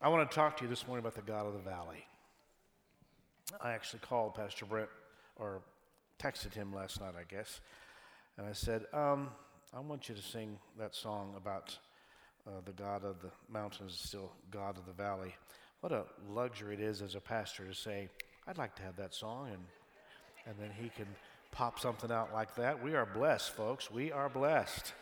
I 0.00 0.06
want 0.10 0.30
to 0.30 0.34
talk 0.34 0.56
to 0.58 0.62
you 0.62 0.70
this 0.70 0.86
morning 0.86 1.04
about 1.04 1.16
the 1.16 1.28
God 1.28 1.44
of 1.44 1.54
the 1.54 1.58
Valley. 1.58 2.06
I 3.60 3.72
actually 3.72 3.98
called 3.98 4.36
Pastor 4.36 4.64
Brent, 4.64 4.88
or 5.34 5.60
texted 6.20 6.54
him 6.54 6.72
last 6.72 7.00
night, 7.00 7.14
I 7.18 7.24
guess, 7.28 7.60
and 8.36 8.46
I 8.46 8.52
said, 8.52 8.84
um, 8.92 9.30
I 9.74 9.80
want 9.80 10.08
you 10.08 10.14
to 10.14 10.22
sing 10.22 10.56
that 10.78 10.94
song 10.94 11.34
about 11.36 11.76
uh, 12.46 12.60
the 12.64 12.70
God 12.70 13.02
of 13.04 13.20
the 13.22 13.30
mountains 13.52 13.94
is 13.94 13.98
still 13.98 14.30
God 14.52 14.78
of 14.78 14.86
the 14.86 14.92
valley. 14.92 15.34
What 15.80 15.90
a 15.90 16.04
luxury 16.30 16.74
it 16.74 16.80
is 16.80 17.02
as 17.02 17.16
a 17.16 17.20
pastor 17.20 17.64
to 17.64 17.74
say, 17.74 18.08
I'd 18.46 18.56
like 18.56 18.76
to 18.76 18.82
have 18.82 18.94
that 18.98 19.14
song, 19.14 19.48
and, 19.48 19.64
and 20.46 20.54
then 20.60 20.70
he 20.80 20.90
can 20.90 21.08
pop 21.50 21.80
something 21.80 22.12
out 22.12 22.32
like 22.32 22.54
that. 22.54 22.80
We 22.80 22.94
are 22.94 23.04
blessed, 23.04 23.50
folks. 23.50 23.90
We 23.90 24.12
are 24.12 24.28
blessed. 24.28 24.92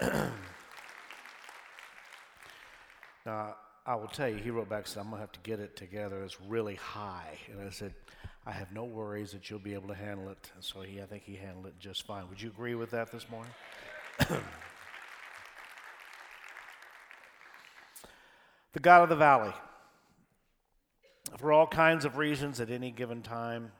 now, 3.26 3.56
I 3.88 3.94
will 3.94 4.08
tell 4.08 4.28
you, 4.28 4.34
he 4.34 4.50
wrote 4.50 4.68
back 4.68 4.80
and 4.80 4.88
said, 4.88 5.00
I'm 5.00 5.10
going 5.10 5.18
to 5.18 5.20
have 5.20 5.30
to 5.32 5.40
get 5.40 5.60
it 5.60 5.76
together. 5.76 6.24
It's 6.24 6.40
really 6.40 6.74
high. 6.74 7.38
And 7.52 7.60
I 7.64 7.70
said, 7.70 7.94
I 8.44 8.50
have 8.50 8.72
no 8.72 8.82
worries 8.82 9.30
that 9.30 9.48
you'll 9.48 9.60
be 9.60 9.74
able 9.74 9.86
to 9.88 9.94
handle 9.94 10.28
it. 10.28 10.50
And 10.56 10.64
so 10.64 10.80
he, 10.80 11.00
I 11.00 11.04
think 11.04 11.22
he 11.22 11.36
handled 11.36 11.66
it 11.66 11.78
just 11.78 12.04
fine. 12.04 12.28
Would 12.28 12.42
you 12.42 12.48
agree 12.48 12.74
with 12.74 12.90
that 12.90 13.12
this 13.12 13.30
morning? 13.30 13.52
the 18.72 18.80
God 18.80 19.04
of 19.04 19.08
the 19.08 19.14
valley. 19.14 19.52
For 21.38 21.52
all 21.52 21.68
kinds 21.68 22.04
of 22.04 22.16
reasons 22.16 22.60
at 22.60 22.70
any 22.70 22.90
given 22.90 23.22
time, 23.22 23.70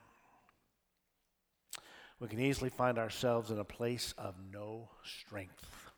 we 2.21 2.29
can 2.29 2.39
easily 2.39 2.71
find 2.71 2.97
ourselves 2.97 3.51
in 3.51 3.59
a 3.59 3.65
place 3.65 4.15
of 4.17 4.37
no 4.53 4.89
strength. 5.03 5.91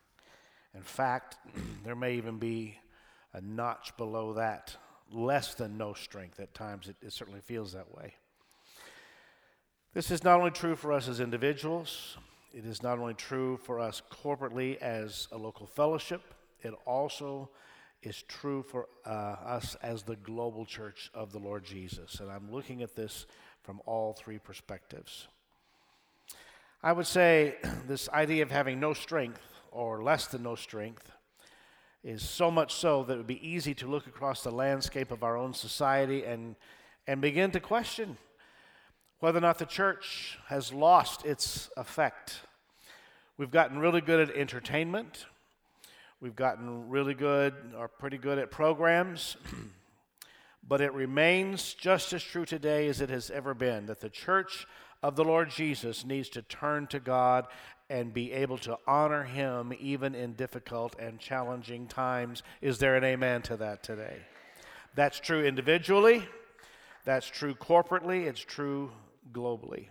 In 0.73 0.81
fact, 0.81 1.37
there 1.83 1.95
may 1.95 2.15
even 2.15 2.39
be 2.39 2.79
a 3.33 3.41
notch 3.41 3.95
below 3.97 4.33
that, 4.33 4.75
less 5.11 5.53
than 5.55 5.77
no 5.77 5.93
strength. 5.93 6.39
At 6.39 6.53
times, 6.53 6.87
it, 6.87 6.95
it 7.01 7.13
certainly 7.13 7.41
feels 7.41 7.73
that 7.73 7.93
way. 7.95 8.13
This 9.93 10.11
is 10.11 10.23
not 10.23 10.39
only 10.39 10.51
true 10.51 10.75
for 10.75 10.93
us 10.93 11.07
as 11.07 11.19
individuals, 11.19 12.17
it 12.53 12.65
is 12.65 12.81
not 12.81 12.99
only 12.99 13.13
true 13.13 13.57
for 13.57 13.79
us 13.79 14.01
corporately 14.11 14.77
as 14.77 15.27
a 15.31 15.37
local 15.37 15.65
fellowship, 15.65 16.21
it 16.61 16.73
also 16.85 17.49
is 18.01 18.23
true 18.23 18.63
for 18.63 18.87
uh, 19.05 19.09
us 19.09 19.75
as 19.81 20.03
the 20.03 20.15
global 20.15 20.65
church 20.65 21.09
of 21.13 21.31
the 21.31 21.39
Lord 21.39 21.63
Jesus. 21.63 22.19
And 22.19 22.31
I'm 22.31 22.51
looking 22.51 22.81
at 22.81 22.95
this 22.95 23.25
from 23.63 23.81
all 23.85 24.13
three 24.13 24.39
perspectives. 24.39 25.27
I 26.81 26.93
would 26.93 27.07
say 27.07 27.57
this 27.87 28.09
idea 28.09 28.43
of 28.43 28.51
having 28.51 28.79
no 28.79 28.93
strength 28.93 29.41
or 29.71 30.01
less 30.01 30.27
than 30.27 30.43
no 30.43 30.55
strength 30.55 31.11
is 32.03 32.27
so 32.27 32.49
much 32.49 32.73
so 32.73 33.03
that 33.03 33.13
it 33.13 33.17
would 33.17 33.27
be 33.27 33.47
easy 33.47 33.73
to 33.75 33.87
look 33.87 34.07
across 34.07 34.43
the 34.43 34.51
landscape 34.51 35.11
of 35.11 35.23
our 35.23 35.35
own 35.37 35.53
society 35.53 36.23
and, 36.23 36.55
and 37.07 37.21
begin 37.21 37.51
to 37.51 37.59
question 37.59 38.17
whether 39.19 39.37
or 39.37 39.41
not 39.41 39.59
the 39.59 39.65
church 39.65 40.37
has 40.47 40.71
lost 40.71 41.25
its 41.25 41.69
effect. 41.75 42.39
We've 43.37 43.51
gotten 43.51 43.79
really 43.79 44.01
good 44.01 44.29
at 44.29 44.35
entertainment. 44.35 45.25
We've 46.21 46.35
gotten 46.35 46.89
really 46.89 47.13
good 47.13 47.53
or 47.77 47.87
pretty 47.89 48.17
good 48.17 48.37
at 48.37 48.49
programs. 48.49 49.35
but 50.67 50.81
it 50.81 50.93
remains 50.93 51.73
just 51.73 52.13
as 52.13 52.23
true 52.23 52.45
today 52.45 52.87
as 52.87 53.01
it 53.01 53.09
has 53.09 53.29
ever 53.29 53.53
been 53.53 53.87
that 53.87 53.99
the 53.99 54.09
church 54.09 54.67
of 55.01 55.15
the 55.15 55.23
Lord 55.23 55.49
Jesus 55.49 56.05
needs 56.05 56.29
to 56.29 56.41
turn 56.41 56.87
to 56.87 56.99
God 56.99 57.47
and 57.89 58.13
be 58.13 58.31
able 58.31 58.57
to 58.59 58.77
honor 58.85 59.23
Him 59.23 59.73
even 59.79 60.13
in 60.13 60.33
difficult 60.33 60.95
and 60.99 61.19
challenging 61.19 61.87
times. 61.87 62.43
Is 62.61 62.77
there 62.77 62.95
an 62.95 63.03
amen 63.03 63.41
to 63.43 63.57
that 63.57 63.81
today? 63.83 64.17
That's 64.95 65.19
true 65.19 65.43
individually, 65.43 66.27
that's 67.05 67.27
true 67.27 67.55
corporately, 67.55 68.27
it's 68.27 68.39
true 68.39 68.91
globally. 69.31 69.87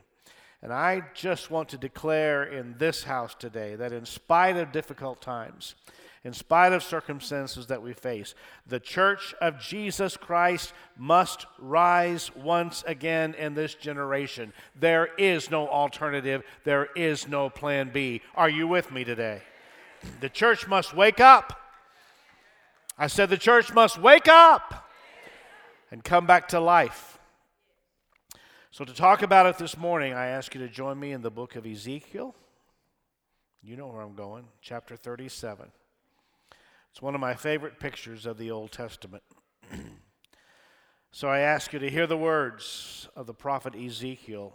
And 0.60 0.72
I 0.72 1.02
just 1.14 1.50
want 1.50 1.68
to 1.70 1.78
declare 1.78 2.44
in 2.44 2.74
this 2.78 3.04
house 3.04 3.34
today 3.34 3.76
that 3.76 3.92
in 3.92 4.04
spite 4.04 4.56
of 4.56 4.72
difficult 4.72 5.20
times, 5.22 5.76
in 6.24 6.32
spite 6.32 6.72
of 6.72 6.82
circumstances 6.82 7.66
that 7.66 7.82
we 7.82 7.92
face, 7.92 8.34
the 8.66 8.80
church 8.80 9.34
of 9.40 9.60
Jesus 9.60 10.16
Christ 10.16 10.72
must 10.96 11.46
rise 11.58 12.34
once 12.34 12.82
again 12.86 13.34
in 13.34 13.54
this 13.54 13.74
generation. 13.74 14.52
There 14.78 15.08
is 15.16 15.50
no 15.50 15.68
alternative, 15.68 16.42
there 16.64 16.88
is 16.96 17.28
no 17.28 17.48
plan 17.50 17.90
B. 17.92 18.22
Are 18.34 18.50
you 18.50 18.66
with 18.66 18.90
me 18.90 19.04
today? 19.04 19.42
The 20.20 20.28
church 20.28 20.66
must 20.66 20.94
wake 20.94 21.20
up. 21.20 21.58
I 22.96 23.06
said 23.06 23.30
the 23.30 23.36
church 23.36 23.72
must 23.72 24.00
wake 24.00 24.28
up 24.28 24.88
and 25.90 26.02
come 26.02 26.26
back 26.26 26.48
to 26.48 26.60
life. 26.60 27.18
So, 28.70 28.84
to 28.84 28.92
talk 28.92 29.22
about 29.22 29.46
it 29.46 29.56
this 29.58 29.76
morning, 29.76 30.12
I 30.12 30.26
ask 30.26 30.54
you 30.54 30.60
to 30.60 30.68
join 30.68 31.00
me 31.00 31.12
in 31.12 31.22
the 31.22 31.30
book 31.30 31.56
of 31.56 31.66
Ezekiel. 31.66 32.34
You 33.62 33.76
know 33.76 33.88
where 33.88 34.02
I'm 34.02 34.14
going, 34.14 34.44
chapter 34.60 34.94
37. 34.94 35.70
It's 36.98 37.02
one 37.04 37.14
of 37.14 37.20
my 37.20 37.34
favorite 37.34 37.78
pictures 37.78 38.26
of 38.26 38.38
the 38.38 38.50
Old 38.50 38.72
Testament. 38.72 39.22
so, 41.12 41.28
I 41.28 41.38
ask 41.38 41.72
you 41.72 41.78
to 41.78 41.88
hear 41.88 42.08
the 42.08 42.16
words 42.16 43.08
of 43.14 43.28
the 43.28 43.34
prophet 43.34 43.76
Ezekiel. 43.76 44.52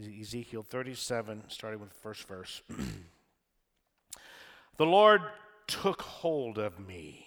Ezekiel 0.00 0.62
37, 0.62 1.42
starting 1.48 1.78
with 1.78 1.90
the 1.90 1.94
first 1.96 2.26
verse. 2.26 2.62
the 4.78 4.86
Lord 4.86 5.20
took 5.66 6.00
hold 6.00 6.56
of 6.56 6.80
me. 6.80 7.26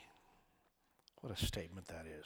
What 1.21 1.39
a 1.39 1.45
statement 1.45 1.85
that 1.89 2.07
is. 2.19 2.25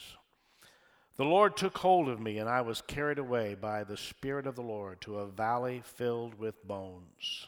The 1.17 1.25
Lord 1.25 1.57
took 1.57 1.79
hold 1.79 2.07
of 2.07 2.21
me, 2.21 2.37
and 2.37 2.47
I 2.47 2.61
was 2.61 2.81
carried 2.81 3.19
away 3.19 3.55
by 3.55 3.83
the 3.83 3.97
Spirit 3.97 4.47
of 4.47 4.55
the 4.55 4.61
Lord 4.61 5.01
to 5.01 5.19
a 5.19 5.27
valley 5.27 5.81
filled 5.83 6.39
with 6.39 6.65
bones. 6.65 7.45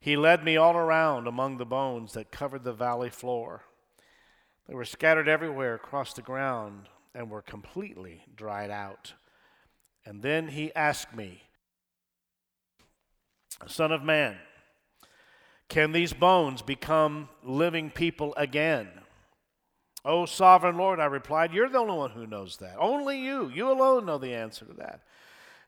He 0.00 0.16
led 0.16 0.44
me 0.44 0.56
all 0.56 0.76
around 0.76 1.26
among 1.26 1.58
the 1.58 1.66
bones 1.66 2.12
that 2.12 2.30
covered 2.30 2.64
the 2.64 2.72
valley 2.72 3.10
floor. 3.10 3.62
They 4.68 4.74
were 4.74 4.84
scattered 4.84 5.28
everywhere 5.28 5.74
across 5.74 6.12
the 6.12 6.22
ground 6.22 6.88
and 7.14 7.30
were 7.30 7.42
completely 7.42 8.24
dried 8.36 8.70
out. 8.70 9.14
And 10.04 10.22
then 10.22 10.48
he 10.48 10.74
asked 10.74 11.14
me, 11.14 11.42
Son 13.66 13.90
of 13.90 14.02
man, 14.02 14.36
can 15.68 15.92
these 15.92 16.12
bones 16.12 16.62
become 16.62 17.28
living 17.42 17.90
people 17.90 18.34
again? 18.36 18.88
Oh, 20.04 20.26
sovereign 20.26 20.76
Lord, 20.76 21.00
I 21.00 21.06
replied, 21.06 21.52
You're 21.52 21.68
the 21.68 21.78
only 21.78 21.96
one 21.96 22.10
who 22.12 22.26
knows 22.26 22.58
that. 22.58 22.76
Only 22.78 23.20
you. 23.20 23.48
You 23.48 23.70
alone 23.70 24.06
know 24.06 24.16
the 24.16 24.34
answer 24.34 24.64
to 24.64 24.72
that. 24.74 25.00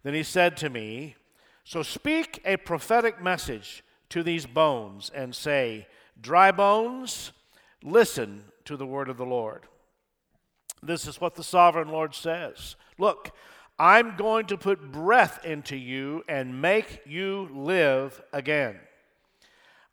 Then 0.03 0.15
he 0.15 0.23
said 0.23 0.57
to 0.59 0.71
me, 0.71 1.17
So 1.65 1.83
speak 1.83 2.41
a 2.45 2.57
prophetic 2.57 3.21
message 3.21 3.83
to 4.11 4.23
these 4.23 4.47
bones 4.47 5.11
and 5.15 5.35
say, 5.35 5.87
Dry 6.21 6.53
bones, 6.53 7.33
listen 7.83 8.45
to 8.67 8.77
the 8.77 8.87
word 8.87 9.09
of 9.09 9.17
the 9.17 9.27
Lord. 9.27 9.65
This 10.83 11.07
is 11.07 11.21
what 11.21 11.35
the 11.35 11.45
sovereign 11.45 11.89
Lord 11.89 12.15
says 12.15 12.77
Look, 12.99 13.31
I'm 13.79 14.17
going 14.17 14.47
to 14.47 14.59
put 14.59 14.93
breath 14.93 15.45
into 15.45 15.77
you 15.77 16.23
and 16.29 16.61
make 16.61 17.01
you 17.07 17.49
live 17.53 18.21
again. 18.33 18.79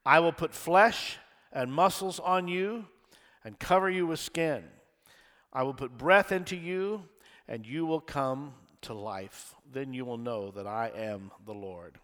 I 0.06 0.20
will 0.20 0.34
put 0.34 0.54
flesh 0.54 1.18
and 1.54 1.72
muscles 1.72 2.20
on 2.20 2.48
you 2.48 2.86
and 3.44 3.58
cover 3.58 3.90
you 3.90 4.06
with 4.06 4.20
skin. 4.20 4.64
I 5.54 5.64
will 5.64 5.74
put 5.74 5.98
breath 5.98 6.32
into 6.32 6.56
you, 6.56 7.04
and 7.48 7.66
you 7.66 7.86
will 7.86 8.02
come 8.02 8.54
to 8.82 8.94
life. 8.94 9.56
Then 9.72 9.94
you 9.94 10.04
will 10.04 10.18
know 10.18 10.52
that 10.52 10.68
I 10.68 10.92
am 10.94 11.32
the 11.46 11.54
Lord. 11.54 11.98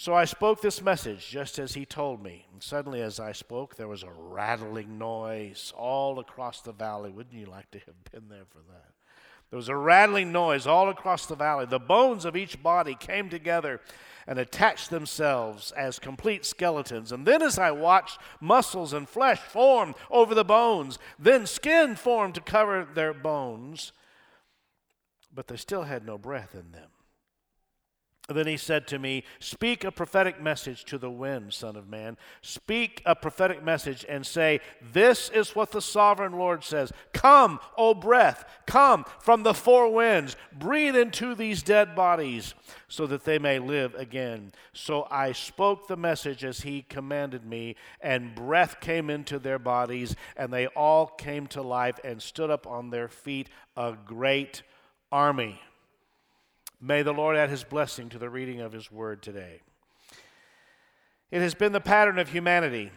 So 0.00 0.14
I 0.14 0.26
spoke 0.26 0.60
this 0.60 0.80
message 0.80 1.28
just 1.28 1.58
as 1.58 1.74
he 1.74 1.84
told 1.84 2.22
me. 2.22 2.46
And 2.52 2.62
suddenly, 2.62 3.02
as 3.02 3.18
I 3.18 3.32
spoke, 3.32 3.74
there 3.74 3.88
was 3.88 4.04
a 4.04 4.12
rattling 4.16 4.96
noise 4.96 5.72
all 5.76 6.20
across 6.20 6.60
the 6.60 6.70
valley. 6.70 7.10
Wouldn't 7.10 7.34
you 7.34 7.46
like 7.46 7.68
to 7.72 7.80
have 7.80 8.04
been 8.12 8.28
there 8.28 8.44
for 8.48 8.60
that? 8.70 8.92
There 9.50 9.56
was 9.56 9.68
a 9.68 9.74
rattling 9.74 10.30
noise 10.30 10.68
all 10.68 10.88
across 10.88 11.26
the 11.26 11.34
valley. 11.34 11.66
The 11.66 11.80
bones 11.80 12.24
of 12.24 12.36
each 12.36 12.62
body 12.62 12.94
came 12.94 13.28
together 13.28 13.80
and 14.24 14.38
attached 14.38 14.90
themselves 14.90 15.72
as 15.72 15.98
complete 15.98 16.46
skeletons. 16.46 17.10
And 17.10 17.26
then, 17.26 17.42
as 17.42 17.58
I 17.58 17.72
watched, 17.72 18.20
muscles 18.40 18.92
and 18.92 19.08
flesh 19.08 19.40
formed 19.40 19.96
over 20.12 20.32
the 20.32 20.44
bones. 20.44 21.00
Then 21.18 21.44
skin 21.44 21.96
formed 21.96 22.36
to 22.36 22.40
cover 22.40 22.86
their 22.94 23.12
bones, 23.12 23.90
but 25.34 25.48
they 25.48 25.56
still 25.56 25.82
had 25.82 26.06
no 26.06 26.18
breath 26.18 26.54
in 26.54 26.70
them. 26.70 26.90
Then 28.36 28.46
he 28.46 28.58
said 28.58 28.86
to 28.88 28.98
me, 28.98 29.24
Speak 29.40 29.84
a 29.84 29.90
prophetic 29.90 30.40
message 30.40 30.84
to 30.84 30.98
the 30.98 31.10
wind, 31.10 31.54
Son 31.54 31.76
of 31.76 31.88
Man. 31.88 32.18
Speak 32.42 33.00
a 33.06 33.16
prophetic 33.16 33.64
message 33.64 34.04
and 34.06 34.26
say, 34.26 34.60
This 34.92 35.30
is 35.30 35.56
what 35.56 35.72
the 35.72 35.80
sovereign 35.80 36.32
Lord 36.32 36.62
says 36.62 36.92
Come, 37.14 37.58
O 37.78 37.94
breath, 37.94 38.44
come 38.66 39.06
from 39.18 39.44
the 39.44 39.54
four 39.54 39.90
winds, 39.90 40.36
breathe 40.52 40.94
into 40.94 41.34
these 41.34 41.62
dead 41.62 41.96
bodies, 41.96 42.54
so 42.86 43.06
that 43.06 43.24
they 43.24 43.38
may 43.38 43.58
live 43.58 43.94
again. 43.94 44.52
So 44.74 45.08
I 45.10 45.32
spoke 45.32 45.88
the 45.88 45.96
message 45.96 46.44
as 46.44 46.60
he 46.60 46.82
commanded 46.82 47.46
me, 47.46 47.76
and 47.98 48.34
breath 48.34 48.78
came 48.80 49.08
into 49.08 49.38
their 49.38 49.58
bodies, 49.58 50.14
and 50.36 50.52
they 50.52 50.66
all 50.66 51.06
came 51.06 51.46
to 51.48 51.62
life 51.62 51.98
and 52.04 52.20
stood 52.20 52.50
up 52.50 52.66
on 52.66 52.90
their 52.90 53.08
feet, 53.08 53.48
a 53.74 53.96
great 54.04 54.62
army. 55.10 55.62
May 56.80 57.02
the 57.02 57.12
Lord 57.12 57.36
add 57.36 57.50
his 57.50 57.64
blessing 57.64 58.08
to 58.10 58.18
the 58.18 58.30
reading 58.30 58.60
of 58.60 58.72
his 58.72 58.90
word 58.90 59.20
today. 59.20 59.60
It 61.30 61.40
has 61.40 61.54
been 61.54 61.72
the 61.72 61.80
pattern 61.80 62.18
of 62.18 62.28
humanity 62.28 62.92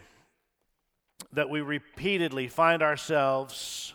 that 1.32 1.50
we 1.50 1.60
repeatedly 1.60 2.46
find 2.46 2.80
ourselves 2.80 3.92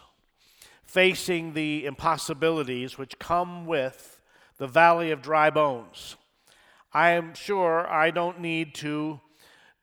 facing 0.84 1.54
the 1.54 1.86
impossibilities 1.86 2.98
which 2.98 3.18
come 3.18 3.66
with 3.66 4.22
the 4.58 4.68
valley 4.68 5.12
of 5.12 5.22
dry 5.22 5.50
bones. 5.50 6.18
I 6.92 7.12
am 7.12 7.34
sure 7.34 7.88
I 7.90 8.12
don't 8.12 8.42
need 8.42 8.74
to 8.76 9.22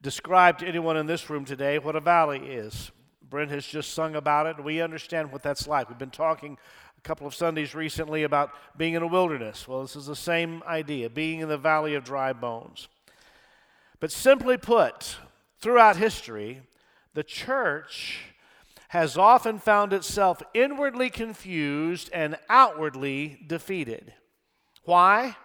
describe 0.02 0.58
to 0.58 0.66
anyone 0.66 0.98
in 0.98 1.06
this 1.06 1.30
room 1.30 1.46
today 1.46 1.78
what 1.78 1.96
a 1.96 2.00
valley 2.00 2.40
is. 2.40 2.90
Brent 3.22 3.50
has 3.50 3.66
just 3.66 3.94
sung 3.94 4.14
about 4.16 4.46
it. 4.46 4.62
We 4.62 4.82
understand 4.82 5.32
what 5.32 5.42
that's 5.42 5.66
like. 5.66 5.88
We've 5.88 5.98
been 5.98 6.10
talking 6.10 6.58
couple 7.04 7.26
of 7.26 7.34
Sundays 7.34 7.74
recently 7.74 8.22
about 8.22 8.50
being 8.78 8.94
in 8.94 9.02
a 9.02 9.06
wilderness. 9.06 9.68
Well, 9.68 9.82
this 9.82 9.94
is 9.94 10.06
the 10.06 10.16
same 10.16 10.62
idea 10.66 11.10
being 11.10 11.40
in 11.40 11.50
the 11.50 11.58
valley 11.58 11.94
of 11.94 12.02
dry 12.02 12.32
bones. 12.32 12.88
But 14.00 14.10
simply 14.10 14.56
put, 14.56 15.16
throughout 15.60 15.96
history, 15.96 16.62
the 17.12 17.22
church 17.22 18.20
has 18.88 19.18
often 19.18 19.58
found 19.58 19.92
itself 19.92 20.42
inwardly 20.54 21.10
confused 21.10 22.08
and 22.14 22.38
outwardly 22.48 23.38
defeated. 23.46 24.14
Why? 24.84 25.36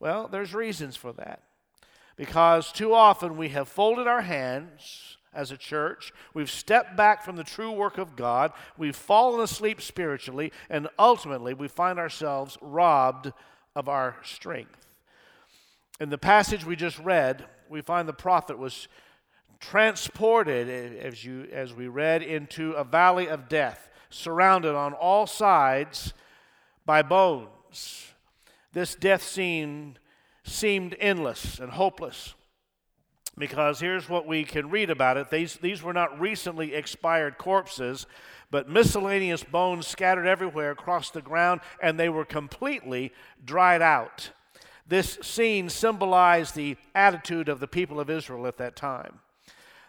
Well, 0.00 0.26
there's 0.26 0.54
reasons 0.54 0.96
for 0.96 1.12
that. 1.12 1.42
Because 2.16 2.72
too 2.72 2.92
often 2.92 3.36
we 3.36 3.50
have 3.50 3.68
folded 3.68 4.08
our 4.08 4.22
hands 4.22 5.18
as 5.32 5.50
a 5.50 5.56
church. 5.56 6.12
We've 6.34 6.50
stepped 6.50 6.96
back 6.96 7.22
from 7.22 7.36
the 7.36 7.44
true 7.44 7.70
work 7.70 7.98
of 7.98 8.16
God. 8.16 8.52
We've 8.76 8.96
fallen 8.96 9.40
asleep 9.40 9.80
spiritually, 9.80 10.52
and 10.68 10.88
ultimately 10.98 11.54
we 11.54 11.68
find 11.68 11.98
ourselves 11.98 12.58
robbed 12.60 13.32
of 13.76 13.88
our 13.88 14.16
strength. 14.24 14.86
In 16.00 16.10
the 16.10 16.18
passage 16.18 16.64
we 16.64 16.76
just 16.76 16.98
read, 16.98 17.44
we 17.68 17.80
find 17.82 18.08
the 18.08 18.12
prophet 18.12 18.58
was 18.58 18.88
transported, 19.60 20.98
as, 20.98 21.24
you, 21.24 21.46
as 21.52 21.74
we 21.74 21.86
read, 21.86 22.22
into 22.22 22.72
a 22.72 22.84
valley 22.84 23.28
of 23.28 23.48
death, 23.48 23.88
surrounded 24.08 24.74
on 24.74 24.94
all 24.94 25.26
sides 25.26 26.14
by 26.86 27.02
bones. 27.02 28.06
This 28.72 28.94
death 28.94 29.22
scene 29.22 29.98
seemed 30.42 30.96
endless 30.98 31.58
and 31.58 31.70
hopeless 31.72 32.34
because 33.38 33.80
here's 33.80 34.08
what 34.08 34.26
we 34.26 34.44
can 34.44 34.70
read 34.70 34.90
about 34.90 35.16
it. 35.16 35.30
These, 35.30 35.56
these 35.56 35.82
were 35.82 35.92
not 35.92 36.20
recently 36.20 36.74
expired 36.74 37.38
corpses, 37.38 38.06
but 38.50 38.68
miscellaneous 38.68 39.44
bones 39.44 39.86
scattered 39.86 40.26
everywhere 40.26 40.70
across 40.70 41.10
the 41.10 41.22
ground, 41.22 41.60
and 41.82 41.98
they 41.98 42.08
were 42.08 42.24
completely 42.24 43.12
dried 43.44 43.82
out. 43.82 44.30
This 44.86 45.18
scene 45.22 45.68
symbolized 45.68 46.54
the 46.54 46.76
attitude 46.94 47.48
of 47.48 47.60
the 47.60 47.68
people 47.68 48.00
of 48.00 48.10
Israel 48.10 48.46
at 48.46 48.58
that 48.58 48.76
time. 48.76 49.20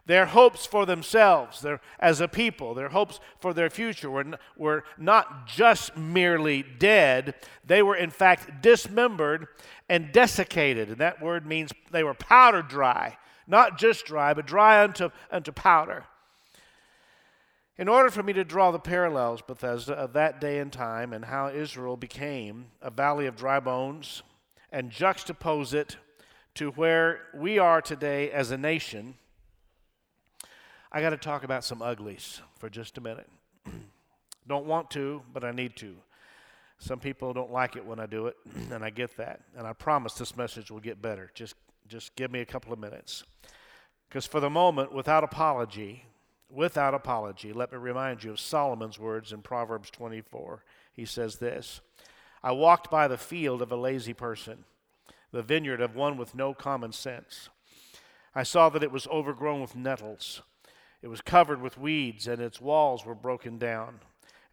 Their 0.06 0.28
hopes 0.28 0.66
for 0.66 0.86
themselves, 0.86 1.62
their, 1.62 1.80
as 2.00 2.22
a 2.22 2.28
people, 2.28 2.74
their 2.74 2.90
hopes 2.90 3.20
for 3.40 3.54
their 3.54 3.70
future 3.70 4.10
were, 4.10 4.26
were 4.58 4.84
not 4.98 5.48
just 5.48 5.96
merely 5.96 6.64
dead, 6.64 7.36
they 7.66 7.84
were 7.84 7.96
in 7.96 8.10
fact 8.10 8.62
dismembered 8.62 9.48
and 9.90 10.12
desiccated. 10.12 10.90
And 10.90 10.98
that 10.98 11.22
word 11.22 11.46
means 11.46 11.72
they 11.92 12.04
were 12.04 12.16
powder 12.16 12.62
dry 12.62 13.18
not 13.52 13.78
just 13.78 14.06
dry, 14.06 14.34
but 14.34 14.48
dry 14.48 14.82
unto, 14.82 15.10
unto 15.30 15.52
powder. 15.52 16.06
In 17.78 17.88
order 17.90 18.10
for 18.10 18.24
me 18.24 18.32
to 18.34 18.46
draw 18.46 18.72
the 18.72 18.80
parallels, 18.80 19.42
Bethesda, 19.42 19.94
of 19.94 20.14
that 20.14 20.40
day 20.40 20.60
and 20.60 20.72
time 20.72 21.12
and 21.14 21.26
how 21.26 21.50
Israel 21.50 21.98
became 21.98 22.68
a 22.82 22.90
valley 22.90 23.26
of 23.26 23.36
dry 23.36 23.60
bones 23.60 24.24
and 24.72 24.90
juxtapose 24.90 25.74
it 25.74 25.98
to 26.56 26.72
where 26.72 27.22
we 27.34 27.60
are 27.60 27.82
today 27.82 28.32
as 28.32 28.52
a 28.52 28.58
nation, 28.58 29.16
I 30.92 31.02
got 31.02 31.10
to 31.10 31.18
talk 31.18 31.44
about 31.44 31.66
some 31.66 31.82
uglies 31.82 32.42
for 32.58 32.70
just 32.70 32.98
a 32.98 33.02
minute. 33.02 33.30
don't 34.48 34.66
want 34.66 34.92
to, 34.92 35.24
but 35.34 35.44
I 35.44 35.52
need 35.52 35.76
to. 35.78 35.96
Some 36.80 37.00
people 37.00 37.34
don't 37.34 37.52
like 37.52 37.76
it 37.76 37.86
when 37.86 38.00
I 38.00 38.06
do 38.06 38.28
it, 38.28 38.38
and 38.72 38.84
I 38.84 38.92
get 38.92 39.18
that. 39.18 39.42
And 39.58 39.68
I 39.68 39.74
promise 39.74 40.14
this 40.14 40.38
message 40.38 40.72
will 40.72 40.80
get 40.80 41.02
better. 41.02 41.32
Just 41.34 41.56
just 41.92 42.16
give 42.16 42.32
me 42.32 42.40
a 42.40 42.46
couple 42.46 42.72
of 42.72 42.80
minutes. 42.80 43.26
Because 44.08 44.26
for 44.26 44.40
the 44.40 44.50
moment, 44.50 44.94
without 44.94 45.26
apology, 45.26 46.06
without 46.50 46.94
apology, 46.94 47.52
let 47.52 47.72
me 47.72 47.78
remind 47.78 48.24
you 48.24 48.32
of 48.32 48.40
Solomon's 48.40 48.98
words 48.98 49.34
in 49.34 49.42
Proverbs 49.42 49.92
24. 49.92 50.64
He 50.94 51.06
says 51.06 51.36
this 51.36 51.82
I 52.42 52.54
walked 52.54 52.90
by 52.90 53.08
the 53.08 53.18
field 53.18 53.62
of 53.62 53.72
a 53.72 53.76
lazy 53.76 54.14
person, 54.14 54.64
the 55.32 55.44
vineyard 55.44 55.82
of 55.82 55.96
one 55.96 56.18
with 56.18 56.34
no 56.34 56.54
common 56.54 56.94
sense. 56.94 57.50
I 58.34 58.44
saw 58.44 58.70
that 58.70 58.84
it 58.84 58.92
was 58.92 59.08
overgrown 59.08 59.60
with 59.60 59.76
nettles. 59.76 60.42
It 61.02 61.10
was 61.10 61.20
covered 61.20 61.62
with 61.62 61.78
weeds, 61.78 62.28
and 62.28 62.42
its 62.42 62.62
walls 62.62 63.06
were 63.06 63.16
broken 63.16 63.58
down. 63.58 64.00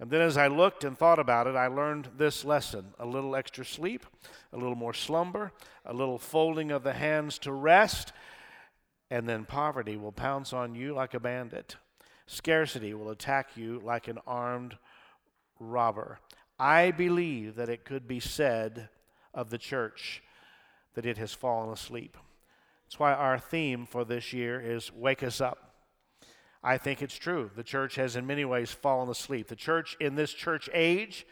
And 0.01 0.11
then 0.11 0.21
as 0.21 0.37
I 0.37 0.47
looked 0.47 0.85
and 0.85 0.97
thought 0.97 1.19
about 1.19 1.47
it, 1.47 1.57
I 1.57 1.67
learned 1.67 2.11
this 2.17 2.45
lesson 2.45 2.95
a 2.99 3.07
little 3.07 3.35
extra 3.35 3.65
sleep, 3.65 4.07
a 4.53 4.57
little 4.57 4.77
more 4.77 4.95
slumber, 4.95 5.53
a 5.85 5.93
little 5.93 6.19
folding 6.19 6.71
of 6.71 6.85
the 6.85 6.93
hands 6.93 7.39
to 7.41 7.53
rest, 7.53 8.13
and 9.11 9.29
then 9.29 9.45
poverty 9.45 9.97
will 9.97 10.13
pounce 10.13 10.53
on 10.53 10.75
you 10.75 10.95
like 10.95 11.15
a 11.15 11.21
bandit. 11.21 11.77
Scarcity 12.27 12.95
will 12.95 13.11
attack 13.11 13.57
you 13.57 13.81
like 13.83 14.07
an 14.07 14.19
armed 14.27 14.77
robber. 15.59 16.21
I 16.59 16.91
believe 16.91 17.57
that 17.57 17.69
it 17.69 17.85
could 17.85 18.07
be 18.07 18.21
said 18.21 18.89
of 19.35 19.51
the 19.51 19.59
church 19.59 20.23
that 20.95 21.07
it 21.07 21.19
has 21.19 21.33
fallen 21.33 21.73
asleep. 21.73 22.17
That's 22.85 22.99
why 22.99 23.13
our 23.13 23.39
theme 23.39 23.87
for 23.87 24.05
this 24.05 24.33
year 24.33 24.61
is 24.61 24.93
Wake 24.93 25.23
Us 25.23 25.41
Up. 25.41 25.68
I 26.63 26.77
think 26.79 27.03
it's 27.03 27.17
true. 27.17 27.51
The 27.55 27.63
church 27.63 27.95
has, 27.97 28.17
in 28.17 28.27
many 28.27 28.45
ways, 28.45 28.73
fallen 28.73 29.09
asleep. 29.09 29.49
The 29.49 29.57
church 29.57 29.97
in 30.01 30.17
this 30.17 30.33
church 30.33 30.69
age 30.75 31.27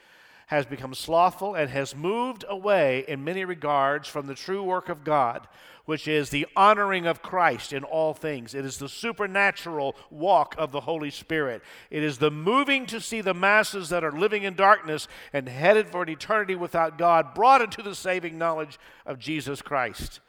has 0.47 0.65
become 0.65 0.95
slothful 0.95 1.57
and 1.57 1.69
has 1.71 1.97
moved 1.97 2.45
away, 2.49 3.05
in 3.09 3.25
many 3.25 3.45
regards, 3.45 4.09
from 4.09 4.29
the 4.29 4.35
true 4.35 4.63
work 4.63 4.89
of 4.89 5.03
God, 5.03 5.49
which 5.87 6.07
is 6.07 6.31
the 6.31 6.47
honoring 6.55 7.07
of 7.07 7.23
Christ 7.23 7.73
in 7.73 7.83
all 7.83 8.15
things. 8.15 8.55
It 8.55 8.65
is 8.65 8.79
the 8.79 8.89
supernatural 8.89 9.97
walk 10.11 10.55
of 10.57 10.71
the 10.71 10.83
Holy 10.83 11.11
Spirit. 11.11 11.63
It 11.91 12.05
is 12.05 12.19
the 12.19 12.31
moving 12.31 12.87
to 12.87 13.01
see 13.01 13.21
the 13.21 13.35
masses 13.35 13.89
that 13.89 14.05
are 14.05 14.13
living 14.13 14.45
in 14.45 14.55
darkness 14.55 15.09
and 15.33 15.49
headed 15.49 15.89
for 15.89 16.03
an 16.03 16.09
eternity 16.09 16.55
without 16.55 16.99
God 16.99 17.35
brought 17.35 17.63
into 17.63 17.83
the 17.83 17.95
saving 17.95 18.39
knowledge 18.39 18.79
of 19.05 19.19
Jesus 19.19 19.63
Christ. 19.63 20.21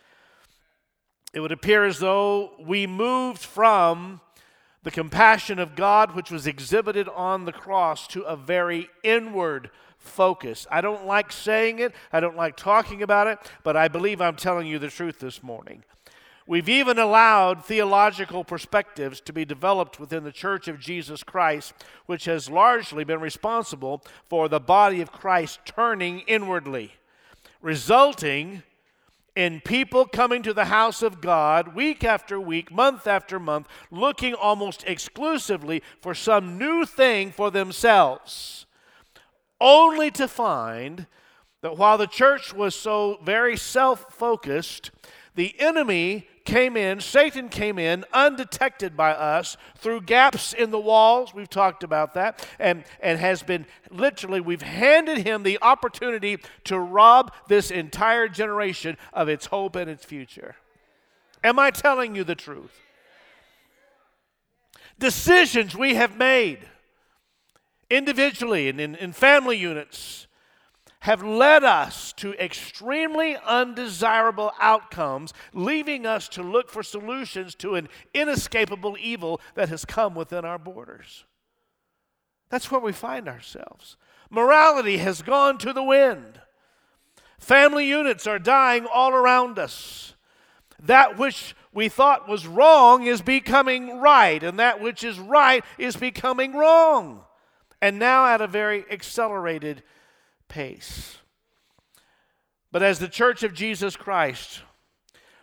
It 1.34 1.40
would 1.40 1.52
appear 1.52 1.86
as 1.86 2.00
though 2.00 2.54
we 2.60 2.88
moved 2.88 3.44
from 3.44 4.22
the 4.84 4.92
compassion 4.92 5.60
of 5.60 5.76
God, 5.76 6.16
which 6.16 6.32
was 6.32 6.48
exhibited 6.48 7.10
on 7.10 7.46
the 7.46 7.52
cross, 7.52 8.08
to 8.08 8.22
a 8.24 8.36
very 8.36 8.90
inward 9.04 9.70
focus. 9.98 10.66
I 10.72 10.82
don't 10.82 11.06
like 11.06 11.32
saying 11.32 11.80
it, 11.80 11.94
I 12.14 12.20
don't 12.20 12.38
like 12.38 12.56
talking 12.56 13.02
about 13.02 13.28
it, 13.28 13.40
but 13.64 13.76
I 13.76 13.88
believe 13.88 14.22
I'm 14.22 14.36
telling 14.36 14.68
you 14.68 14.80
the 14.80 14.90
truth 14.90 15.20
this 15.20 15.44
morning. 15.44 15.84
We've 16.50 16.70
even 16.70 16.98
allowed 16.98 17.66
theological 17.66 18.46
perspectives 18.46 19.20
to 19.22 19.34
be 19.34 19.44
developed 19.44 20.00
within 20.00 20.24
the 20.24 20.32
Church 20.32 20.70
of 20.70 20.80
Jesus 20.80 21.22
Christ, 21.22 21.74
which 22.06 22.24
has 22.24 22.50
largely 22.50 23.04
been 23.04 23.20
responsible 23.20 24.02
for 24.24 24.48
the 24.48 24.62
body 24.62 25.02
of 25.02 25.12
Christ 25.12 25.60
turning 25.66 26.20
inwardly, 26.22 26.94
resulting 27.62 28.64
in 29.38 29.62
people 29.62 30.04
coming 30.08 30.42
to 30.42 30.52
the 30.52 30.66
house 30.66 31.04
of 31.04 31.22
God 31.22 31.76
week 31.76 32.04
after 32.04 32.42
week, 32.42 32.72
month 32.72 33.06
after 33.06 33.40
month, 33.40 33.68
looking 33.92 34.34
almost 34.34 34.84
exclusively 34.88 35.84
for 36.02 36.16
some 36.16 36.58
new 36.58 36.88
thing 36.88 37.32
for 37.32 37.52
themselves, 37.52 38.66
only 39.62 40.10
to 40.10 40.28
find 40.28 41.06
that 41.62 41.78
while 41.78 42.00
the 42.00 42.08
church 42.08 42.52
was 42.52 42.74
so 42.74 43.20
very 43.24 43.56
self 43.56 44.12
focused, 44.12 44.90
the 45.36 45.54
enemy 45.60 46.28
came 46.48 46.78
in, 46.78 47.02
Satan 47.02 47.50
came 47.50 47.78
in 47.78 48.06
undetected 48.14 48.96
by 48.96 49.12
us 49.12 49.58
through 49.76 50.02
gaps 50.02 50.54
in 50.54 50.72
the 50.72 50.80
walls. 50.80 51.34
We've 51.34 51.50
talked 51.50 51.84
about 51.84 52.14
that. 52.14 52.48
And, 52.58 52.86
and 53.02 53.20
has 53.20 53.44
been 53.44 53.66
literally, 53.92 54.40
we've 54.40 54.62
handed 54.62 55.20
him 55.20 55.44
the 55.44 55.60
opportunity 55.62 56.40
to 56.64 56.80
rob 56.80 57.34
this 57.50 57.70
entire 57.70 58.30
generation 58.30 58.98
of 59.12 59.28
its 59.28 59.48
hope 59.48 59.76
and 59.76 59.90
its 59.90 60.06
future. 60.06 60.56
Am 61.44 61.60
I 61.60 61.70
telling 61.70 62.16
you 62.16 62.24
the 62.24 62.34
truth? 62.34 62.80
Decisions 64.98 65.76
we 65.76 65.96
have 65.96 66.16
made 66.18 66.60
individually 67.90 68.70
and 68.70 68.80
in, 68.80 68.96
in 68.96 69.12
family 69.12 69.58
units 69.58 70.27
have 71.08 71.24
led 71.24 71.64
us 71.64 72.12
to 72.12 72.34
extremely 72.34 73.38
undesirable 73.46 74.52
outcomes, 74.60 75.34
leaving 75.54 76.06
us 76.06 76.28
to 76.28 76.44
look 76.44 76.70
for 76.70 76.84
solutions 76.84 77.56
to 77.56 77.76
an 77.76 77.88
inescapable 78.14 78.98
evil 79.00 79.40
that 79.56 79.70
has 79.70 79.86
come 79.86 80.14
within 80.16 80.44
our 80.44 80.60
borders. 80.60 81.24
That's 82.50 82.70
where 82.70 82.82
we 82.82 82.92
find 82.92 83.30
ourselves. 83.30 83.96
Morality 84.30 84.98
has 84.98 85.22
gone 85.22 85.58
to 85.60 85.72
the 85.72 85.82
wind. 85.82 86.42
Family 87.40 87.88
units 87.88 88.28
are 88.28 88.38
dying 88.38 88.86
all 88.86 89.14
around 89.14 89.58
us. 89.58 90.14
That 90.78 91.18
which 91.18 91.56
we 91.72 91.88
thought 91.88 92.28
was 92.28 92.46
wrong 92.46 93.08
is 93.08 93.22
becoming 93.22 94.02
right, 94.02 94.44
and 94.44 94.60
that 94.60 94.82
which 94.82 95.06
is 95.06 95.22
right 95.22 95.64
is 95.78 95.96
becoming 95.96 96.52
wrong. 96.52 97.24
And 97.82 97.98
now 97.98 98.26
at 98.26 98.42
a 98.42 98.48
very 98.48 98.84
accelerated 98.92 99.84
pace. 100.48 101.18
But 102.72 102.84
as 102.84 103.00
the 103.00 103.08
church 103.08 103.44
of 103.44 103.54
Jesus 103.54 103.96
Christ, 103.96 104.62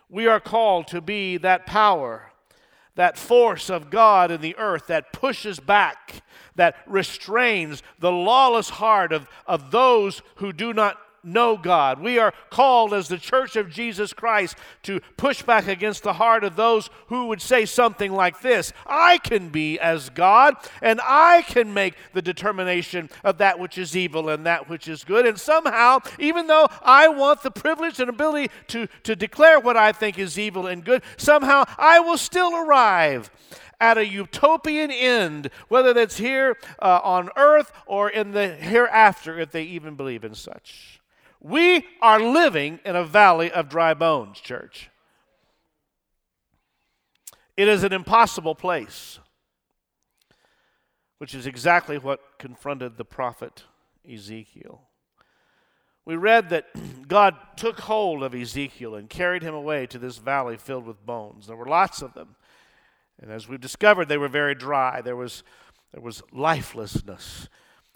we 0.09 0.27
are 0.27 0.39
called 0.39 0.87
to 0.87 1.01
be 1.01 1.37
that 1.37 1.65
power, 1.65 2.31
that 2.95 3.17
force 3.17 3.69
of 3.69 3.89
God 3.89 4.31
in 4.31 4.41
the 4.41 4.55
earth 4.57 4.87
that 4.87 5.11
pushes 5.11 5.59
back, 5.59 6.21
that 6.55 6.75
restrains 6.85 7.83
the 7.99 8.11
lawless 8.11 8.69
heart 8.69 9.11
of, 9.11 9.27
of 9.47 9.71
those 9.71 10.21
who 10.35 10.53
do 10.53 10.73
not 10.73 10.97
know 11.25 11.57
God. 11.57 11.99
We 11.99 12.19
are 12.19 12.33
called 12.49 12.93
as 12.93 13.07
the 13.07 13.17
church 13.17 13.55
of 13.55 13.69
Jesus 13.69 14.13
Christ 14.13 14.57
to 14.83 15.01
push 15.17 15.41
back 15.41 15.67
against 15.67 16.03
the 16.03 16.13
heart 16.13 16.43
of 16.43 16.55
those 16.55 16.89
who 17.07 17.27
would 17.27 17.41
say 17.41 17.65
something 17.65 18.11
like 18.11 18.41
this 18.41 18.73
I 18.85 19.17
can 19.17 19.49
be 19.49 19.79
as 19.79 20.09
God, 20.09 20.55
and 20.81 20.99
I 21.03 21.43
can 21.47 21.73
make 21.73 21.95
the 22.13 22.21
determination 22.21 23.09
of 23.23 23.37
that 23.39 23.59
which 23.59 23.77
is 23.77 23.95
evil 23.95 24.29
and 24.29 24.45
that 24.45 24.69
which 24.69 24.87
is 24.87 25.03
good. 25.03 25.25
And 25.25 25.39
somehow, 25.39 25.99
even 26.19 26.47
though 26.47 26.67
I 26.81 27.07
want 27.07 27.43
the 27.43 27.51
privilege 27.51 27.99
and 27.99 28.09
ability 28.09 28.51
to, 28.67 28.87
to 29.03 29.15
declare 29.15 29.59
what 29.59 29.77
I 29.77 29.91
think 29.91 30.19
is 30.19 30.37
evil 30.37 30.67
and 30.67 30.83
good, 30.83 31.03
somehow 31.17 31.63
I 31.77 31.99
will 31.99 32.17
still 32.17 32.55
arrive 32.55 33.31
at 33.79 33.97
a 33.97 34.05
utopian 34.05 34.91
end, 34.91 35.49
whether 35.67 35.93
that's 35.93 36.17
here 36.17 36.57
uh, 36.81 36.99
on 37.03 37.29
earth 37.35 37.71
or 37.85 38.09
in 38.09 38.31
the 38.31 38.47
hereafter, 38.47 39.39
if 39.39 39.51
they 39.51 39.63
even 39.63 39.95
believe 39.95 40.23
in 40.23 40.33
such. 40.33 41.01
We 41.45 41.85
are 42.01 42.19
living 42.19 42.79
in 42.83 42.95
a 42.95 43.03
valley 43.03 43.51
of 43.51 43.69
dry 43.69 43.93
bones, 43.93 44.39
church. 44.39 44.89
It 47.55 47.67
is 47.67 47.83
an 47.83 47.93
impossible 47.93 48.55
place, 48.55 49.19
which 51.19 51.35
is 51.35 51.45
exactly 51.45 51.99
what 51.99 52.39
confronted 52.39 52.97
the 52.97 53.05
prophet 53.05 53.61
Ezekiel. 54.11 54.81
We 56.03 56.15
read 56.15 56.49
that 56.49 56.65
God 57.07 57.35
took 57.57 57.81
hold 57.81 58.23
of 58.23 58.33
Ezekiel 58.33 58.95
and 58.95 59.07
carried 59.07 59.43
him 59.43 59.53
away 59.53 59.85
to 59.85 59.99
this 59.99 60.17
valley 60.17 60.57
filled 60.57 60.87
with 60.87 61.05
bones. 61.05 61.45
There 61.45 61.55
were 61.55 61.67
lots 61.67 62.01
of 62.01 62.15
them. 62.15 62.37
And 63.21 63.31
as 63.31 63.47
we've 63.47 63.61
discovered, 63.61 64.07
they 64.07 64.17
were 64.17 64.27
very 64.27 64.55
dry. 64.55 65.01
There 65.01 65.15
was, 65.15 65.43
there 65.93 66.01
was 66.01 66.23
lifelessness. 66.31 67.49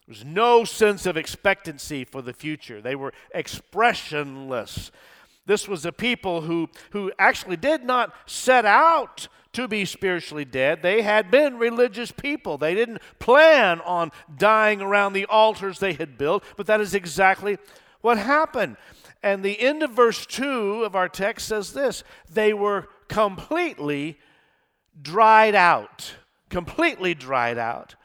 Was 0.09 0.25
no 0.25 0.65
sense 0.65 1.05
of 1.05 1.15
expectancy 1.15 2.03
for 2.03 2.23
the 2.23 2.33
future. 2.33 2.81
They 2.81 2.95
were 2.95 3.13
expressionless. 3.31 4.89
This 5.45 5.67
was 5.67 5.85
a 5.85 5.91
people 5.91 6.41
who, 6.41 6.69
who 6.91 7.11
actually 7.19 7.57
did 7.57 7.83
not 7.83 8.13
set 8.25 8.65
out 8.65 9.27
to 9.53 9.67
be 9.67 9.85
spiritually 9.85 10.45
dead. 10.45 10.81
They 10.81 11.03
had 11.03 11.29
been 11.29 11.59
religious 11.59 12.11
people. 12.11 12.57
They 12.57 12.73
didn't 12.73 13.01
plan 13.19 13.81
on 13.81 14.11
dying 14.35 14.81
around 14.81 15.13
the 15.13 15.25
altars 15.25 15.77
they 15.77 15.93
had 15.93 16.17
built, 16.17 16.43
but 16.57 16.65
that 16.65 16.81
is 16.81 16.95
exactly 16.95 17.59
what 18.01 18.17
happened. 18.17 18.77
And 19.21 19.43
the 19.43 19.59
end 19.59 19.83
of 19.83 19.91
verse 19.91 20.25
2 20.25 20.83
of 20.83 20.95
our 20.95 21.09
text 21.09 21.47
says 21.47 21.73
this 21.73 22.03
they 22.31 22.51
were 22.53 22.87
completely 23.09 24.17
dried 24.99 25.55
out. 25.55 26.15
Completely 26.49 27.13
dried 27.13 27.59
out. 27.59 27.95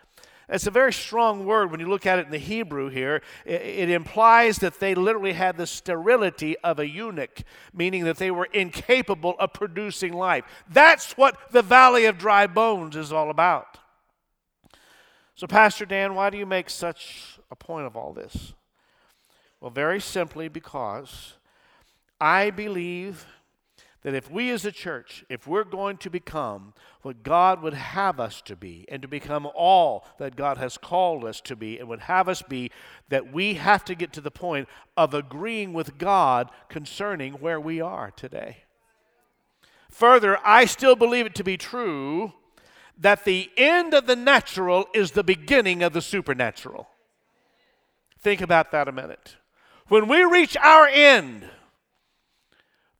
It's 0.48 0.66
a 0.66 0.70
very 0.70 0.92
strong 0.92 1.46
word 1.46 1.70
when 1.70 1.80
you 1.80 1.88
look 1.88 2.04
at 2.04 2.18
it 2.18 2.26
in 2.26 2.30
the 2.30 2.38
Hebrew 2.38 2.90
here. 2.90 3.22
It, 3.46 3.62
it, 3.62 3.90
implies 3.90 4.58
that 4.58 4.78
they 4.78 4.94
literally 4.94 5.32
had 5.32 5.56
the 5.56 5.66
sterility 5.66 6.56
of 6.58 6.78
a 6.78 6.88
eunuch, 6.88 7.42
meaning 7.72 8.04
that 8.04 8.18
they 8.18 8.30
were 8.30 8.48
incapable 8.52 9.36
of 9.38 9.54
producing 9.54 10.12
life. 10.12 10.44
That's 10.68 11.16
what 11.16 11.38
the 11.50 11.62
valley 11.62 12.04
of 12.04 12.18
dry 12.18 12.46
bones 12.46 12.94
is 12.94 13.12
all 13.12 13.30
about. 13.30 13.78
So, 15.34 15.46
Pastor 15.46 15.86
Dan, 15.86 16.14
why 16.14 16.30
do 16.30 16.36
you 16.36 16.46
make 16.46 16.68
such 16.68 17.40
a 17.50 17.56
point 17.56 17.86
of 17.86 17.96
all 17.96 18.12
this? 18.12 18.52
Well, 19.60 19.70
very 19.70 20.00
simply 20.00 20.48
because 20.48 21.34
I 22.20 22.50
believe 22.50 23.26
that 24.04 24.14
if 24.14 24.30
we 24.30 24.50
as 24.50 24.66
a 24.66 24.70
church, 24.70 25.24
if 25.30 25.46
we're 25.46 25.64
going 25.64 25.96
to 25.96 26.10
become 26.10 26.74
what 27.00 27.22
God 27.22 27.62
would 27.62 27.72
have 27.74 28.20
us 28.20 28.42
to 28.42 28.54
be, 28.54 28.84
and 28.88 29.00
to 29.00 29.08
become 29.08 29.48
all 29.54 30.06
that 30.18 30.36
God 30.36 30.58
has 30.58 30.76
called 30.76 31.24
us 31.24 31.40
to 31.40 31.56
be, 31.56 31.78
and 31.78 31.88
would 31.88 32.00
have 32.00 32.28
us 32.28 32.42
be, 32.42 32.70
that 33.08 33.32
we 33.32 33.54
have 33.54 33.82
to 33.86 33.94
get 33.94 34.12
to 34.12 34.20
the 34.20 34.30
point 34.30 34.68
of 34.96 35.14
agreeing 35.14 35.72
with 35.72 35.96
God 35.96 36.50
concerning 36.68 37.34
where 37.34 37.58
we 37.58 37.80
are 37.80 38.10
today. 38.10 38.58
Further, 39.90 40.38
I 40.44 40.66
still 40.66 40.96
believe 40.96 41.24
it 41.24 41.34
to 41.36 41.44
be 41.44 41.56
true 41.56 42.34
that 42.98 43.24
the 43.24 43.50
end 43.56 43.94
of 43.94 44.06
the 44.06 44.16
natural 44.16 44.86
is 44.94 45.12
the 45.12 45.24
beginning 45.24 45.82
of 45.82 45.94
the 45.94 46.02
supernatural. 46.02 46.88
Think 48.20 48.42
about 48.42 48.70
that 48.72 48.86
a 48.86 48.92
minute. 48.92 49.36
When 49.88 50.08
we 50.08 50.24
reach 50.24 50.56
our 50.58 50.86
end, 50.86 51.48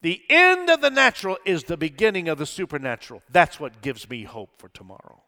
the 0.05 0.23
end 0.29 0.69
of 0.69 0.83
the 0.83 0.91
natural 0.91 1.39
is 1.47 1.65
the 1.65 1.79
beginning 1.79 2.29
of 2.29 2.37
the 2.37 2.45
supernatural. 2.45 3.23
That's 3.31 3.59
what 3.59 3.81
gives 3.81 4.07
me 4.07 4.25
hope 4.25 4.51
for 4.59 4.69
tomorrow. 4.69 5.24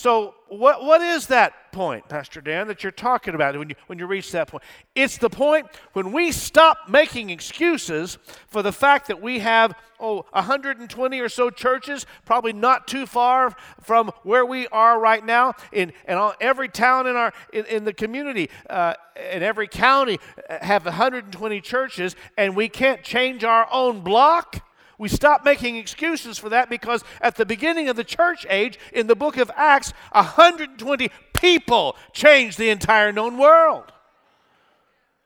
So, 0.00 0.34
what, 0.48 0.82
what 0.82 1.02
is 1.02 1.26
that 1.26 1.72
point, 1.72 2.08
Pastor 2.08 2.40
Dan, 2.40 2.68
that 2.68 2.82
you're 2.82 2.90
talking 2.90 3.34
about 3.34 3.58
when 3.58 3.68
you, 3.68 3.74
when 3.86 3.98
you 3.98 4.06
reach 4.06 4.32
that 4.32 4.48
point? 4.48 4.64
It's 4.94 5.18
the 5.18 5.28
point 5.28 5.66
when 5.92 6.10
we 6.10 6.32
stop 6.32 6.88
making 6.88 7.28
excuses 7.28 8.16
for 8.48 8.62
the 8.62 8.72
fact 8.72 9.08
that 9.08 9.20
we 9.20 9.40
have, 9.40 9.74
oh, 10.00 10.24
120 10.30 11.20
or 11.20 11.28
so 11.28 11.50
churches, 11.50 12.06
probably 12.24 12.54
not 12.54 12.88
too 12.88 13.04
far 13.04 13.54
from 13.82 14.10
where 14.22 14.46
we 14.46 14.68
are 14.68 14.98
right 14.98 15.22
now, 15.22 15.52
in, 15.70 15.92
in 16.08 16.16
all, 16.16 16.32
every 16.40 16.70
town 16.70 17.06
in, 17.06 17.14
our, 17.14 17.34
in, 17.52 17.66
in 17.66 17.84
the 17.84 17.92
community, 17.92 18.48
uh, 18.70 18.94
in 19.30 19.42
every 19.42 19.68
county, 19.68 20.18
uh, 20.48 20.64
have 20.64 20.86
120 20.86 21.60
churches, 21.60 22.16
and 22.38 22.56
we 22.56 22.70
can't 22.70 23.02
change 23.02 23.44
our 23.44 23.68
own 23.70 24.00
block. 24.00 24.64
We 25.00 25.08
stop 25.08 25.46
making 25.46 25.76
excuses 25.76 26.36
for 26.36 26.50
that 26.50 26.68
because 26.68 27.02
at 27.22 27.36
the 27.36 27.46
beginning 27.46 27.88
of 27.88 27.96
the 27.96 28.04
church 28.04 28.44
age, 28.50 28.78
in 28.92 29.06
the 29.06 29.16
book 29.16 29.38
of 29.38 29.50
Acts, 29.56 29.94
120 30.12 31.10
people 31.32 31.96
changed 32.12 32.58
the 32.58 32.68
entire 32.68 33.10
known 33.10 33.38
world. 33.38 33.94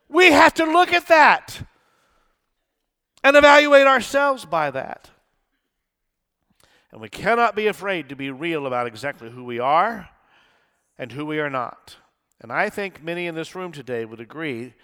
We 0.08 0.30
have 0.30 0.54
to 0.54 0.64
look 0.64 0.92
at 0.92 1.08
that 1.08 1.66
and 3.24 3.34
evaluate 3.34 3.88
ourselves 3.88 4.44
by 4.44 4.70
that. 4.70 5.10
And 6.92 7.00
we 7.00 7.08
cannot 7.08 7.56
be 7.56 7.66
afraid 7.66 8.08
to 8.10 8.14
be 8.14 8.30
real 8.30 8.68
about 8.68 8.86
exactly 8.86 9.28
who 9.28 9.42
we 9.42 9.58
are 9.58 10.08
and 10.96 11.10
who 11.10 11.26
we 11.26 11.40
are 11.40 11.50
not. 11.50 11.96
And 12.40 12.52
I 12.52 12.70
think 12.70 13.02
many 13.02 13.26
in 13.26 13.34
this 13.34 13.56
room 13.56 13.72
today 13.72 14.04
would 14.04 14.20
agree 14.20 14.74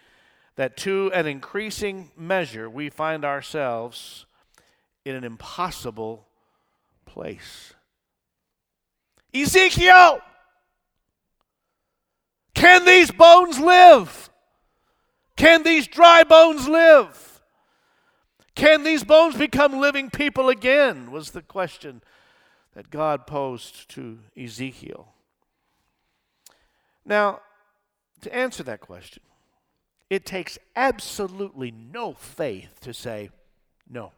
that 0.56 0.76
to 0.78 1.12
an 1.14 1.28
increasing 1.28 2.11
measure, 2.16 2.68
we 2.68 2.90
find 2.90 3.25
ourselves 3.25 4.26
in 5.04 5.14
an 5.14 5.25
impossible 5.25 6.26
place. 7.07 7.75
Ezekiel, 9.35 10.21
can 12.54 12.85
these 12.85 13.11
bones 13.11 13.59
live? 13.59 14.30
Can 15.37 15.62
these 15.62 15.87
dry 15.87 16.25
bones 16.25 16.69
live? 16.69 17.42
Can 18.54 18.83
these 18.83 19.04
bones 19.04 19.37
become 19.37 19.80
living 19.80 20.11
people 20.11 20.49
again? 20.49 21.11
Was 21.11 21.30
the 21.30 21.42
question 21.42 22.02
that 22.75 22.90
God 22.90 23.26
posed 23.26 23.88
to 23.90 24.21
Ezekiel. 24.37 25.09
Now, 27.04 27.40
to 28.21 28.35
answer 28.35 28.62
that 28.64 28.80
question, 28.80 29.23
it 30.09 30.25
takes 30.25 30.59
absolutely 30.76 31.71
no 31.71 32.12
faith 32.12 32.80
to 32.80 32.92
say 32.92 33.30
no. 33.88 34.12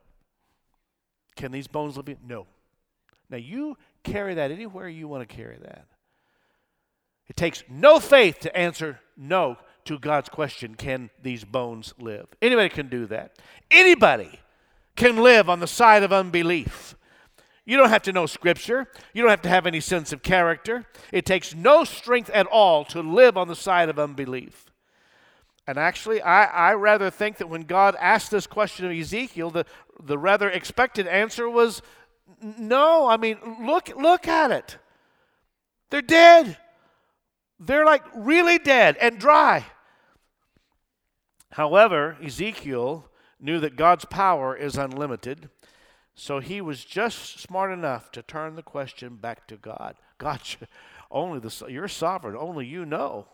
Can 1.36 1.52
these 1.52 1.66
bones 1.66 1.96
live? 1.96 2.08
No. 2.26 2.46
Now 3.30 3.38
you 3.38 3.76
carry 4.02 4.34
that 4.34 4.50
anywhere 4.50 4.88
you 4.88 5.08
want 5.08 5.28
to 5.28 5.34
carry 5.34 5.56
that. 5.58 5.86
It 7.28 7.36
takes 7.36 7.64
no 7.68 7.98
faith 7.98 8.40
to 8.40 8.56
answer 8.56 9.00
no 9.16 9.56
to 9.84 9.98
God's 9.98 10.28
question 10.28 10.74
can 10.74 11.10
these 11.22 11.44
bones 11.44 11.94
live? 11.98 12.26
Anybody 12.40 12.68
can 12.68 12.88
do 12.88 13.06
that. 13.06 13.36
Anybody 13.70 14.40
can 14.96 15.16
live 15.16 15.48
on 15.48 15.60
the 15.60 15.66
side 15.66 16.02
of 16.02 16.12
unbelief. 16.12 16.94
You 17.64 17.76
don't 17.76 17.90
have 17.90 18.02
to 18.02 18.12
know 18.12 18.26
Scripture. 18.26 18.88
You 19.14 19.22
don't 19.22 19.30
have 19.30 19.42
to 19.42 19.48
have 19.48 19.66
any 19.66 19.80
sense 19.80 20.12
of 20.12 20.22
character. 20.22 20.86
It 21.12 21.24
takes 21.24 21.54
no 21.54 21.84
strength 21.84 22.30
at 22.30 22.46
all 22.46 22.84
to 22.86 23.00
live 23.00 23.36
on 23.36 23.48
the 23.48 23.56
side 23.56 23.88
of 23.88 23.98
unbelief. 23.98 24.71
And 25.66 25.78
actually, 25.78 26.20
I, 26.20 26.70
I 26.70 26.74
rather 26.74 27.10
think 27.10 27.36
that 27.38 27.48
when 27.48 27.62
God 27.62 27.96
asked 28.00 28.30
this 28.30 28.46
question 28.46 28.84
of 28.84 28.92
Ezekiel, 28.92 29.50
the, 29.50 29.64
the 30.02 30.18
rather 30.18 30.50
expected 30.50 31.06
answer 31.06 31.48
was 31.48 31.82
no. 32.40 33.06
I 33.06 33.16
mean, 33.16 33.38
look, 33.60 33.88
look 33.96 34.26
at 34.26 34.50
it. 34.50 34.78
They're 35.90 36.02
dead. 36.02 36.56
They're 37.60 37.84
like 37.84 38.02
really 38.14 38.58
dead 38.58 38.96
and 39.00 39.18
dry. 39.18 39.66
However, 41.52 42.16
Ezekiel 42.22 43.08
knew 43.38 43.60
that 43.60 43.76
God's 43.76 44.04
power 44.06 44.56
is 44.56 44.76
unlimited, 44.76 45.50
so 46.14 46.40
he 46.40 46.60
was 46.60 46.84
just 46.84 47.38
smart 47.40 47.70
enough 47.70 48.10
to 48.12 48.22
turn 48.22 48.56
the 48.56 48.62
question 48.62 49.16
back 49.16 49.46
to 49.48 49.56
God. 49.56 49.96
God, 50.18 50.40
only 51.10 51.40
the, 51.40 51.66
you're 51.68 51.88
sovereign, 51.88 52.36
only 52.36 52.64
you 52.66 52.84
know. 52.84 53.26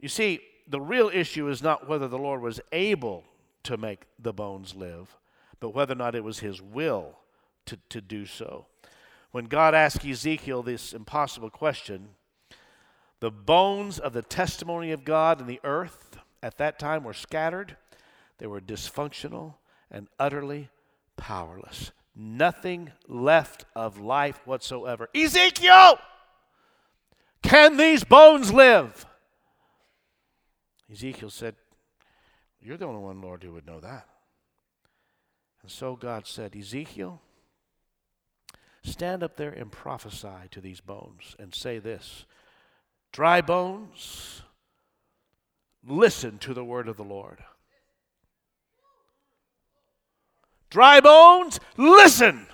You 0.00 0.08
see, 0.08 0.40
the 0.66 0.80
real 0.80 1.10
issue 1.12 1.48
is 1.48 1.62
not 1.62 1.88
whether 1.88 2.08
the 2.08 2.18
Lord 2.18 2.42
was 2.42 2.60
able 2.72 3.24
to 3.64 3.76
make 3.76 4.02
the 4.18 4.32
bones 4.32 4.74
live, 4.74 5.16
but 5.60 5.70
whether 5.70 5.92
or 5.92 5.96
not 5.96 6.14
it 6.14 6.24
was 6.24 6.40
his 6.40 6.60
will 6.60 7.18
to, 7.66 7.78
to 7.88 8.00
do 8.00 8.26
so. 8.26 8.66
When 9.30 9.46
God 9.46 9.74
asked 9.74 10.04
Ezekiel 10.04 10.62
this 10.62 10.92
impossible 10.92 11.50
question, 11.50 12.10
the 13.20 13.30
bones 13.30 13.98
of 13.98 14.12
the 14.12 14.22
testimony 14.22 14.92
of 14.92 15.04
God 15.04 15.40
in 15.40 15.46
the 15.46 15.60
earth 15.64 16.18
at 16.42 16.58
that 16.58 16.78
time 16.78 17.04
were 17.04 17.12
scattered, 17.12 17.76
they 18.38 18.46
were 18.46 18.60
dysfunctional 18.60 19.54
and 19.90 20.08
utterly 20.18 20.68
powerless. 21.16 21.92
Nothing 22.14 22.92
left 23.08 23.64
of 23.74 23.98
life 23.98 24.40
whatsoever. 24.46 25.08
Ezekiel, 25.14 25.98
can 27.42 27.76
these 27.76 28.04
bones 28.04 28.52
live? 28.52 29.06
Ezekiel 30.90 31.30
said, 31.30 31.56
You're 32.60 32.76
the 32.76 32.86
only 32.86 33.02
one, 33.02 33.20
Lord, 33.20 33.42
who 33.42 33.52
would 33.52 33.66
know 33.66 33.80
that. 33.80 34.06
And 35.62 35.70
so 35.70 35.96
God 35.96 36.26
said, 36.26 36.54
Ezekiel, 36.54 37.20
stand 38.82 39.22
up 39.22 39.36
there 39.36 39.50
and 39.50 39.72
prophesy 39.72 40.48
to 40.52 40.60
these 40.60 40.80
bones 40.80 41.34
and 41.38 41.54
say 41.54 41.78
this 41.78 42.24
Dry 43.12 43.40
bones, 43.40 44.42
listen 45.84 46.38
to 46.38 46.54
the 46.54 46.64
word 46.64 46.88
of 46.88 46.96
the 46.96 47.04
Lord. 47.04 47.42
Dry 50.70 51.00
bones, 51.00 51.58
listen 51.76 52.46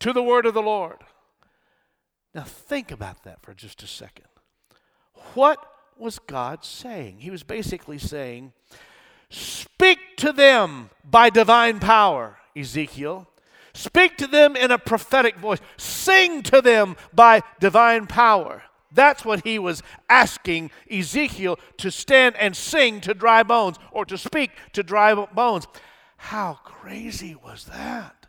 to 0.00 0.12
the 0.12 0.22
word 0.22 0.46
of 0.46 0.54
the 0.54 0.62
Lord. 0.62 0.98
Now, 2.34 2.42
think 2.42 2.90
about 2.90 3.24
that 3.24 3.42
for 3.42 3.54
just 3.54 3.82
a 3.82 3.86
second. 3.86 4.26
What 5.34 5.71
was 5.98 6.18
God 6.18 6.64
saying? 6.64 7.18
He 7.20 7.30
was 7.30 7.42
basically 7.42 7.98
saying, 7.98 8.52
Speak 9.28 9.98
to 10.18 10.32
them 10.32 10.90
by 11.04 11.30
divine 11.30 11.80
power, 11.80 12.38
Ezekiel. 12.54 13.28
Speak 13.72 14.18
to 14.18 14.26
them 14.26 14.54
in 14.56 14.70
a 14.70 14.78
prophetic 14.78 15.36
voice. 15.36 15.60
Sing 15.78 16.42
to 16.42 16.60
them 16.60 16.96
by 17.14 17.42
divine 17.58 18.06
power. 18.06 18.62
That's 18.94 19.24
what 19.24 19.44
he 19.44 19.58
was 19.58 19.82
asking 20.08 20.70
Ezekiel 20.90 21.58
to 21.78 21.90
stand 21.90 22.36
and 22.36 22.54
sing 22.54 23.00
to 23.02 23.14
dry 23.14 23.42
bones 23.42 23.78
or 23.90 24.04
to 24.04 24.18
speak 24.18 24.50
to 24.74 24.82
dry 24.82 25.14
bones. 25.14 25.66
How 26.18 26.58
crazy 26.62 27.34
was 27.34 27.64
that? 27.64 28.21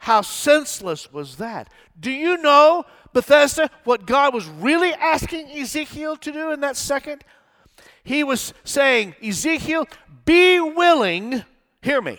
How 0.00 0.22
senseless 0.22 1.12
was 1.12 1.36
that? 1.36 1.70
Do 1.98 2.10
you 2.10 2.38
know, 2.38 2.84
Bethesda, 3.12 3.70
what 3.84 4.06
God 4.06 4.34
was 4.34 4.46
really 4.46 4.92
asking 4.94 5.50
Ezekiel 5.50 6.16
to 6.16 6.32
do 6.32 6.50
in 6.52 6.60
that 6.60 6.76
second? 6.76 7.22
He 8.02 8.24
was 8.24 8.54
saying, 8.64 9.14
Ezekiel, 9.22 9.86
be 10.24 10.58
willing, 10.58 11.44
hear 11.82 12.00
me, 12.00 12.18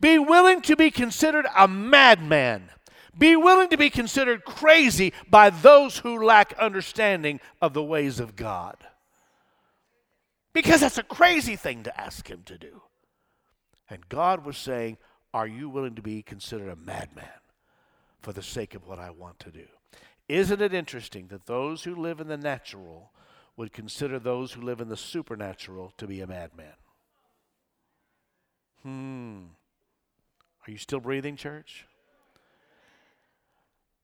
be 0.00 0.18
willing 0.18 0.60
to 0.62 0.76
be 0.76 0.90
considered 0.90 1.46
a 1.56 1.68
madman 1.68 2.70
be 3.16 3.36
willing 3.36 3.68
to 3.68 3.76
be 3.76 3.90
considered 3.90 4.44
crazy 4.44 5.12
by 5.30 5.50
those 5.50 5.98
who 5.98 6.24
lack 6.24 6.52
understanding 6.58 7.40
of 7.60 7.72
the 7.72 7.82
ways 7.82 8.20
of 8.20 8.36
God. 8.36 8.76
Because 10.52 10.80
that's 10.80 10.98
a 10.98 11.04
crazy 11.04 11.56
thing 11.56 11.82
to 11.84 12.00
ask 12.00 12.28
him 12.28 12.42
to 12.46 12.58
do. 12.58 12.82
And 13.90 14.08
God 14.08 14.44
was 14.44 14.56
saying, 14.56 14.98
Are 15.34 15.48
you 15.48 15.68
willing 15.68 15.96
to 15.96 16.02
be 16.02 16.22
considered 16.22 16.68
a 16.68 16.76
madman 16.76 17.26
for 18.22 18.32
the 18.32 18.42
sake 18.42 18.76
of 18.76 18.86
what 18.86 19.00
I 19.00 19.10
want 19.10 19.40
to 19.40 19.50
do? 19.50 19.66
Isn't 20.28 20.62
it 20.62 20.72
interesting 20.72 21.26
that 21.26 21.46
those 21.46 21.82
who 21.82 21.96
live 21.96 22.20
in 22.20 22.28
the 22.28 22.36
natural 22.36 23.10
would 23.56 23.72
consider 23.72 24.20
those 24.20 24.52
who 24.52 24.62
live 24.62 24.80
in 24.80 24.88
the 24.88 24.96
supernatural 24.96 25.92
to 25.98 26.06
be 26.06 26.20
a 26.20 26.26
madman? 26.28 26.76
Hmm. 28.82 29.38
Are 30.66 30.70
you 30.70 30.78
still 30.78 31.00
breathing, 31.00 31.34
church? 31.34 31.84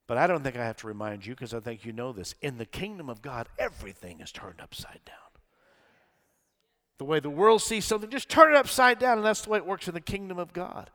But 0.08 0.18
I 0.18 0.26
don't 0.26 0.42
think 0.42 0.56
I 0.56 0.64
have 0.64 0.78
to 0.78 0.88
remind 0.88 1.24
you 1.24 1.34
because 1.34 1.54
I 1.54 1.60
think 1.60 1.84
you 1.84 1.92
know 1.92 2.12
this. 2.12 2.34
In 2.42 2.58
the 2.58 2.66
kingdom 2.66 3.08
of 3.08 3.22
God, 3.22 3.48
everything 3.56 4.20
is 4.20 4.32
turned 4.32 4.60
upside 4.60 5.00
down. 5.06 5.16
The 6.98 7.04
way 7.04 7.20
the 7.20 7.30
world 7.30 7.62
sees 7.62 7.84
something, 7.84 8.10
just 8.10 8.28
turn 8.28 8.52
it 8.52 8.56
upside 8.56 8.98
down, 8.98 9.18
and 9.18 9.24
that's 9.24 9.42
the 9.42 9.50
way 9.50 9.58
it 9.58 9.64
works 9.64 9.86
in 9.86 9.94
the 9.94 10.00
kingdom 10.00 10.38
of 10.38 10.52
God. 10.52 10.90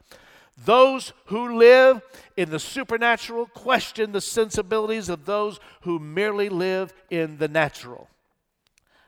Those 0.63 1.11
who 1.25 1.57
live 1.57 2.01
in 2.37 2.49
the 2.49 2.59
supernatural 2.59 3.47
question 3.47 4.13
the 4.13 4.21
sensibilities 4.21 5.09
of 5.09 5.25
those 5.25 5.59
who 5.81 5.99
merely 5.99 6.47
live 6.47 6.93
in 7.09 7.37
the 7.37 7.47
natural. 7.47 8.07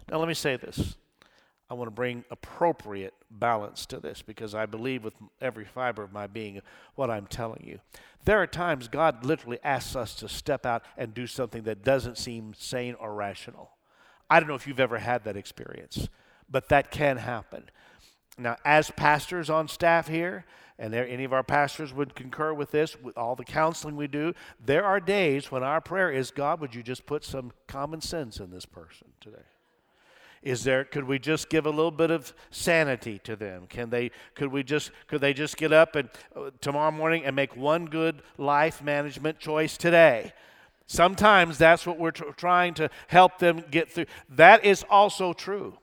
Now, 0.09 0.17
let 0.17 0.27
me 0.27 0.33
say 0.33 0.57
this. 0.57 0.95
I 1.69 1.73
want 1.73 1.87
to 1.87 1.91
bring 1.95 2.23
appropriate 2.31 3.13
balance 3.29 3.85
to 3.87 3.99
this 3.99 4.21
because 4.21 4.55
I 4.55 4.65
believe 4.65 5.03
with 5.03 5.15
every 5.41 5.65
fiber 5.65 6.03
of 6.03 6.13
my 6.13 6.27
being 6.27 6.61
what 6.95 7.09
I'm 7.09 7.27
telling 7.27 7.63
you. 7.65 7.79
There 8.23 8.41
are 8.41 8.47
times 8.47 8.87
God 8.87 9.25
literally 9.25 9.59
asks 9.63 9.95
us 9.95 10.15
to 10.15 10.29
step 10.29 10.65
out 10.65 10.83
and 10.97 11.13
do 11.13 11.27
something 11.27 11.63
that 11.63 11.83
doesn't 11.83 12.17
seem 12.17 12.53
sane 12.57 12.95
or 12.95 13.13
rational. 13.13 13.71
I 14.29 14.39
don't 14.39 14.47
know 14.47 14.55
if 14.55 14.67
you've 14.67 14.79
ever 14.79 14.99
had 14.99 15.25
that 15.25 15.37
experience, 15.37 16.07
but 16.49 16.69
that 16.69 16.89
can 16.91 17.17
happen. 17.17 17.69
Now, 18.37 18.57
as 18.63 18.91
pastors 18.91 19.49
on 19.49 19.67
staff 19.67 20.07
here, 20.07 20.45
and 20.79 20.93
there, 20.93 21.07
any 21.07 21.23
of 21.23 21.33
our 21.33 21.43
pastors 21.43 21.91
would 21.91 22.13
concur 22.13 22.53
with 22.53 22.71
this, 22.71 23.01
with 23.01 23.17
all 23.17 23.35
the 23.35 23.43
counseling 23.43 23.95
we 23.95 24.07
do, 24.07 24.33
there 24.63 24.85
are 24.85 24.99
days 24.99 25.51
when 25.51 25.63
our 25.63 25.81
prayer 25.81 26.11
is, 26.11 26.29
God, 26.29 26.61
would 26.61 26.75
you 26.75 26.83
just 26.83 27.05
put 27.07 27.23
some 27.23 27.51
common 27.65 27.99
sense 27.99 28.39
in 28.39 28.51
this 28.51 28.65
person 28.65 29.07
today? 29.19 29.43
Is 30.43 30.63
there 30.63 30.83
could 30.83 31.05
we 31.05 31.17
just 31.17 31.49
give 31.49 31.65
a 31.65 31.69
little 31.69 31.91
bit 31.91 32.11
of 32.11 32.31
sanity 32.51 33.19
to 33.23 33.35
them? 33.35 33.65
Can 33.67 33.89
they 33.89 34.11
could 34.35 34.49
we 34.49 34.63
just 34.63 34.91
could 35.07 35.19
they 35.19 35.33
just 35.33 35.57
get 35.57 35.73
up 35.73 35.95
and 35.95 36.09
uh, 36.35 36.51
tomorrow 36.61 36.91
morning 36.91 37.25
and 37.25 37.35
make 37.35 37.57
one 37.57 37.85
good 37.85 38.21
life 38.37 38.83
management 38.83 39.39
choice 39.39 39.77
today? 39.77 40.31
Sometimes 40.85 41.57
that's 41.57 41.85
what 41.85 41.97
we're 41.97 42.11
tr- 42.11 42.31
trying 42.37 42.75
to 42.75 42.89
help 43.07 43.39
them 43.39 43.63
get 43.71 43.91
through. 43.91 44.05
That 44.29 44.63
is 44.63 44.85
also 44.89 45.33
true. 45.33 45.77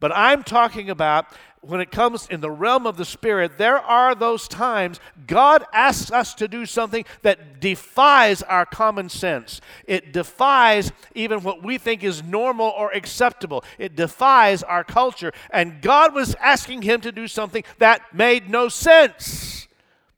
But 0.00 0.12
I'm 0.14 0.44
talking 0.44 0.90
about 0.90 1.26
when 1.60 1.80
it 1.80 1.90
comes 1.90 2.26
in 2.28 2.40
the 2.40 2.50
realm 2.50 2.86
of 2.86 2.96
the 2.96 3.04
Spirit, 3.04 3.58
there 3.58 3.78
are 3.78 4.14
those 4.14 4.48
times 4.48 5.00
God 5.26 5.64
asks 5.72 6.10
us 6.10 6.34
to 6.34 6.48
do 6.48 6.66
something 6.66 7.04
that 7.22 7.60
defies 7.60 8.42
our 8.42 8.64
common 8.64 9.08
sense. 9.08 9.60
It 9.86 10.12
defies 10.12 10.92
even 11.14 11.42
what 11.42 11.62
we 11.62 11.78
think 11.78 12.04
is 12.04 12.22
normal 12.22 12.68
or 12.68 12.92
acceptable. 12.92 13.64
It 13.78 13.96
defies 13.96 14.62
our 14.62 14.84
culture. 14.84 15.32
And 15.50 15.82
God 15.82 16.14
was 16.14 16.34
asking 16.36 16.82
him 16.82 17.00
to 17.00 17.12
do 17.12 17.26
something 17.26 17.64
that 17.78 18.14
made 18.14 18.48
no 18.48 18.68
sense 18.68 19.66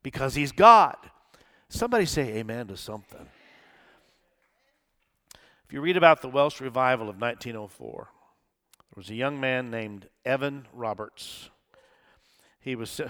because 0.03 0.35
he's 0.35 0.53
God. 0.53 0.97
Somebody 1.69 2.07
say 2.07 2.39
amen 2.39 2.67
to 2.69 2.77
something. 2.77 3.27
If 5.67 5.73
you 5.73 5.81
read 5.81 5.97
about 5.97 6.21
the 6.21 6.29
Welsh 6.29 6.61
revival 6.61 7.09
of 7.09 7.21
1904, 7.21 8.09
there 8.91 9.01
was 9.01 9.11
a 9.11 9.15
young 9.15 9.39
man 9.39 9.71
named 9.71 10.09
Evan 10.25 10.67
Roberts. 10.73 11.49
He 12.59 12.75
was 12.75 13.01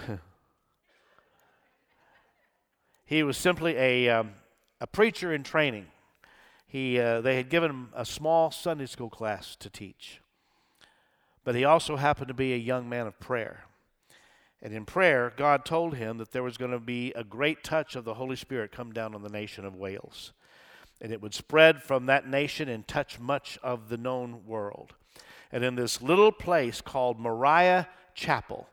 he 3.05 3.23
was 3.23 3.35
simply 3.35 3.75
a 3.77 4.09
um, 4.09 4.33
a 4.79 4.85
preacher 4.85 5.33
in 5.33 5.41
training. 5.41 5.87
He 6.67 6.99
uh, 6.99 7.21
they 7.21 7.35
had 7.35 7.49
given 7.49 7.71
him 7.71 7.89
a 7.95 8.05
small 8.05 8.51
Sunday 8.51 8.85
school 8.85 9.09
class 9.09 9.55
to 9.55 9.71
teach, 9.71 10.21
but 11.43 11.55
he 11.55 11.65
also 11.65 11.95
happened 11.95 12.27
to 12.27 12.35
be 12.35 12.53
a 12.53 12.57
young 12.57 12.87
man 12.87 13.07
of 13.07 13.19
prayer. 13.19 13.63
And 14.61 14.75
in 14.75 14.85
prayer, 14.85 15.33
God 15.35 15.65
told 15.65 15.95
him 15.95 16.19
that 16.19 16.31
there 16.31 16.43
was 16.43 16.57
going 16.57 16.69
to 16.69 16.79
be 16.79 17.11
a 17.13 17.23
great 17.23 17.63
touch 17.63 17.95
of 17.95 18.05
the 18.05 18.13
Holy 18.13 18.35
Spirit 18.35 18.71
come 18.71 18.93
down 18.93 19.15
on 19.15 19.23
the 19.23 19.29
nation 19.29 19.65
of 19.65 19.75
Wales. 19.75 20.31
And 21.01 21.11
it 21.11 21.19
would 21.19 21.33
spread 21.33 21.81
from 21.81 22.05
that 22.05 22.27
nation 22.27 22.69
and 22.69 22.87
touch 22.87 23.19
much 23.19 23.57
of 23.63 23.89
the 23.89 23.97
known 23.97 24.45
world. 24.45 24.93
And 25.51 25.63
in 25.63 25.75
this 25.75 26.01
little 26.01 26.31
place 26.31 26.81
called 26.81 27.19
Moriah 27.19 27.87
Chapel, 28.15 28.67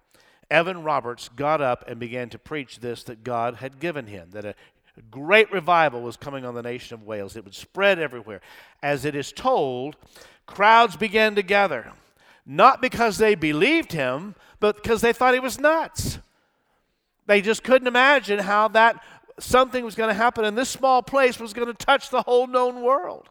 Evan 0.50 0.82
Roberts 0.82 1.28
got 1.28 1.60
up 1.60 1.84
and 1.88 1.98
began 1.98 2.30
to 2.30 2.38
preach 2.38 2.80
this 2.80 3.02
that 3.04 3.24
God 3.24 3.56
had 3.56 3.80
given 3.80 4.06
him, 4.06 4.30
that 4.30 4.44
a 4.44 4.54
great 5.10 5.52
revival 5.52 6.00
was 6.00 6.16
coming 6.16 6.44
on 6.44 6.54
the 6.54 6.62
nation 6.62 6.94
of 6.94 7.04
Wales. 7.04 7.36
It 7.36 7.44
would 7.44 7.54
spread 7.54 7.98
everywhere. 7.98 8.40
As 8.82 9.04
it 9.04 9.14
is 9.14 9.32
told, 9.32 9.96
crowds 10.46 10.96
began 10.96 11.34
to 11.34 11.42
gather, 11.42 11.92
not 12.46 12.80
because 12.80 13.18
they 13.18 13.34
believed 13.34 13.92
him, 13.92 14.34
but 14.60 14.76
because 14.76 15.00
they 15.00 15.12
thought 15.12 15.34
he 15.34 15.40
was 15.40 15.60
nuts. 15.60 16.18
They 17.26 17.42
just 17.42 17.62
couldn't 17.62 17.88
imagine 17.88 18.38
how 18.38 18.68
that 18.68 19.02
something 19.38 19.84
was 19.84 19.94
going 19.94 20.08
to 20.08 20.14
happen 20.14 20.44
in 20.44 20.54
this 20.54 20.70
small 20.70 21.02
place 21.02 21.38
was 21.38 21.52
going 21.52 21.68
to 21.68 21.74
touch 21.74 22.10
the 22.10 22.22
whole 22.22 22.46
known 22.46 22.82
world. 22.82 23.28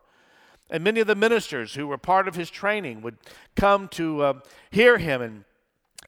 And 0.69 0.83
many 0.83 0.99
of 0.99 1.07
the 1.07 1.15
ministers 1.15 1.75
who 1.75 1.87
were 1.87 1.97
part 1.97 2.27
of 2.27 2.35
his 2.35 2.49
training 2.49 3.01
would 3.01 3.17
come 3.55 3.87
to 3.89 4.21
uh, 4.21 4.33
hear 4.71 4.97
him 4.97 5.21
and 5.21 5.43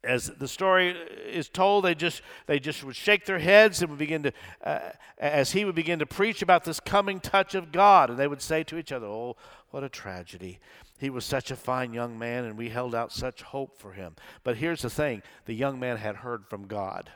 as 0.04 0.28
the 0.28 0.48
story 0.48 0.96
is 1.28 1.50
told, 1.50 1.84
they 1.84 1.96
just 1.96 2.22
they 2.46 2.60
just 2.60 2.84
would 2.84 2.96
shake 2.96 3.26
their 3.26 3.40
heads 3.40 3.82
and 3.82 3.90
would 3.90 4.00
begin 4.00 4.24
to, 4.24 4.32
uh, 4.64 4.92
as 5.18 5.52
he 5.52 5.66
would 5.66 5.76
begin 5.76 6.00
to 6.00 6.06
preach 6.06 6.42
about 6.42 6.64
this 6.64 6.80
coming 6.80 7.20
touch 7.20 7.54
of 7.54 7.72
God, 7.72 8.10
and 8.10 8.18
they 8.18 8.28
would 8.28 8.42
say 8.42 8.64
to 8.64 8.78
each 8.78 8.92
other, 8.94 9.08
"Oh, 9.08 9.36
what 9.72 9.84
a 9.84 9.90
tragedy! 9.90 10.60
He 11.00 11.10
was 11.10 11.26
such 11.26 11.52
a 11.52 11.56
fine 11.56 11.94
young 11.94 12.18
man, 12.18 12.46
and 12.46 12.58
we 12.58 12.70
held 12.70 12.96
out 12.96 13.12
such 13.12 13.42
hope 13.42 13.78
for 13.78 13.92
him." 13.92 14.16
But 14.44 14.58
here's 14.58 14.84
the 14.84 14.90
thing: 14.90 15.22
the 15.46 15.54
young 15.54 15.80
man 15.80 15.98
had 15.98 16.18
heard 16.18 16.48
from 16.48 16.68
God 16.68 17.12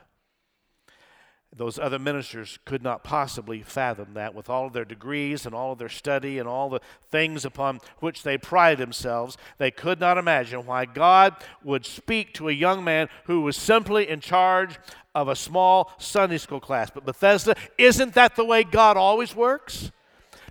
those 1.56 1.78
other 1.78 1.98
ministers 1.98 2.58
could 2.64 2.82
not 2.82 3.04
possibly 3.04 3.62
fathom 3.62 4.14
that 4.14 4.34
with 4.34 4.50
all 4.50 4.66
of 4.66 4.72
their 4.72 4.84
degrees 4.84 5.46
and 5.46 5.54
all 5.54 5.72
of 5.72 5.78
their 5.78 5.88
study 5.88 6.38
and 6.38 6.48
all 6.48 6.68
the 6.68 6.80
things 7.10 7.44
upon 7.44 7.80
which 8.00 8.22
they 8.22 8.36
prided 8.36 8.78
themselves. 8.78 9.36
They 9.58 9.70
could 9.70 10.00
not 10.00 10.18
imagine 10.18 10.66
why 10.66 10.84
God 10.84 11.36
would 11.62 11.86
speak 11.86 12.34
to 12.34 12.48
a 12.48 12.52
young 12.52 12.82
man 12.82 13.08
who 13.24 13.42
was 13.42 13.56
simply 13.56 14.08
in 14.08 14.20
charge 14.20 14.78
of 15.14 15.28
a 15.28 15.36
small 15.36 15.92
Sunday 15.98 16.38
school 16.38 16.60
class. 16.60 16.90
But 16.90 17.04
Bethesda, 17.04 17.54
isn't 17.78 18.14
that 18.14 18.34
the 18.34 18.44
way 18.44 18.64
God 18.64 18.96
always 18.96 19.36
works? 19.36 19.92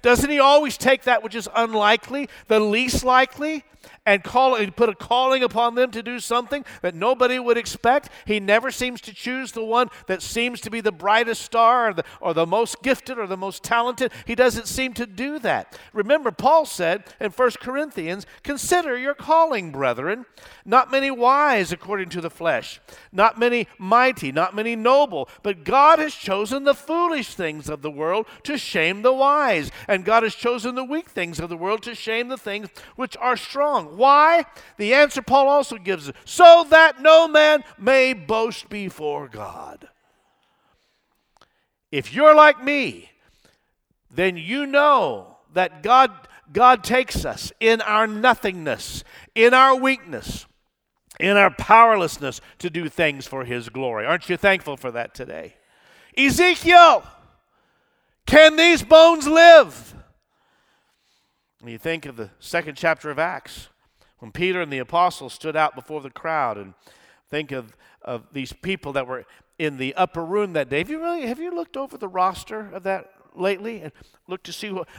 Doesn't 0.01 0.29
He 0.29 0.39
always 0.39 0.77
take 0.77 1.03
that 1.03 1.23
which 1.23 1.35
is 1.35 1.49
unlikely, 1.55 2.29
the 2.47 2.59
least 2.59 3.03
likely, 3.03 3.65
and 4.05 4.23
call 4.23 4.55
and 4.55 4.75
put 4.75 4.89
a 4.89 4.95
calling 4.95 5.43
upon 5.43 5.75
them 5.75 5.91
to 5.91 6.03
do 6.03 6.19
something 6.19 6.65
that 6.81 6.95
nobody 6.95 7.39
would 7.39 7.57
expect. 7.57 8.09
He 8.25 8.39
never 8.39 8.71
seems 8.71 9.01
to 9.01 9.13
choose 9.13 9.51
the 9.51 9.63
one 9.63 9.89
that 10.07 10.21
seems 10.21 10.61
to 10.61 10.69
be 10.69 10.81
the 10.81 10.91
brightest 10.91 11.41
star 11.41 11.89
or 11.89 11.93
the, 11.93 12.03
or 12.21 12.33
the 12.33 12.45
most 12.45 12.81
gifted 12.81 13.17
or 13.17 13.27
the 13.27 13.37
most 13.37 13.63
talented. 13.63 14.11
He 14.25 14.35
doesn't 14.35 14.67
seem 14.67 14.93
to 14.93 15.05
do 15.05 15.39
that. 15.39 15.77
Remember, 15.93 16.31
Paul 16.31 16.65
said 16.65 17.03
in 17.19 17.31
1 17.31 17.51
Corinthians, 17.61 18.25
Consider 18.43 18.97
your 18.97 19.13
calling, 19.13 19.71
brethren. 19.71 20.25
Not 20.65 20.91
many 20.91 21.11
wise 21.11 21.71
according 21.71 22.09
to 22.09 22.21
the 22.21 22.29
flesh, 22.29 22.79
not 23.11 23.39
many 23.39 23.67
mighty, 23.77 24.31
not 24.31 24.55
many 24.55 24.75
noble, 24.75 25.29
but 25.41 25.63
God 25.63 25.99
has 25.99 26.13
chosen 26.13 26.63
the 26.63 26.73
foolish 26.73 27.33
things 27.35 27.69
of 27.69 27.81
the 27.81 27.91
world 27.91 28.27
to 28.43 28.57
shame 28.57 29.01
the 29.01 29.13
wise, 29.13 29.71
and 29.87 30.05
God 30.05 30.23
has 30.23 30.35
chosen 30.35 30.75
the 30.75 30.83
weak 30.83 31.09
things 31.09 31.39
of 31.39 31.49
the 31.49 31.57
world 31.57 31.83
to 31.83 31.95
shame 31.95 32.27
the 32.27 32.37
things 32.37 32.69
which 32.95 33.17
are 33.17 33.37
strong 33.37 33.72
why? 33.81 34.45
The 34.77 34.93
answer 34.93 35.21
Paul 35.21 35.47
also 35.47 35.77
gives 35.77 36.09
us 36.09 36.15
so 36.25 36.65
that 36.69 37.01
no 37.01 37.27
man 37.27 37.63
may 37.77 38.13
boast 38.13 38.69
before 38.69 39.27
God. 39.27 39.87
If 41.91 42.13
you're 42.13 42.35
like 42.35 42.63
me, 42.63 43.11
then 44.09 44.37
you 44.37 44.65
know 44.65 45.37
that 45.53 45.83
God, 45.83 46.11
God 46.51 46.83
takes 46.83 47.25
us 47.25 47.51
in 47.59 47.81
our 47.81 48.07
nothingness, 48.07 49.03
in 49.35 49.53
our 49.53 49.75
weakness, 49.75 50.45
in 51.19 51.37
our 51.37 51.51
powerlessness 51.51 52.41
to 52.59 52.69
do 52.69 52.89
things 52.89 53.27
for 53.27 53.45
His 53.45 53.69
glory. 53.69 54.05
Aren't 54.05 54.29
you 54.29 54.37
thankful 54.37 54.77
for 54.77 54.91
that 54.91 55.13
today? 55.13 55.55
Ezekiel, 56.17 57.03
can 58.25 58.55
these 58.55 58.83
bones 58.83 59.27
live? 59.27 59.95
And 61.63 61.71
you 61.71 61.77
think 61.77 62.05
of 62.05 62.17
the 62.17 62.29
second 62.41 62.75
chapter 62.75 63.09
of 63.09 63.17
Acts 63.17 63.69
when 64.19 64.33
Peter 64.33 64.61
and 64.61 64.71
the 64.71 64.79
apostles 64.79 65.31
stood 65.31 65.55
out 65.55 65.75
before 65.75 66.01
the 66.01 66.09
crowd 66.09 66.57
and 66.57 66.73
think 67.29 67.53
of, 67.53 67.77
of 68.01 68.25
these 68.33 68.51
people 68.51 68.91
that 68.91 69.07
were 69.07 69.23
in 69.57 69.77
the 69.77 69.95
upper 69.95 70.25
room 70.25 70.51
that 70.53 70.67
day. 70.67 70.79
Have 70.79 70.89
you 70.89 70.99
really 70.99 71.25
have 71.25 71.39
you 71.39 71.55
looked 71.55 71.77
over 71.77 71.97
the 71.97 72.09
roster 72.09 72.69
of 72.73 72.83
that 72.83 73.11
lately 73.33 73.79
and 73.79 73.93
looked 74.27 74.45
to 74.47 74.51
see 74.51 74.71
what 74.71 74.89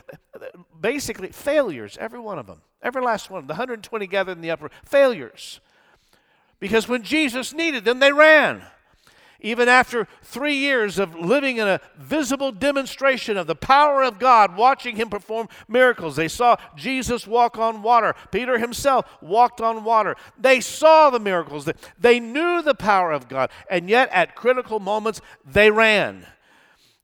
basically 0.80 1.28
failures, 1.28 1.98
every 2.00 2.18
one 2.18 2.38
of 2.38 2.46
them, 2.46 2.62
every 2.82 3.02
last 3.02 3.28
one, 3.28 3.40
of 3.40 3.42
them. 3.42 3.48
the 3.48 3.60
120 3.60 4.06
gathered 4.06 4.32
in 4.32 4.40
the 4.40 4.50
upper 4.50 4.70
failures. 4.86 5.60
Because 6.60 6.88
when 6.88 7.02
Jesus 7.02 7.52
needed 7.52 7.84
them, 7.84 7.98
they 7.98 8.10
ran 8.10 8.62
even 9.44 9.68
after 9.68 10.08
three 10.22 10.56
years 10.56 10.98
of 10.98 11.14
living 11.14 11.58
in 11.58 11.68
a 11.68 11.78
visible 11.98 12.50
demonstration 12.50 13.36
of 13.36 13.46
the 13.46 13.54
power 13.54 14.02
of 14.02 14.18
God, 14.18 14.56
watching 14.56 14.96
him 14.96 15.10
perform 15.10 15.48
miracles. 15.68 16.16
They 16.16 16.28
saw 16.28 16.56
Jesus 16.74 17.26
walk 17.26 17.58
on 17.58 17.82
water. 17.82 18.14
Peter 18.32 18.58
himself 18.58 19.06
walked 19.20 19.60
on 19.60 19.84
water. 19.84 20.16
They 20.38 20.60
saw 20.60 21.10
the 21.10 21.20
miracles. 21.20 21.68
They 21.98 22.18
knew 22.20 22.62
the 22.62 22.74
power 22.74 23.12
of 23.12 23.28
God. 23.28 23.50
And 23.70 23.90
yet, 23.90 24.08
at 24.12 24.34
critical 24.34 24.80
moments, 24.80 25.20
they 25.44 25.70
ran. 25.70 26.26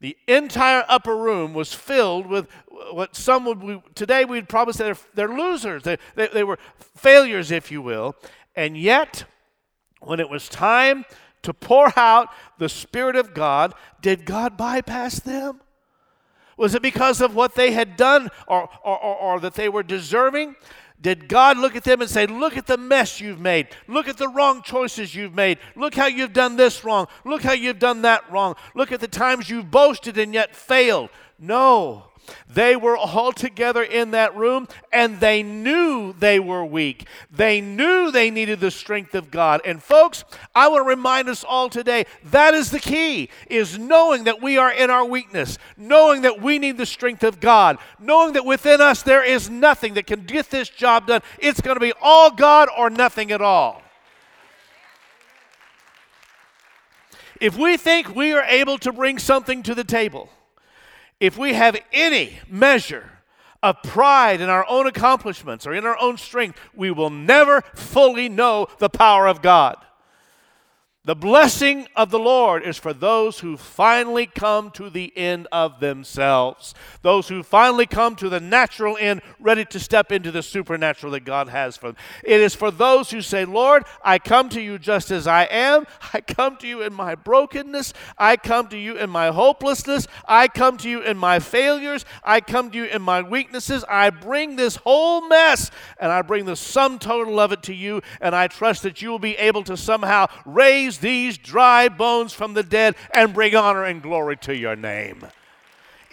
The 0.00 0.16
entire 0.26 0.86
upper 0.88 1.14
room 1.14 1.52
was 1.52 1.74
filled 1.74 2.26
with 2.26 2.48
what 2.90 3.14
some 3.14 3.44
would, 3.44 3.82
today 3.94 4.24
we'd 4.24 4.48
probably 4.48 4.72
say 4.72 4.84
they're, 4.84 4.96
they're 5.12 5.36
losers. 5.36 5.82
They, 5.82 5.98
they, 6.14 6.28
they 6.28 6.44
were 6.44 6.58
failures, 6.96 7.50
if 7.50 7.70
you 7.70 7.82
will. 7.82 8.16
And 8.56 8.78
yet, 8.78 9.24
when 10.00 10.20
it 10.20 10.30
was 10.30 10.48
time 10.48 11.04
to 11.42 11.54
pour 11.54 11.92
out 11.98 12.28
the 12.58 12.68
Spirit 12.68 13.16
of 13.16 13.34
God, 13.34 13.74
did 14.00 14.24
God 14.24 14.56
bypass 14.56 15.20
them? 15.20 15.60
Was 16.56 16.74
it 16.74 16.82
because 16.82 17.22
of 17.22 17.34
what 17.34 17.54
they 17.54 17.72
had 17.72 17.96
done 17.96 18.28
or, 18.46 18.68
or, 18.84 19.02
or, 19.02 19.16
or, 19.16 19.40
that 19.40 19.54
they 19.54 19.70
were 19.70 19.82
deserving? 19.82 20.56
Did 21.00 21.28
God 21.28 21.56
look 21.56 21.74
at 21.74 21.84
them 21.84 22.02
and 22.02 22.10
say, 22.10 22.26
Look 22.26 22.58
at 22.58 22.66
the 22.66 22.76
mess 22.76 23.18
you've 23.18 23.40
made. 23.40 23.68
Look 23.88 24.08
at 24.08 24.18
the 24.18 24.28
wrong 24.28 24.62
choices 24.62 25.14
you've 25.14 25.34
made. 25.34 25.58
Look 25.74 25.94
how 25.94 26.06
you've 26.06 26.34
done 26.34 26.56
this 26.56 26.84
wrong. 26.84 27.06
Look 27.24 27.42
how 27.42 27.54
you've 27.54 27.78
done 27.78 28.02
that 28.02 28.30
wrong. 28.30 28.56
Look 28.74 28.92
at 28.92 29.00
the 29.00 29.08
times 29.08 29.48
you've 29.48 29.70
boasted 29.70 30.18
and 30.18 30.34
yet 30.34 30.54
failed. 30.54 31.08
No. 31.38 32.09
They 32.48 32.76
were 32.76 32.96
all 32.96 33.32
together 33.32 33.82
in 33.82 34.12
that 34.12 34.36
room 34.36 34.68
and 34.92 35.20
they 35.20 35.42
knew 35.42 36.12
they 36.12 36.40
were 36.40 36.64
weak. 36.64 37.06
They 37.30 37.60
knew 37.60 38.10
they 38.10 38.30
needed 38.30 38.60
the 38.60 38.70
strength 38.70 39.14
of 39.14 39.30
God. 39.30 39.60
And 39.64 39.82
folks, 39.82 40.24
I 40.54 40.68
want 40.68 40.84
to 40.84 40.88
remind 40.88 41.28
us 41.28 41.44
all 41.44 41.68
today 41.68 42.06
that 42.24 42.54
is 42.54 42.70
the 42.70 42.80
key 42.80 43.30
is 43.48 43.78
knowing 43.78 44.24
that 44.24 44.42
we 44.42 44.58
are 44.58 44.72
in 44.72 44.90
our 44.90 45.04
weakness, 45.04 45.58
knowing 45.76 46.22
that 46.22 46.40
we 46.40 46.58
need 46.58 46.76
the 46.76 46.86
strength 46.86 47.24
of 47.24 47.40
God, 47.40 47.78
knowing 47.98 48.32
that 48.34 48.44
within 48.44 48.80
us 48.80 49.02
there 49.02 49.24
is 49.24 49.48
nothing 49.48 49.94
that 49.94 50.06
can 50.06 50.24
get 50.24 50.50
this 50.50 50.68
job 50.68 51.06
done. 51.06 51.22
It's 51.38 51.60
going 51.60 51.76
to 51.76 51.80
be 51.80 51.92
all 52.00 52.30
God 52.30 52.68
or 52.76 52.90
nothing 52.90 53.30
at 53.32 53.40
all. 53.40 53.82
If 57.40 57.56
we 57.56 57.78
think 57.78 58.14
we 58.14 58.32
are 58.32 58.44
able 58.44 58.76
to 58.78 58.92
bring 58.92 59.18
something 59.18 59.62
to 59.62 59.74
the 59.74 59.84
table, 59.84 60.28
if 61.20 61.38
we 61.38 61.52
have 61.54 61.76
any 61.92 62.38
measure 62.48 63.10
of 63.62 63.82
pride 63.82 64.40
in 64.40 64.48
our 64.48 64.66
own 64.68 64.86
accomplishments 64.86 65.66
or 65.66 65.74
in 65.74 65.84
our 65.84 65.98
own 66.00 66.16
strength, 66.16 66.58
we 66.74 66.90
will 66.90 67.10
never 67.10 67.60
fully 67.74 68.28
know 68.28 68.66
the 68.78 68.88
power 68.88 69.28
of 69.28 69.42
God. 69.42 69.76
The 71.10 71.16
blessing 71.16 71.88
of 71.96 72.12
the 72.12 72.20
Lord 72.20 72.62
is 72.62 72.78
for 72.78 72.92
those 72.92 73.40
who 73.40 73.56
finally 73.56 74.26
come 74.26 74.70
to 74.70 74.88
the 74.88 75.12
end 75.18 75.48
of 75.50 75.80
themselves, 75.80 76.72
those 77.02 77.26
who 77.26 77.42
finally 77.42 77.86
come 77.86 78.14
to 78.14 78.28
the 78.28 78.38
natural 78.38 78.96
end, 78.96 79.20
ready 79.40 79.64
to 79.64 79.80
step 79.80 80.12
into 80.12 80.30
the 80.30 80.44
supernatural 80.44 81.10
that 81.10 81.24
God 81.24 81.48
has 81.48 81.76
for 81.76 81.88
them. 81.88 81.96
It 82.22 82.40
is 82.40 82.54
for 82.54 82.70
those 82.70 83.10
who 83.10 83.22
say, 83.22 83.44
Lord, 83.44 83.86
I 84.04 84.20
come 84.20 84.50
to 84.50 84.60
you 84.60 84.78
just 84.78 85.10
as 85.10 85.26
I 85.26 85.48
am. 85.50 85.84
I 86.14 86.20
come 86.20 86.56
to 86.58 86.68
you 86.68 86.82
in 86.82 86.94
my 86.94 87.16
brokenness. 87.16 87.92
I 88.16 88.36
come 88.36 88.68
to 88.68 88.78
you 88.78 88.96
in 88.96 89.10
my 89.10 89.32
hopelessness. 89.32 90.06
I 90.28 90.46
come 90.46 90.76
to 90.76 90.88
you 90.88 91.00
in 91.00 91.18
my 91.18 91.40
failures. 91.40 92.04
I 92.22 92.40
come 92.40 92.70
to 92.70 92.78
you 92.78 92.84
in 92.84 93.02
my 93.02 93.20
weaknesses. 93.20 93.84
I 93.88 94.10
bring 94.10 94.54
this 94.54 94.76
whole 94.76 95.26
mess 95.26 95.72
and 95.98 96.12
I 96.12 96.22
bring 96.22 96.44
the 96.44 96.54
sum 96.54 97.00
total 97.00 97.40
of 97.40 97.50
it 97.50 97.64
to 97.64 97.74
you, 97.74 98.00
and 98.20 98.32
I 98.32 98.46
trust 98.46 98.84
that 98.84 99.02
you 99.02 99.10
will 99.10 99.18
be 99.18 99.36
able 99.36 99.64
to 99.64 99.76
somehow 99.76 100.28
raise 100.44 100.99
these 101.00 101.38
dry 101.38 101.88
bones 101.88 102.32
from 102.32 102.54
the 102.54 102.62
dead 102.62 102.96
and 103.14 103.34
bring 103.34 103.54
honor 103.54 103.84
and 103.84 104.02
glory 104.02 104.36
to 104.38 104.56
your 104.56 104.76
name. 104.76 105.26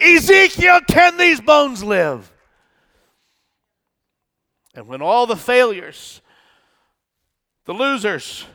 Ezekiel, 0.00 0.80
can 0.86 1.16
these 1.16 1.40
bones 1.40 1.82
live? 1.82 2.32
And 4.74 4.86
when 4.86 5.02
all 5.02 5.26
the 5.26 5.36
failures, 5.36 6.20
the 7.64 7.74
losers, 7.74 8.46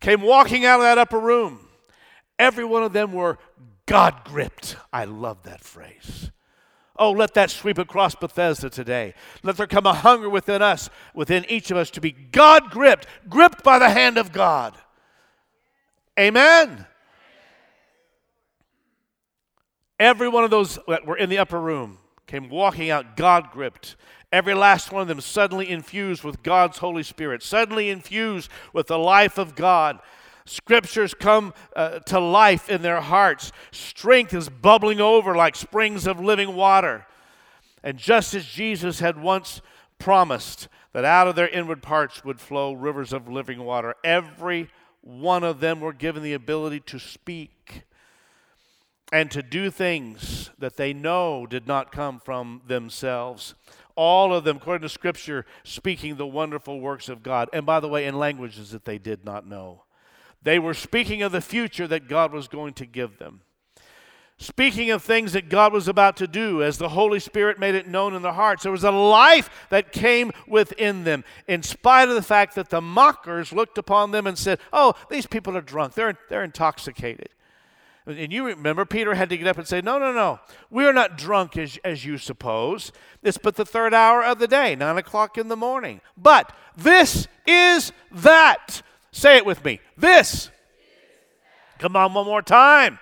came 0.00 0.20
walking 0.20 0.64
out 0.64 0.80
of 0.80 0.84
that 0.84 0.98
upper 0.98 1.18
room. 1.18 1.60
Every 2.38 2.64
one 2.64 2.82
of 2.82 2.92
them 2.92 3.12
were 3.12 3.38
God 3.86 4.24
gripped. 4.24 4.76
I 4.92 5.04
love 5.04 5.44
that 5.44 5.62
phrase. 5.62 6.30
Oh, 6.96 7.10
let 7.10 7.34
that 7.34 7.50
sweep 7.50 7.78
across 7.78 8.14
Bethesda 8.14 8.68
today. 8.68 9.14
Let 9.42 9.56
there 9.56 9.66
come 9.66 9.86
a 9.86 9.94
hunger 9.94 10.28
within 10.28 10.60
us, 10.60 10.90
within 11.14 11.46
each 11.48 11.70
of 11.70 11.76
us, 11.76 11.90
to 11.92 12.00
be 12.00 12.12
God 12.12 12.70
gripped, 12.70 13.06
gripped 13.28 13.64
by 13.64 13.78
the 13.78 13.88
hand 13.88 14.18
of 14.18 14.32
God. 14.32 14.74
Amen. 16.18 16.86
Every 19.98 20.28
one 20.28 20.44
of 20.44 20.50
those 20.50 20.78
that 20.88 21.06
were 21.06 21.16
in 21.16 21.30
the 21.30 21.38
upper 21.38 21.60
room 21.60 21.98
came 22.26 22.48
walking 22.48 22.90
out 22.90 23.16
God 23.16 23.50
gripped. 23.50 23.96
Every 24.32 24.54
last 24.54 24.90
one 24.90 25.02
of 25.02 25.08
them 25.08 25.20
suddenly 25.20 25.68
infused 25.68 26.24
with 26.24 26.42
God's 26.42 26.78
Holy 26.78 27.02
Spirit, 27.02 27.42
suddenly 27.42 27.90
infused 27.90 28.50
with 28.72 28.86
the 28.86 28.98
life 28.98 29.38
of 29.38 29.54
God. 29.54 30.00
Scriptures 30.44 31.14
come 31.14 31.54
uh, 31.76 32.00
to 32.00 32.18
life 32.18 32.68
in 32.68 32.82
their 32.82 33.00
hearts. 33.00 33.52
Strength 33.70 34.34
is 34.34 34.48
bubbling 34.48 35.00
over 35.00 35.36
like 35.36 35.54
springs 35.54 36.06
of 36.06 36.18
living 36.18 36.56
water. 36.56 37.06
And 37.82 37.98
just 37.98 38.34
as 38.34 38.44
Jesus 38.44 39.00
had 39.00 39.20
once 39.20 39.60
promised 39.98 40.68
that 40.92 41.04
out 41.04 41.28
of 41.28 41.36
their 41.36 41.48
inward 41.48 41.82
parts 41.82 42.24
would 42.24 42.40
flow 42.40 42.72
rivers 42.72 43.12
of 43.12 43.28
living 43.28 43.62
water, 43.62 43.94
every 44.02 44.68
one 45.02 45.44
of 45.44 45.60
them 45.60 45.80
were 45.80 45.92
given 45.92 46.22
the 46.22 46.32
ability 46.32 46.80
to 46.80 46.98
speak 46.98 47.82
and 49.12 49.30
to 49.30 49.42
do 49.42 49.70
things 49.70 50.50
that 50.58 50.76
they 50.76 50.94
know 50.94 51.46
did 51.46 51.66
not 51.66 51.92
come 51.92 52.18
from 52.18 52.62
themselves. 52.66 53.54
All 53.94 54.32
of 54.32 54.44
them, 54.44 54.56
according 54.56 54.82
to 54.82 54.88
Scripture, 54.88 55.44
speaking 55.64 56.16
the 56.16 56.26
wonderful 56.26 56.80
works 56.80 57.10
of 57.10 57.22
God. 57.22 57.50
And 57.52 57.66
by 57.66 57.78
the 57.78 57.88
way, 57.88 58.06
in 58.06 58.18
languages 58.18 58.70
that 58.70 58.86
they 58.86 58.96
did 58.96 59.24
not 59.24 59.46
know. 59.46 59.82
They 60.42 60.58
were 60.58 60.74
speaking 60.74 61.22
of 61.22 61.30
the 61.30 61.42
future 61.42 61.86
that 61.88 62.08
God 62.08 62.32
was 62.32 62.48
going 62.48 62.72
to 62.74 62.86
give 62.86 63.18
them. 63.18 63.42
Speaking 64.42 64.90
of 64.90 65.02
things 65.02 65.32
that 65.32 65.48
God 65.48 65.72
was 65.72 65.88
about 65.88 66.16
to 66.18 66.26
do 66.26 66.62
as 66.62 66.78
the 66.78 66.90
Holy 66.90 67.20
Spirit 67.20 67.58
made 67.58 67.74
it 67.74 67.86
known 67.86 68.14
in 68.14 68.22
their 68.22 68.32
hearts. 68.32 68.62
There 68.62 68.72
was 68.72 68.84
a 68.84 68.90
life 68.90 69.48
that 69.70 69.92
came 69.92 70.32
within 70.46 71.04
them, 71.04 71.24
in 71.46 71.62
spite 71.62 72.08
of 72.08 72.14
the 72.14 72.22
fact 72.22 72.54
that 72.56 72.70
the 72.70 72.80
mockers 72.80 73.52
looked 73.52 73.78
upon 73.78 74.10
them 74.10 74.26
and 74.26 74.36
said, 74.36 74.58
Oh, 74.72 74.94
these 75.08 75.26
people 75.26 75.56
are 75.56 75.62
drunk. 75.62 75.94
They're, 75.94 76.18
they're 76.28 76.44
intoxicated. 76.44 77.28
And 78.04 78.32
you 78.32 78.44
remember, 78.44 78.84
Peter 78.84 79.14
had 79.14 79.28
to 79.28 79.36
get 79.36 79.46
up 79.46 79.58
and 79.58 79.66
say, 79.66 79.80
No, 79.80 79.98
no, 79.98 80.12
no. 80.12 80.40
We 80.70 80.84
are 80.86 80.92
not 80.92 81.16
drunk 81.16 81.56
as, 81.56 81.78
as 81.84 82.04
you 82.04 82.18
suppose. 82.18 82.90
It's 83.22 83.38
but 83.38 83.54
the 83.56 83.64
third 83.64 83.94
hour 83.94 84.24
of 84.24 84.38
the 84.40 84.48
day, 84.48 84.74
nine 84.74 84.98
o'clock 84.98 85.38
in 85.38 85.48
the 85.48 85.56
morning. 85.56 86.00
But 86.16 86.52
this 86.76 87.28
is 87.46 87.92
that 88.10 88.82
Say 89.12 89.36
it 89.36 89.46
with 89.46 89.62
me. 89.64 89.78
This. 89.96 90.50
Come 91.78 91.96
on, 91.96 92.14
one 92.14 92.24
more 92.26 92.42
time. 92.42 92.98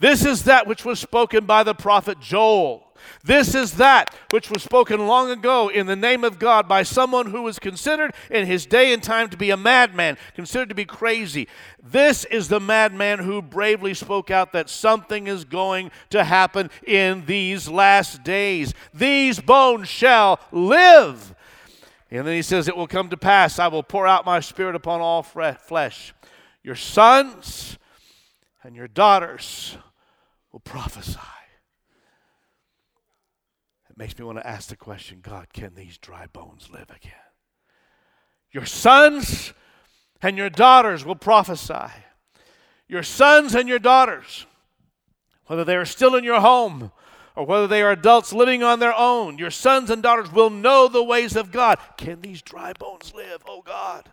This 0.00 0.24
is 0.24 0.44
that 0.44 0.66
which 0.66 0.84
was 0.84 0.98
spoken 0.98 1.46
by 1.46 1.62
the 1.62 1.74
prophet 1.74 2.20
Joel. 2.20 2.88
This 3.24 3.54
is 3.54 3.72
that 3.74 4.14
which 4.30 4.50
was 4.50 4.62
spoken 4.62 5.06
long 5.06 5.30
ago 5.30 5.68
in 5.68 5.86
the 5.86 5.96
name 5.96 6.24
of 6.24 6.38
God 6.38 6.68
by 6.68 6.82
someone 6.82 7.30
who 7.30 7.42
was 7.42 7.58
considered 7.58 8.14
in 8.30 8.46
his 8.46 8.66
day 8.66 8.92
and 8.92 9.02
time 9.02 9.28
to 9.30 9.36
be 9.36 9.50
a 9.50 9.56
madman, 9.56 10.16
considered 10.34 10.68
to 10.68 10.74
be 10.74 10.84
crazy. 10.84 11.48
This 11.82 12.24
is 12.26 12.48
the 12.48 12.60
madman 12.60 13.20
who 13.20 13.42
bravely 13.42 13.94
spoke 13.94 14.30
out 14.30 14.52
that 14.52 14.68
something 14.68 15.26
is 15.26 15.44
going 15.44 15.90
to 16.10 16.24
happen 16.24 16.70
in 16.86 17.26
these 17.26 17.68
last 17.68 18.22
days. 18.22 18.74
These 18.92 19.40
bones 19.40 19.88
shall 19.88 20.40
live. 20.52 21.34
And 22.10 22.26
then 22.26 22.34
he 22.34 22.42
says, 22.42 22.68
It 22.68 22.76
will 22.76 22.86
come 22.86 23.10
to 23.10 23.16
pass, 23.16 23.58
I 23.58 23.68
will 23.68 23.82
pour 23.82 24.06
out 24.06 24.24
my 24.24 24.40
spirit 24.40 24.74
upon 24.74 25.00
all 25.00 25.22
flesh. 25.22 26.14
Your 26.62 26.74
sons 26.74 27.78
and 28.62 28.74
your 28.74 28.88
daughters 28.88 29.76
will 30.58 30.72
prophesy. 30.72 31.18
It 33.90 33.96
makes 33.96 34.18
me 34.18 34.24
want 34.24 34.38
to 34.38 34.46
ask 34.46 34.68
the 34.68 34.76
question 34.76 35.20
God, 35.22 35.52
can 35.52 35.74
these 35.74 35.98
dry 35.98 36.26
bones 36.32 36.68
live 36.70 36.90
again? 36.90 37.12
Your 38.50 38.64
sons 38.66 39.52
and 40.20 40.36
your 40.36 40.50
daughters 40.50 41.04
will 41.04 41.14
prophesy. 41.14 41.92
Your 42.88 43.02
sons 43.02 43.54
and 43.54 43.68
your 43.68 43.78
daughters, 43.78 44.46
whether 45.46 45.64
they 45.64 45.76
are 45.76 45.84
still 45.84 46.16
in 46.16 46.24
your 46.24 46.40
home 46.40 46.90
or 47.36 47.46
whether 47.46 47.66
they 47.66 47.82
are 47.82 47.92
adults 47.92 48.32
living 48.32 48.62
on 48.62 48.80
their 48.80 48.94
own, 48.96 49.38
your 49.38 49.50
sons 49.50 49.90
and 49.90 50.02
daughters 50.02 50.32
will 50.32 50.50
know 50.50 50.88
the 50.88 51.04
ways 51.04 51.36
of 51.36 51.52
God. 51.52 51.78
Can 51.96 52.20
these 52.20 52.42
dry 52.42 52.72
bones 52.72 53.12
live, 53.14 53.42
oh 53.46 53.62
God? 53.62 54.08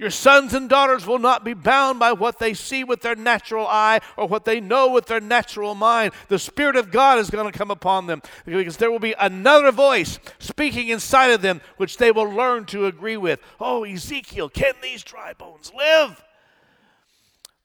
Your 0.00 0.08
sons 0.08 0.54
and 0.54 0.66
daughters 0.66 1.06
will 1.06 1.18
not 1.18 1.44
be 1.44 1.52
bound 1.52 1.98
by 1.98 2.12
what 2.12 2.38
they 2.38 2.54
see 2.54 2.82
with 2.82 3.02
their 3.02 3.14
natural 3.14 3.66
eye 3.66 4.00
or 4.16 4.26
what 4.26 4.46
they 4.46 4.58
know 4.58 4.90
with 4.90 5.04
their 5.04 5.20
natural 5.20 5.74
mind. 5.74 6.14
The 6.28 6.38
Spirit 6.38 6.76
of 6.76 6.90
God 6.90 7.18
is 7.18 7.28
going 7.28 7.52
to 7.52 7.58
come 7.58 7.70
upon 7.70 8.06
them 8.06 8.22
because 8.46 8.78
there 8.78 8.90
will 8.90 8.98
be 8.98 9.14
another 9.20 9.70
voice 9.70 10.18
speaking 10.38 10.88
inside 10.88 11.32
of 11.32 11.42
them 11.42 11.60
which 11.76 11.98
they 11.98 12.10
will 12.10 12.30
learn 12.30 12.64
to 12.66 12.86
agree 12.86 13.18
with. 13.18 13.40
Oh, 13.60 13.84
Ezekiel, 13.84 14.48
can 14.48 14.72
these 14.82 15.02
dry 15.02 15.34
bones 15.34 15.70
live? 15.76 16.24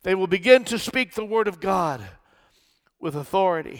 They 0.03 0.13
will 0.13 0.27
begin 0.27 0.65
to 0.65 0.77
speak 0.77 1.13
the 1.13 1.23
Word 1.23 1.47
of 1.47 1.61
God 1.61 2.03
with 2.99 3.15
authority 3.15 3.79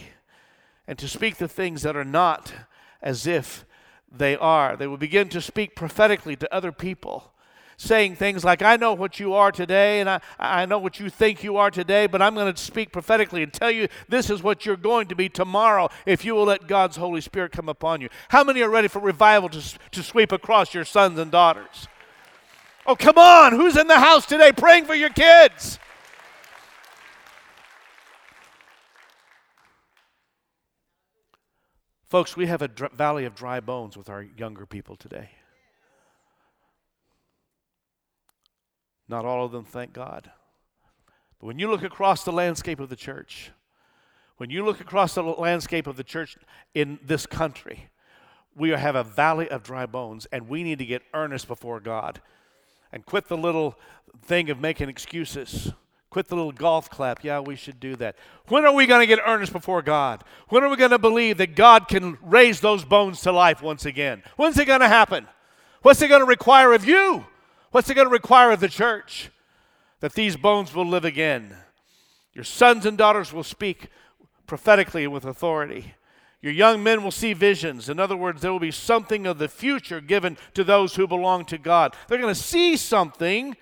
and 0.88 0.98
to 0.98 1.10
speak 1.10 1.36
the 1.36 1.50
things 1.50 1.82
that 1.82 1.98
are 1.98 2.06
not 2.06 2.54
as 3.02 3.28
if 3.28 3.66
they 4.10 4.38
are. 4.38 4.78
They 4.78 4.88
will 4.88 4.96
begin 4.96 5.28
to 5.28 5.42
speak 5.42 5.76
prophetically 5.76 6.38
to 6.38 6.56
other 6.56 6.72
people, 6.72 7.34
saying 7.78 8.16
things 8.16 8.44
like, 8.44 8.62
I 8.62 8.76
know 8.76 8.94
what 8.94 9.20
you 9.20 9.34
are 9.34 9.52
today, 9.52 10.00
and 10.00 10.10
I, 10.10 10.22
I 10.40 10.66
know 10.66 10.80
what 10.80 11.00
you 11.00 11.10
think 11.10 11.44
you 11.44 11.58
are 11.58 11.72
today, 11.72 12.08
but 12.08 12.22
I'm 12.22 12.36
going 12.36 12.54
to 12.54 12.62
speak 12.62 12.92
prophetically 12.92 13.44
and 13.44 13.52
tell 13.52 13.72
you 13.72 13.88
this 14.08 14.30
is 14.30 14.42
what 14.42 14.66
you're 14.66 14.78
going 14.78 15.08
to 15.08 15.16
be 15.16 15.30
tomorrow 15.30 15.90
if 16.06 16.24
you 16.24 16.36
will 16.36 16.46
let 16.46 16.68
God's 16.68 16.98
Holy 16.98 17.22
Spirit 17.22 17.52
come 17.52 17.70
upon 17.70 18.02
you. 18.02 18.10
How 18.30 18.44
many 18.44 18.62
are 18.62 18.70
ready 18.70 18.88
for 18.88 19.00
revival 19.00 19.50
to, 19.50 19.80
to 19.92 20.04
sweep 20.04 20.32
across 20.32 20.74
your 20.74 20.86
sons 20.86 21.20
and 21.20 21.32
daughters? 21.32 21.88
Oh, 22.86 22.96
come 22.96 23.18
on. 23.18 23.54
Who's 23.54 23.78
in 23.78 23.88
the 23.88 24.00
house 24.00 24.26
today 24.26 24.52
praying 24.52 24.86
for 24.86 24.96
your 24.96 25.10
kids? 25.10 25.80
Folks, 32.04 32.38
we 32.38 32.46
have 32.46 32.62
a 32.62 32.68
dr- 32.68 32.94
valley 32.94 33.26
of 33.26 33.36
dry 33.36 33.60
bones 33.60 33.98
with 33.98 34.10
our 34.10 34.22
younger 34.22 34.66
people 34.66 34.96
today. 34.96 35.32
Not 39.08 39.26
all 39.26 39.46
of 39.46 39.52
them, 39.52 39.66
thank 39.66 39.94
God. 39.94 40.32
But 41.40 41.48
when 41.48 41.60
you 41.60 41.70
look 41.70 41.84
across 41.84 42.24
the 42.24 42.32
landscape 42.32 42.80
of 42.80 42.90
the 42.90 42.96
church, 42.96 43.52
when 44.38 44.50
you 44.50 44.66
look 44.66 44.82
across 44.82 45.16
the 45.16 45.24
landscape 45.24 45.88
of 45.88 45.96
the 45.96 46.04
church 46.04 46.38
in 46.74 47.00
this 47.04 47.26
country, 47.26 47.90
we 48.56 48.70
have 48.70 48.96
a 48.96 49.04
valley 49.04 49.50
of 49.50 49.64
dry 49.64 49.86
bones, 49.86 50.28
and 50.32 50.50
we 50.50 50.64
need 50.64 50.80
to 50.80 50.86
get 50.86 51.04
earnest 51.14 51.48
before 51.48 51.80
God 51.80 52.22
and 52.92 53.06
quit 53.06 53.28
the 53.28 53.38
little 53.38 53.78
thing 54.24 54.50
of 54.50 54.60
making 54.60 54.90
excuses. 54.90 55.74
Quit 56.10 56.30
the 56.30 56.36
little 56.36 56.54
golf 56.54 56.90
clap. 56.90 57.26
Yeah, 57.26 57.42
we 57.42 57.58
should 57.58 57.80
do 57.80 57.98
that. 57.98 58.16
When 58.48 58.64
are 58.64 58.74
we 58.74 58.86
going 58.86 59.02
to 59.02 59.08
get 59.08 59.20
earnest 59.26 59.52
before 59.52 59.82
God? 59.82 60.24
When 60.48 60.64
are 60.64 60.70
we 60.70 60.78
going 60.78 60.92
to 60.92 61.00
believe 61.00 61.38
that 61.40 61.58
God 61.58 61.90
can 61.90 62.18
raise 62.22 62.62
those 62.62 62.86
bones 62.86 63.20
to 63.22 63.34
life 63.34 63.62
once 63.62 63.86
again? 63.86 64.24
When's 64.38 64.58
it 64.58 64.66
going 64.66 64.80
to 64.80 64.88
happen? 64.88 65.28
What's 65.82 66.02
it 66.02 66.08
going 66.08 66.22
to 66.22 66.26
require 66.26 66.72
of 66.72 66.86
you? 66.86 67.26
What's 67.76 67.90
it 67.90 67.96
going 67.96 68.08
to 68.08 68.10
require 68.10 68.52
of 68.52 68.62
the 68.62 68.70
church? 68.70 69.32
That 70.00 70.14
these 70.14 70.38
bones 70.38 70.74
will 70.74 70.88
live 70.88 71.04
again. 71.04 71.58
Your 72.34 72.46
sons 72.46 72.86
and 72.86 72.98
daughters 72.98 73.34
will 73.34 73.44
speak 73.44 73.90
prophetically 74.48 75.08
with 75.08 75.26
authority. 75.26 75.94
Your 76.42 76.54
young 76.54 76.82
men 76.82 77.04
will 77.04 77.12
see 77.12 77.34
visions. 77.34 77.90
In 77.90 78.00
other 78.00 78.16
words, 78.16 78.42
there 78.42 78.54
will 78.54 78.62
be 78.62 78.72
something 78.72 79.28
of 79.28 79.40
the 79.40 79.50
future 79.50 80.00
given 80.00 80.38
to 80.54 80.64
those 80.64 80.96
who 80.96 81.06
belong 81.06 81.44
to 81.48 81.58
God. 81.58 81.94
They're 82.08 82.18
going 82.18 82.34
to 82.34 82.42
see 82.42 82.78
something 82.78 83.58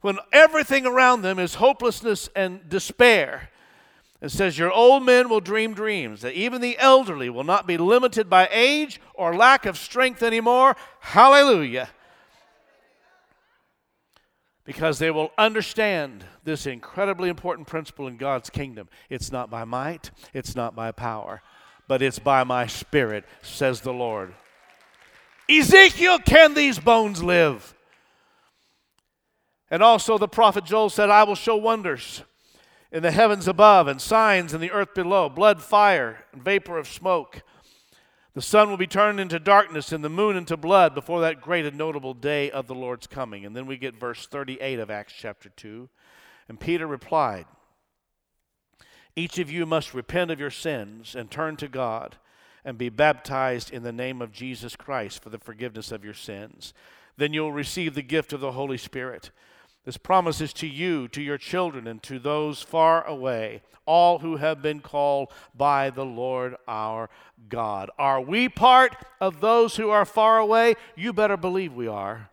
when 0.00 0.16
everything 0.32 0.86
around 0.86 1.20
them 1.20 1.38
is 1.38 1.56
hopelessness 1.56 2.30
and 2.34 2.66
despair. 2.70 3.50
It 4.22 4.30
says, 4.30 4.56
Your 4.56 4.72
old 4.72 5.02
men 5.02 5.28
will 5.28 5.40
dream 5.40 5.74
dreams, 5.74 6.22
that 6.22 6.32
even 6.32 6.62
the 6.62 6.78
elderly 6.78 7.28
will 7.28 7.44
not 7.44 7.66
be 7.66 7.76
limited 7.76 8.30
by 8.30 8.48
age 8.50 9.02
or 9.12 9.36
lack 9.36 9.66
of 9.66 9.76
strength 9.76 10.22
anymore. 10.22 10.76
Hallelujah. 11.00 11.90
Because 14.64 14.98
they 14.98 15.10
will 15.10 15.30
understand 15.36 16.24
this 16.44 16.66
incredibly 16.66 17.28
important 17.28 17.66
principle 17.66 18.06
in 18.06 18.16
God's 18.16 18.48
kingdom. 18.48 18.88
It's 19.10 19.30
not 19.30 19.50
by 19.50 19.64
might, 19.64 20.10
it's 20.32 20.56
not 20.56 20.74
by 20.74 20.90
power, 20.90 21.42
but 21.86 22.00
it's 22.00 22.18
by 22.18 22.44
my 22.44 22.66
spirit, 22.66 23.24
says 23.42 23.82
the 23.82 23.92
Lord. 23.92 24.34
Ezekiel, 25.50 26.18
can 26.18 26.54
these 26.54 26.78
bones 26.78 27.22
live? 27.22 27.74
And 29.70 29.82
also, 29.82 30.16
the 30.18 30.28
prophet 30.28 30.64
Joel 30.64 30.88
said, 30.88 31.10
I 31.10 31.24
will 31.24 31.34
show 31.34 31.56
wonders 31.56 32.22
in 32.92 33.02
the 33.02 33.10
heavens 33.10 33.48
above 33.48 33.88
and 33.88 34.00
signs 34.00 34.54
in 34.54 34.60
the 34.60 34.70
earth 34.70 34.94
below 34.94 35.28
blood, 35.28 35.60
fire, 35.60 36.24
and 36.32 36.42
vapor 36.42 36.78
of 36.78 36.86
smoke. 36.86 37.42
The 38.34 38.42
sun 38.42 38.68
will 38.68 38.76
be 38.76 38.88
turned 38.88 39.20
into 39.20 39.38
darkness 39.38 39.92
and 39.92 40.02
the 40.02 40.08
moon 40.08 40.36
into 40.36 40.56
blood 40.56 40.92
before 40.92 41.20
that 41.20 41.40
great 41.40 41.64
and 41.64 41.78
notable 41.78 42.14
day 42.14 42.50
of 42.50 42.66
the 42.66 42.74
Lord's 42.74 43.06
coming. 43.06 43.46
And 43.46 43.54
then 43.54 43.66
we 43.66 43.76
get 43.76 43.94
verse 43.94 44.26
38 44.26 44.80
of 44.80 44.90
Acts 44.90 45.14
chapter 45.16 45.50
2. 45.50 45.88
And 46.48 46.58
Peter 46.58 46.86
replied, 46.86 47.46
Each 49.14 49.38
of 49.38 49.52
you 49.52 49.66
must 49.66 49.94
repent 49.94 50.32
of 50.32 50.40
your 50.40 50.50
sins 50.50 51.14
and 51.14 51.30
turn 51.30 51.56
to 51.58 51.68
God 51.68 52.16
and 52.64 52.76
be 52.76 52.88
baptized 52.88 53.72
in 53.72 53.84
the 53.84 53.92
name 53.92 54.20
of 54.20 54.32
Jesus 54.32 54.74
Christ 54.74 55.22
for 55.22 55.30
the 55.30 55.38
forgiveness 55.38 55.92
of 55.92 56.04
your 56.04 56.14
sins. 56.14 56.74
Then 57.16 57.32
you'll 57.32 57.52
receive 57.52 57.94
the 57.94 58.02
gift 58.02 58.32
of 58.32 58.40
the 58.40 58.52
Holy 58.52 58.78
Spirit. 58.78 59.30
This 59.84 59.96
promise 59.98 60.40
is 60.40 60.52
to 60.54 60.66
you, 60.66 61.08
to 61.08 61.20
your 61.20 61.38
children, 61.38 61.86
and 61.86 62.02
to 62.04 62.18
those 62.18 62.62
far 62.62 63.06
away, 63.06 63.62
all 63.84 64.20
who 64.20 64.36
have 64.36 64.62
been 64.62 64.80
called 64.80 65.30
by 65.54 65.90
the 65.90 66.06
Lord 66.06 66.56
our 66.66 67.10
God. 67.50 67.90
Are 67.98 68.20
we 68.20 68.48
part 68.48 68.96
of 69.20 69.40
those 69.40 69.76
who 69.76 69.90
are 69.90 70.06
far 70.06 70.38
away? 70.38 70.74
You 70.96 71.12
better 71.12 71.36
believe 71.36 71.74
we 71.74 71.86
are. 71.86 72.30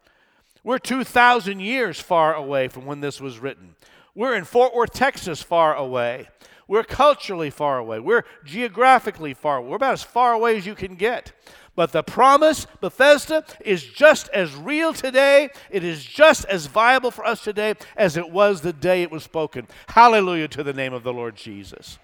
We're 0.64 0.80
2,000 0.80 1.60
years 1.60 2.00
far 2.00 2.36
away 2.36 2.68
from 2.68 2.86
when 2.86 3.02
this 3.02 3.20
was 3.20 3.40
written. 3.40 3.76
We're 4.14 4.36
in 4.36 4.46
Fort 4.46 4.76
Worth, 4.76 4.94
Texas, 4.94 5.42
far 5.42 5.76
away. 5.76 6.28
We're 6.68 6.84
culturally 6.84 7.50
far 7.50 7.80
away. 7.80 8.00
We're 8.00 8.24
geographically 8.46 9.34
far 9.34 9.58
away. 9.58 9.70
We're 9.70 9.76
about 9.78 9.94
as 9.94 10.04
far 10.04 10.34
away 10.34 10.58
as 10.58 10.66
you 10.66 10.76
can 10.76 10.96
get. 10.96 11.32
But 11.76 11.94
the 11.94 12.04
promise, 12.04 12.68
Bethesda, 12.80 13.46
is 13.62 13.84
just 13.84 14.30
as 14.30 14.56
real 14.56 14.94
today. 14.94 15.50
It 15.70 15.84
is 15.84 16.04
just 16.04 16.46
as 16.46 16.68
viable 16.68 17.12
for 17.12 17.26
us 17.26 17.44
today 17.44 17.76
as 17.96 18.18
it 18.18 18.30
was 18.30 18.62
the 18.62 18.74
day 18.74 19.02
it 19.02 19.12
was 19.12 19.24
spoken. 19.24 19.68
Hallelujah 19.88 20.50
to 20.50 20.64
the 20.64 20.74
name 20.74 20.94
of 20.94 21.04
the 21.04 21.14
Lord 21.14 21.36
Jesus. 21.36 21.98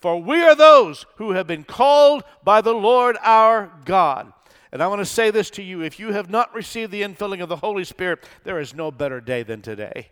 For 0.00 0.20
we 0.20 0.42
are 0.42 0.54
those 0.54 1.06
who 1.16 1.32
have 1.32 1.46
been 1.46 1.64
called 1.64 2.24
by 2.44 2.60
the 2.60 2.74
Lord 2.74 3.16
our 3.22 3.72
God. 3.84 4.32
And 4.72 4.82
I 4.82 4.86
want 4.86 5.00
to 5.00 5.06
say 5.06 5.30
this 5.30 5.50
to 5.50 5.62
you 5.62 5.82
if 5.82 6.00
you 6.00 6.12
have 6.12 6.30
not 6.30 6.54
received 6.54 6.92
the 6.92 7.02
infilling 7.02 7.42
of 7.42 7.48
the 7.50 7.56
Holy 7.56 7.84
Spirit, 7.84 8.24
there 8.44 8.58
is 8.58 8.74
no 8.74 8.90
better 8.90 9.20
day 9.20 9.42
than 9.42 9.60
today. 9.60 10.08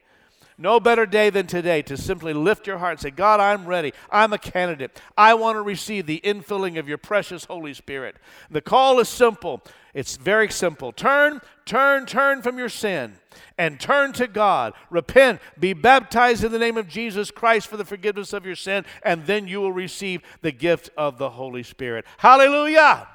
No 0.59 0.79
better 0.79 1.07
day 1.07 1.31
than 1.31 1.46
today 1.46 1.81
to 1.83 1.96
simply 1.96 2.35
lift 2.35 2.66
your 2.66 2.77
heart 2.77 2.92
and 2.92 3.01
say, 3.01 3.11
God, 3.11 3.40
I'm 3.40 3.64
ready. 3.64 3.94
I'm 4.11 4.35
a 4.35 4.38
candidate. 4.38 5.01
I 5.16 5.33
want 5.33 5.57
to 5.57 5.62
receive 5.62 6.05
the 6.05 6.20
infilling 6.23 6.79
of 6.79 6.87
your 6.87 6.99
precious 6.99 7.46
Holy 7.46 7.73
Spirit. 7.73 8.16
The 8.51 8.61
call 8.61 9.01
is 9.01 9.09
simple. 9.09 9.62
It's 9.94 10.16
very 10.16 10.51
simple. 10.51 10.92
Turn, 10.92 11.40
turn, 11.64 12.05
turn 12.05 12.42
from 12.42 12.59
your 12.59 12.68
sin 12.68 13.14
and 13.57 13.81
turn 13.81 14.12
to 14.12 14.27
God. 14.27 14.75
Repent, 14.90 15.40
be 15.59 15.73
baptized 15.73 16.44
in 16.44 16.53
the 16.53 16.59
name 16.59 16.77
of 16.77 16.87
Jesus 16.87 17.31
Christ 17.31 17.66
for 17.66 17.79
the 17.79 17.85
forgiveness 17.87 18.35
of 18.35 18.44
your 18.44 18.57
sin, 18.57 18.85
and 19.03 19.25
then 19.25 19.49
you 19.49 19.62
will 19.62 19.73
receive 19.73 20.20
the 20.42 20.53
gift 20.53 20.90
of 20.94 21.16
the 21.16 21.31
Holy 21.31 21.62
Spirit. 21.62 22.05
Hallelujah! 22.18 23.09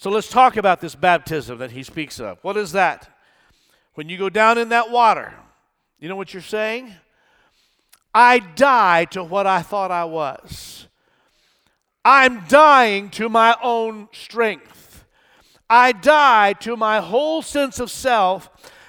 So 0.00 0.10
let's 0.10 0.28
talk 0.28 0.56
about 0.56 0.80
this 0.80 0.94
baptism 0.94 1.58
that 1.58 1.72
he 1.72 1.82
speaks 1.82 2.20
of. 2.20 2.38
What 2.42 2.56
is 2.56 2.70
that? 2.70 3.10
When 3.94 4.08
you 4.08 4.16
go 4.16 4.28
down 4.28 4.56
in 4.56 4.68
that 4.68 4.92
water, 4.92 5.34
you 5.98 6.08
know 6.08 6.14
what 6.14 6.32
you're 6.32 6.40
saying? 6.40 6.94
I 8.14 8.38
die 8.38 9.06
to 9.06 9.24
what 9.24 9.48
I 9.48 9.60
thought 9.60 9.90
I 9.90 10.04
was. 10.04 10.86
I'm 12.04 12.44
dying 12.46 13.10
to 13.10 13.28
my 13.28 13.56
own 13.60 14.08
strength. 14.12 15.04
I 15.68 15.90
die 15.90 16.52
to 16.60 16.76
my 16.76 17.00
whole 17.00 17.42
sense 17.42 17.80
of 17.80 17.90
self 17.90 18.48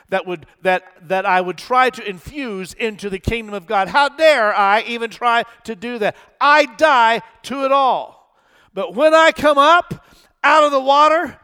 that 0.10 0.28
would 0.28 0.46
that 0.62 0.84
that 1.08 1.26
I 1.26 1.42
would 1.42 1.58
try 1.58 1.90
to 1.90 2.08
infuse 2.08 2.76
into 2.76 3.10
the 3.10 3.18
kingdom 3.18 3.56
of 3.56 3.66
God. 3.66 3.88
How 3.88 4.10
dare 4.10 4.56
I 4.56 4.82
even 4.82 5.10
try 5.10 5.46
to 5.64 5.76
do 5.76 5.98
that? 5.98 6.16
I 6.40 6.68
die 6.68 7.24
to 7.44 7.66
it 7.66 7.72
all. 7.72 8.32
But 8.76 8.94
when 8.94 9.16
I 9.16 9.32
come 9.32 9.58
up 9.58 10.06
out 10.44 10.64
of 10.64 10.72
the 10.72 10.80
water, 10.80 11.40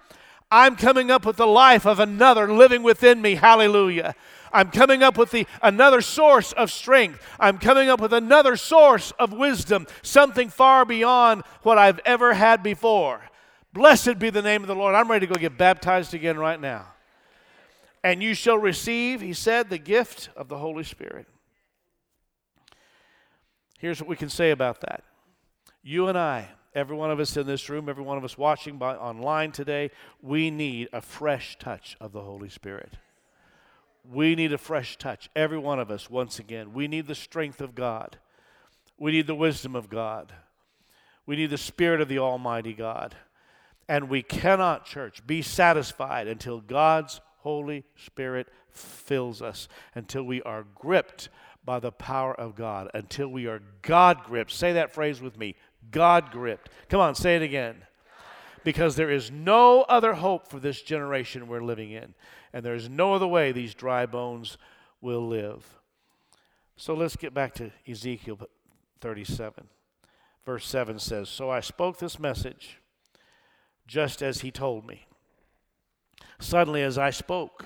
I'm 0.51 0.75
coming 0.75 1.11
up 1.11 1.25
with 1.25 1.37
the 1.37 1.47
life 1.47 1.85
of 1.85 1.99
another 1.99 2.51
living 2.51 2.83
within 2.83 3.21
me. 3.21 3.35
Hallelujah. 3.35 4.15
I'm 4.53 4.71
coming 4.71 5.03
up 5.03 5.17
with 5.17 5.31
the 5.31 5.45
another 5.61 5.99
source 5.99 6.53
of 6.53 6.71
strength. 6.71 7.21
I'm 7.39 7.57
coming 7.57 7.89
up 7.89 7.99
with 7.99 8.13
another 8.13 8.55
source 8.55 9.11
of 9.19 9.33
wisdom, 9.33 9.85
something 10.01 10.49
far 10.49 10.85
beyond 10.85 11.43
what 11.63 11.77
I've 11.77 11.99
ever 12.05 12.33
had 12.33 12.63
before. 12.63 13.21
Blessed 13.73 14.17
be 14.17 14.29
the 14.29 14.41
name 14.41 14.61
of 14.61 14.67
the 14.67 14.75
Lord. 14.75 14.95
I'm 14.95 15.11
ready 15.11 15.27
to 15.27 15.33
go 15.33 15.37
get 15.37 15.57
baptized 15.57 16.13
again 16.13 16.37
right 16.37 16.59
now. 16.59 16.85
And 18.01 18.23
you 18.23 18.33
shall 18.33 18.57
receive, 18.57 19.19
he 19.19 19.33
said, 19.33 19.69
the 19.69 19.77
gift 19.77 20.29
of 20.37 20.47
the 20.47 20.57
Holy 20.57 20.83
Spirit. 20.83 21.27
Here's 23.77 23.99
what 23.99 24.07
we 24.07 24.15
can 24.15 24.29
say 24.29 24.51
about 24.51 24.79
that. 24.81 25.03
You 25.83 26.07
and 26.07 26.17
I 26.17 26.49
every 26.75 26.95
one 26.95 27.09
of 27.09 27.19
us 27.19 27.35
in 27.37 27.47
this 27.47 27.69
room, 27.69 27.89
every 27.89 28.03
one 28.03 28.17
of 28.17 28.23
us 28.23 28.37
watching 28.37 28.77
by 28.77 28.95
online 28.95 29.51
today, 29.51 29.89
we 30.21 30.51
need 30.51 30.89
a 30.93 31.01
fresh 31.01 31.57
touch 31.57 31.95
of 32.01 32.11
the 32.11 32.21
Holy 32.21 32.49
Spirit. 32.49 32.97
We 34.07 34.35
need 34.35 34.53
a 34.53 34.57
fresh 34.57 34.97
touch. 34.97 35.29
Every 35.35 35.57
one 35.57 35.79
of 35.79 35.89
us, 35.89 36.09
once 36.09 36.37
again. 36.37 36.73
We 36.73 36.87
need 36.87 37.07
the 37.07 37.15
strength 37.15 37.61
of 37.61 37.73
God. 37.73 38.17
We 38.99 39.11
need 39.11 39.25
the 39.25 39.33
wisdom 39.33 39.75
of 39.75 39.89
God. 39.89 40.33
We 41.25 41.35
need 41.35 41.49
the 41.49 41.57
Spirit 41.57 42.01
of 42.01 42.07
the 42.07 42.19
Almighty 42.19 42.73
God. 42.73 43.15
And 43.87 44.09
we 44.09 44.21
cannot, 44.21 44.85
church, 44.85 45.25
be 45.25 45.41
satisfied 45.41 46.27
until 46.27 46.59
God's 46.59 47.21
Holy 47.39 47.83
Spirit 47.95 48.47
fills 48.71 49.41
us, 49.41 49.67
until 49.95 50.23
we 50.23 50.41
are 50.43 50.65
gripped 50.75 51.29
by 51.63 51.79
the 51.79 51.91
power 51.91 52.39
of 52.39 52.55
God, 52.55 52.89
until 52.93 53.27
we 53.27 53.47
are 53.47 53.61
God 53.81 54.23
gripped. 54.23 54.51
Say 54.51 54.73
that 54.73 54.93
phrase 54.93 55.21
with 55.21 55.37
me 55.37 55.55
God 55.91 56.31
gripped. 56.31 56.69
Come 56.89 56.99
on, 56.99 57.15
say 57.15 57.35
it 57.35 57.41
again. 57.41 57.83
Because 58.63 58.95
there 58.95 59.11
is 59.11 59.29
no 59.29 59.81
other 59.83 60.15
hope 60.15 60.47
for 60.49 60.59
this 60.59 60.81
generation 60.81 61.47
we're 61.47 61.61
living 61.61 61.91
in, 61.91 62.15
and 62.51 62.65
there 62.65 62.73
is 62.73 62.89
no 62.89 63.13
other 63.13 63.27
way 63.27 63.51
these 63.51 63.75
dry 63.75 64.05
bones 64.05 64.57
will 65.01 65.27
live. 65.27 65.77
So 66.75 66.93
let's 66.93 67.15
get 67.15 67.33
back 67.33 67.53
to 67.55 67.71
Ezekiel 67.87 68.39
37. 69.01 69.67
Verse 70.45 70.67
7 70.67 70.99
says, 70.99 71.29
So 71.29 71.49
I 71.49 71.59
spoke 71.59 71.99
this 71.99 72.19
message 72.19 72.79
just 73.87 74.21
as 74.21 74.41
he 74.41 74.51
told 74.51 74.85
me. 74.85 75.05
Suddenly, 76.39 76.81
as 76.81 76.97
I 76.97 77.11
spoke, 77.11 77.65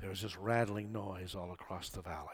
there 0.00 0.10
was 0.10 0.22
this 0.22 0.36
rattling 0.36 0.92
noise 0.92 1.34
all 1.34 1.52
across 1.52 1.90
the 1.90 2.02
valley. 2.02 2.28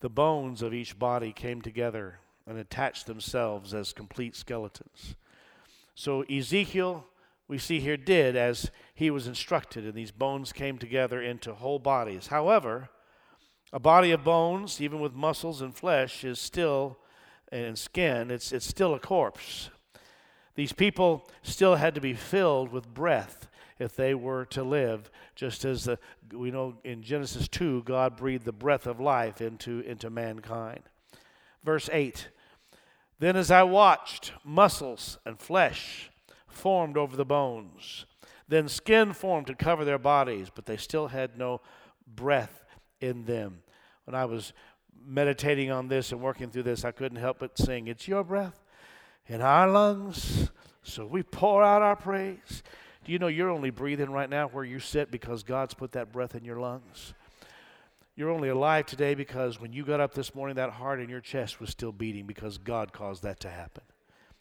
The 0.00 0.08
bones 0.08 0.62
of 0.62 0.74
each 0.74 0.98
body 0.98 1.32
came 1.32 1.62
together 1.62 2.18
and 2.46 2.58
attach 2.58 3.04
themselves 3.04 3.74
as 3.74 3.92
complete 3.92 4.36
skeletons. 4.36 5.14
So 5.94 6.22
Ezekiel, 6.22 7.06
we 7.48 7.58
see 7.58 7.80
here, 7.80 7.96
did 7.96 8.36
as 8.36 8.70
he 8.94 9.10
was 9.10 9.26
instructed, 9.26 9.84
and 9.84 9.94
these 9.94 10.10
bones 10.10 10.52
came 10.52 10.78
together 10.78 11.20
into 11.22 11.54
whole 11.54 11.78
bodies. 11.78 12.28
However, 12.28 12.88
a 13.72 13.80
body 13.80 14.10
of 14.10 14.24
bones, 14.24 14.80
even 14.80 15.00
with 15.00 15.14
muscles 15.14 15.62
and 15.62 15.74
flesh, 15.74 16.24
is 16.24 16.38
still, 16.38 16.98
and 17.50 17.78
skin, 17.78 18.30
it's, 18.30 18.52
it's 18.52 18.66
still 18.66 18.94
a 18.94 18.98
corpse. 18.98 19.70
These 20.54 20.72
people 20.72 21.28
still 21.42 21.76
had 21.76 21.94
to 21.94 22.00
be 22.00 22.14
filled 22.14 22.70
with 22.70 22.92
breath 22.92 23.48
if 23.78 23.96
they 23.96 24.14
were 24.14 24.44
to 24.46 24.62
live, 24.62 25.10
just 25.34 25.64
as 25.64 25.84
the, 25.84 25.98
we 26.32 26.50
know 26.50 26.74
in 26.84 27.02
Genesis 27.02 27.48
2, 27.48 27.82
God 27.82 28.16
breathed 28.16 28.44
the 28.44 28.52
breath 28.52 28.86
of 28.86 29.00
life 29.00 29.40
into, 29.40 29.80
into 29.80 30.10
mankind. 30.10 30.82
Verse 31.64 31.88
8 31.92 32.28
Then 33.18 33.36
as 33.36 33.50
I 33.50 33.62
watched, 33.62 34.32
muscles 34.44 35.18
and 35.24 35.38
flesh 35.38 36.10
formed 36.46 36.96
over 36.96 37.16
the 37.16 37.24
bones. 37.24 38.06
Then 38.48 38.68
skin 38.68 39.12
formed 39.12 39.46
to 39.46 39.54
cover 39.54 39.84
their 39.84 39.98
bodies, 39.98 40.48
but 40.54 40.66
they 40.66 40.76
still 40.76 41.08
had 41.08 41.38
no 41.38 41.60
breath 42.06 42.64
in 43.00 43.24
them. 43.24 43.62
When 44.04 44.14
I 44.14 44.24
was 44.26 44.52
meditating 45.04 45.70
on 45.70 45.88
this 45.88 46.12
and 46.12 46.20
working 46.20 46.50
through 46.50 46.64
this, 46.64 46.84
I 46.84 46.90
couldn't 46.90 47.18
help 47.18 47.38
but 47.38 47.56
sing, 47.56 47.86
It's 47.86 48.06
your 48.06 48.24
breath 48.24 48.60
in 49.26 49.40
our 49.40 49.68
lungs, 49.68 50.50
so 50.82 51.06
we 51.06 51.22
pour 51.22 51.62
out 51.62 51.82
our 51.82 51.96
praise. 51.96 52.62
Do 53.04 53.12
you 53.12 53.18
know 53.18 53.28
you're 53.28 53.50
only 53.50 53.70
breathing 53.70 54.10
right 54.10 54.30
now 54.30 54.48
where 54.48 54.64
you 54.64 54.78
sit 54.78 55.10
because 55.10 55.42
God's 55.42 55.74
put 55.74 55.92
that 55.92 56.12
breath 56.12 56.34
in 56.34 56.44
your 56.44 56.60
lungs? 56.60 57.14
You're 58.14 58.30
only 58.30 58.50
alive 58.50 58.86
today 58.86 59.14
because 59.14 59.58
when 59.58 59.72
you 59.72 59.84
got 59.84 60.00
up 60.00 60.12
this 60.12 60.34
morning, 60.34 60.56
that 60.56 60.70
heart 60.70 61.00
in 61.00 61.08
your 61.08 61.20
chest 61.20 61.60
was 61.60 61.70
still 61.70 61.92
beating 61.92 62.26
because 62.26 62.58
God 62.58 62.92
caused 62.92 63.22
that 63.22 63.40
to 63.40 63.48
happen. 63.48 63.84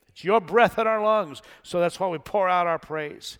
It's 0.09 0.25
your 0.25 0.41
breath 0.41 0.77
in 0.77 0.87
our 0.87 1.01
lungs, 1.01 1.41
so 1.63 1.79
that's 1.79 1.97
why 1.97 2.09
we 2.09 2.17
pour 2.17 2.49
out 2.49 2.67
our 2.67 2.79
praise. 2.79 3.39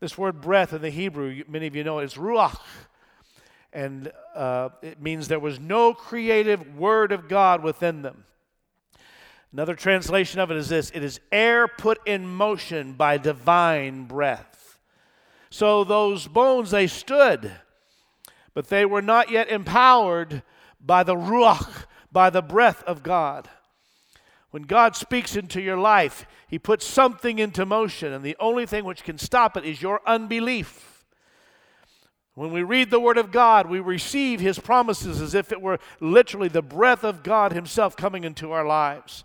This 0.00 0.18
word 0.18 0.40
breath 0.40 0.72
in 0.72 0.82
the 0.82 0.90
Hebrew, 0.90 1.44
many 1.46 1.68
of 1.68 1.76
you 1.76 1.84
know, 1.84 2.00
it's 2.00 2.16
ruach. 2.16 2.58
And 3.72 4.10
uh, 4.34 4.70
it 4.82 5.00
means 5.00 5.28
there 5.28 5.38
was 5.38 5.60
no 5.60 5.94
creative 5.94 6.76
word 6.76 7.12
of 7.12 7.28
God 7.28 7.62
within 7.62 8.02
them. 8.02 8.24
Another 9.52 9.76
translation 9.76 10.40
of 10.40 10.50
it 10.50 10.56
is 10.56 10.68
this 10.68 10.90
it 10.90 11.04
is 11.04 11.20
air 11.30 11.68
put 11.68 12.00
in 12.06 12.26
motion 12.26 12.94
by 12.94 13.18
divine 13.18 14.06
breath. 14.06 14.80
So 15.50 15.84
those 15.84 16.26
bones, 16.26 16.72
they 16.72 16.88
stood 16.88 17.52
but 18.54 18.68
they 18.68 18.84
were 18.84 19.02
not 19.02 19.30
yet 19.30 19.48
empowered 19.48 20.42
by 20.80 21.02
the 21.02 21.14
Ruach, 21.14 21.84
by 22.10 22.30
the 22.30 22.42
breath 22.42 22.82
of 22.84 23.02
God. 23.02 23.48
When 24.50 24.62
God 24.64 24.96
speaks 24.96 25.36
into 25.36 25.60
your 25.60 25.76
life, 25.76 26.26
He 26.48 26.58
puts 26.58 26.86
something 26.86 27.38
into 27.38 27.64
motion, 27.64 28.12
and 28.12 28.24
the 28.24 28.36
only 28.40 28.66
thing 28.66 28.84
which 28.84 29.04
can 29.04 29.18
stop 29.18 29.56
it 29.56 29.64
is 29.64 29.80
your 29.82 30.00
unbelief. 30.06 31.04
When 32.34 32.52
we 32.52 32.62
read 32.62 32.90
the 32.90 33.00
Word 33.00 33.18
of 33.18 33.32
God, 33.32 33.68
we 33.68 33.80
receive 33.80 34.40
His 34.40 34.58
promises 34.58 35.20
as 35.20 35.34
if 35.34 35.52
it 35.52 35.60
were 35.60 35.78
literally 36.00 36.48
the 36.48 36.62
breath 36.62 37.04
of 37.04 37.22
God 37.22 37.52
Himself 37.52 37.96
coming 37.96 38.24
into 38.24 38.50
our 38.50 38.64
lives. 38.64 39.24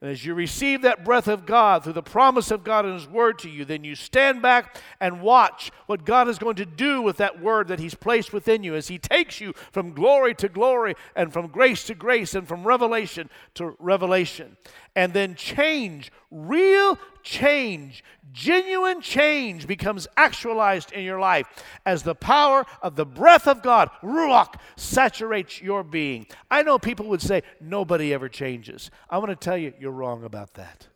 And 0.00 0.10
as 0.10 0.24
you 0.24 0.32
receive 0.32 0.80
that 0.82 1.04
breath 1.04 1.28
of 1.28 1.44
God 1.44 1.84
through 1.84 1.92
the 1.92 2.02
promise 2.02 2.50
of 2.50 2.64
God 2.64 2.86
and 2.86 2.94
His 2.94 3.06
Word 3.06 3.38
to 3.40 3.50
you, 3.50 3.66
then 3.66 3.84
you 3.84 3.94
stand 3.94 4.40
back 4.40 4.80
and 4.98 5.20
watch 5.20 5.70
what 5.86 6.06
God 6.06 6.26
is 6.26 6.38
going 6.38 6.56
to 6.56 6.64
do 6.64 7.02
with 7.02 7.18
that 7.18 7.42
Word 7.42 7.68
that 7.68 7.80
He's 7.80 7.94
placed 7.94 8.32
within 8.32 8.62
you 8.64 8.74
as 8.74 8.88
He 8.88 8.98
takes 8.98 9.42
you 9.42 9.52
from 9.72 9.92
glory 9.92 10.34
to 10.36 10.48
glory 10.48 10.94
and 11.14 11.34
from 11.34 11.48
grace 11.48 11.84
to 11.84 11.94
grace 11.94 12.34
and 12.34 12.48
from 12.48 12.66
revelation 12.66 13.28
to 13.54 13.76
revelation. 13.78 14.56
And 14.96 15.12
then 15.12 15.34
change, 15.34 16.10
real 16.30 16.98
change, 17.22 18.02
genuine 18.32 19.00
change 19.00 19.66
becomes 19.66 20.08
actualized 20.16 20.92
in 20.92 21.04
your 21.04 21.20
life 21.20 21.46
as 21.86 22.02
the 22.02 22.14
power 22.14 22.66
of 22.82 22.96
the 22.96 23.06
breath 23.06 23.46
of 23.46 23.62
God, 23.62 23.90
Ruach, 24.02 24.54
saturates 24.76 25.60
your 25.60 25.82
being. 25.82 26.26
I 26.50 26.62
know 26.62 26.78
people 26.78 27.06
would 27.06 27.22
say, 27.22 27.42
nobody 27.60 28.12
ever 28.12 28.28
changes. 28.28 28.90
I 29.08 29.18
want 29.18 29.30
to 29.30 29.36
tell 29.36 29.56
you, 29.56 29.72
you're 29.78 29.90
wrong 29.90 30.24
about 30.24 30.54
that. 30.54 30.88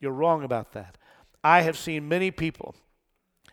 You're 0.00 0.12
wrong 0.12 0.42
about 0.42 0.72
that. 0.72 0.98
I 1.42 1.62
have 1.62 1.78
seen 1.78 2.08
many 2.08 2.30
people. 2.30 2.74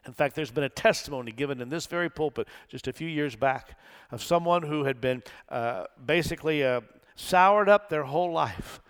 In 0.05 0.13
fact, 0.13 0.35
there's 0.35 0.51
been 0.51 0.65
a 0.65 0.69
testimony 0.69 1.31
given 1.31 1.61
in 1.61 1.69
this 1.69 1.85
very 1.85 2.09
pulpit 2.09 2.47
just 2.67 2.87
a 2.87 2.93
few 2.93 3.07
years 3.07 3.35
back 3.35 3.77
of 4.11 4.21
someone 4.21 4.63
who 4.63 4.83
had 4.83 4.99
been 4.99 5.23
uh, 5.47 5.85
basically 6.05 6.63
uh, 6.63 6.81
soured 7.15 7.69
up 7.69 7.89
their 7.89 8.03
whole 8.03 8.31
life 8.31 8.81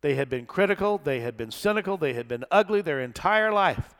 they 0.00 0.14
had 0.14 0.28
been 0.28 0.46
critical, 0.46 0.98
they 1.02 1.20
had 1.20 1.36
been 1.36 1.50
cynical, 1.50 1.96
they 1.96 2.14
had 2.14 2.28
been 2.28 2.44
ugly 2.50 2.80
their 2.80 3.00
entire 3.00 3.52
life. 3.52 3.94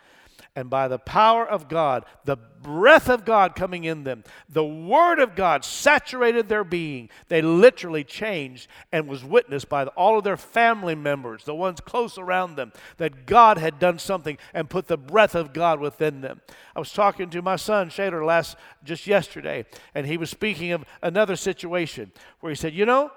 And 0.54 0.68
by 0.68 0.88
the 0.88 0.98
power 0.98 1.48
of 1.48 1.68
God, 1.68 2.04
the 2.24 2.36
breath 2.36 3.08
of 3.08 3.24
God 3.24 3.54
coming 3.54 3.84
in 3.84 4.02
them, 4.02 4.24
the 4.48 4.64
Word 4.64 5.20
of 5.20 5.36
God 5.36 5.64
saturated 5.64 6.48
their 6.48 6.64
being. 6.64 7.10
They 7.28 7.42
literally 7.42 8.02
changed 8.02 8.68
and 8.90 9.06
was 9.06 9.24
witnessed 9.24 9.68
by 9.68 9.84
all 9.86 10.18
of 10.18 10.24
their 10.24 10.36
family 10.36 10.96
members, 10.96 11.44
the 11.44 11.54
ones 11.54 11.80
close 11.80 12.18
around 12.18 12.56
them, 12.56 12.72
that 12.96 13.24
God 13.24 13.58
had 13.58 13.78
done 13.78 14.00
something 14.00 14.36
and 14.52 14.68
put 14.68 14.88
the 14.88 14.96
breath 14.96 15.36
of 15.36 15.52
God 15.52 15.78
within 15.78 16.22
them. 16.22 16.40
I 16.74 16.80
was 16.80 16.92
talking 16.92 17.30
to 17.30 17.42
my 17.42 17.54
son, 17.54 17.88
Shader, 17.88 18.26
last 18.26 18.56
just 18.82 19.06
yesterday, 19.06 19.64
and 19.94 20.06
he 20.06 20.16
was 20.16 20.30
speaking 20.30 20.72
of 20.72 20.84
another 21.02 21.36
situation 21.36 22.10
where 22.40 22.50
he 22.50 22.56
said, 22.56 22.74
You 22.74 22.86
know, 22.86 23.12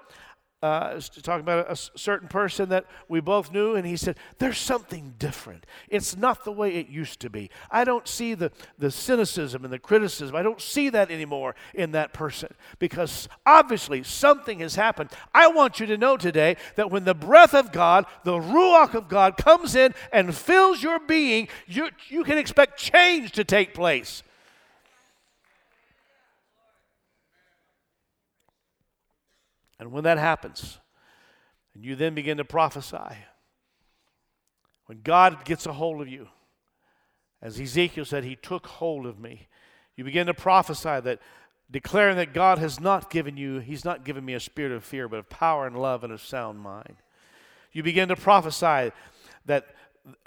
uh, 0.62 1.00
talking 1.22 1.40
about 1.40 1.66
a, 1.66 1.72
a, 1.72 1.76
certain 1.76 2.28
person 2.28 2.68
that 2.68 2.86
we 3.08 3.20
both 3.20 3.50
knew, 3.50 3.74
and 3.74 3.84
he 3.84 3.96
said, 3.96 4.16
There's 4.38 4.58
something 4.58 5.14
different. 5.18 5.66
It's 5.88 6.16
not 6.16 6.44
the 6.44 6.52
way 6.52 6.76
it 6.76 6.88
used 6.88 7.18
to 7.20 7.30
be. 7.30 7.50
I 7.70 7.82
don't 7.82 8.06
see 8.06 8.34
the, 8.34 8.52
the 8.78 8.90
cynicism 8.90 9.64
and 9.64 9.72
the 9.72 9.80
criticism. 9.80 10.36
I 10.36 10.42
don't 10.42 10.60
see 10.60 10.88
that 10.90 11.10
anymore 11.10 11.56
in 11.74 11.90
that 11.92 12.12
person 12.12 12.54
because 12.78 13.28
obviously 13.44 14.04
something 14.04 14.60
has 14.60 14.76
happened. 14.76 15.10
I 15.34 15.48
want 15.48 15.80
you 15.80 15.86
to 15.86 15.98
know 15.98 16.16
today 16.16 16.56
that 16.76 16.90
when 16.92 17.04
the 17.04 17.14
breath 17.14 17.54
of 17.54 17.72
God, 17.72 18.06
the 18.22 18.38
Ruach 18.38 18.94
of 18.94 19.08
God, 19.08 19.36
comes 19.36 19.74
in 19.74 19.94
and 20.12 20.32
fills 20.32 20.80
your 20.80 21.00
being, 21.00 21.48
you, 21.66 21.88
you 22.08 22.22
can 22.22 22.38
expect 22.38 22.78
change 22.78 23.32
to 23.32 23.42
take 23.42 23.74
place. 23.74 24.22
And 29.82 29.90
when 29.90 30.04
that 30.04 30.16
happens, 30.16 30.78
and 31.74 31.84
you 31.84 31.96
then 31.96 32.14
begin 32.14 32.36
to 32.36 32.44
prophesy, 32.44 33.16
when 34.86 35.00
God 35.02 35.44
gets 35.44 35.66
a 35.66 35.72
hold 35.72 36.00
of 36.00 36.06
you, 36.06 36.28
as 37.42 37.58
Ezekiel 37.58 38.04
said, 38.04 38.22
He 38.22 38.36
took 38.36 38.68
hold 38.68 39.06
of 39.06 39.18
me, 39.18 39.48
you 39.96 40.04
begin 40.04 40.28
to 40.28 40.34
prophesy 40.34 41.00
that, 41.00 41.18
declaring 41.68 42.16
that 42.18 42.32
God 42.32 42.58
has 42.58 42.78
not 42.78 43.10
given 43.10 43.36
you, 43.36 43.58
He's 43.58 43.84
not 43.84 44.04
given 44.04 44.24
me 44.24 44.34
a 44.34 44.40
spirit 44.40 44.70
of 44.70 44.84
fear, 44.84 45.08
but 45.08 45.18
of 45.18 45.28
power 45.28 45.66
and 45.66 45.76
love 45.76 46.04
and 46.04 46.12
a 46.12 46.18
sound 46.18 46.60
mind. 46.60 46.94
You 47.72 47.82
begin 47.82 48.08
to 48.10 48.14
prophesy 48.14 48.92
that 49.46 49.66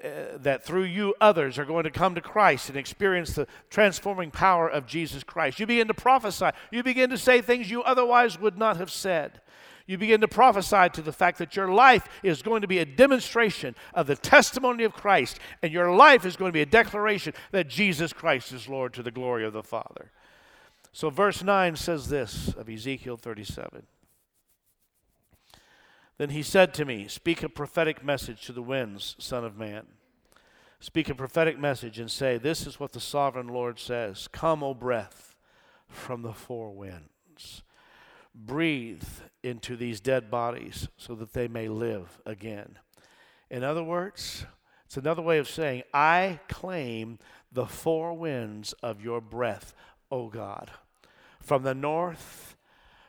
uh, 0.02 0.38
that 0.38 0.64
through 0.64 0.84
you 0.84 1.14
others 1.20 1.60
are 1.60 1.66
going 1.66 1.84
to 1.84 1.92
come 1.92 2.16
to 2.16 2.22
Christ 2.22 2.70
and 2.70 2.78
experience 2.78 3.34
the 3.34 3.46
transforming 3.70 4.32
power 4.32 4.70
of 4.70 4.86
Jesus 4.86 5.22
Christ. 5.22 5.60
You 5.60 5.66
begin 5.66 5.88
to 5.90 5.94
prophesy. 5.94 6.52
You 6.72 6.82
begin 6.82 7.10
to 7.10 7.18
say 7.18 7.42
things 7.42 7.70
you 7.70 7.84
otherwise 7.84 8.40
would 8.40 8.58
not 8.58 8.78
have 8.78 8.90
said. 8.90 9.42
You 9.88 9.98
begin 10.00 10.22
to 10.22 10.28
prophesy 10.28 10.90
to 10.94 11.02
the 11.02 11.12
fact 11.12 11.38
that 11.38 11.56
your 11.56 11.72
life 11.72 12.08
is 12.24 12.42
going 12.42 12.62
to 12.62 12.68
be 12.68 12.80
a 12.80 12.86
demonstration 12.86 13.76
of 13.94 14.08
the 14.08 14.16
testimony 14.16 14.84
of 14.84 14.94
Christ, 14.94 15.40
and 15.62 15.72
your 15.72 15.96
life 15.96 16.26
is 16.26 16.36
going 16.36 16.50
to 16.50 16.54
be 16.54 16.62
a 16.62 16.66
declaration 16.66 17.34
that 17.52 17.68
Jesus 17.68 18.12
Christ 18.12 18.52
is 18.52 18.68
Lord 18.68 18.94
to 18.94 19.04
the 19.04 19.12
glory 19.12 19.46
of 19.46 19.54
the 19.54 19.62
Father. 19.62 20.12
So, 20.92 21.10
verse 21.10 21.44
9 21.44 21.76
says 21.76 22.10
this 22.10 22.54
of 22.58 22.70
Ezekiel 22.70 23.18
37. 23.18 23.84
Then 26.18 26.30
he 26.30 26.42
said 26.42 26.74
to 26.76 26.86
me, 26.86 27.08
Speak 27.08 27.44
a 27.44 27.50
prophetic 27.50 28.04
message 28.04 28.46
to 28.46 28.54
the 28.54 28.62
winds, 28.62 29.16
Son 29.20 29.44
of 29.44 29.58
Man. 29.58 29.86
Speak 30.80 31.10
a 31.10 31.16
prophetic 31.16 31.60
message 31.60 32.00
and 32.00 32.10
say, 32.10 32.38
This 32.38 32.66
is 32.66 32.80
what 32.80 32.94
the 32.94 33.00
sovereign 33.00 33.48
Lord 33.48 33.80
says 33.80 34.28
Come, 34.32 34.64
O 34.64 34.74
breath, 34.74 35.36
from 35.88 36.22
the 36.22 36.34
four 36.34 36.72
winds. 36.72 37.64
Breathe 38.36 39.08
into 39.44 39.78
these 39.78 40.02
dead 40.02 40.30
bodies 40.30 40.90
so 40.98 41.16
that 41.16 41.32
they 41.32 41.48
may 41.48 41.70
live 41.70 42.20
again. 42.26 42.78
In 43.50 43.64
other 43.64 43.84
words, 43.84 44.46
it's 44.86 44.98
another 44.98 45.22
way 45.22 45.38
of 45.38 45.48
saying, 45.48 45.84
I 45.94 46.42
claim 46.50 47.20
the 47.52 47.66
four 47.66 48.14
winds 48.14 48.74
of 48.84 49.02
your 49.02 49.22
breath, 49.22 49.74
O 50.12 50.28
God, 50.28 50.72
from 51.40 51.64
the 51.64 51.74
north, 51.74 52.56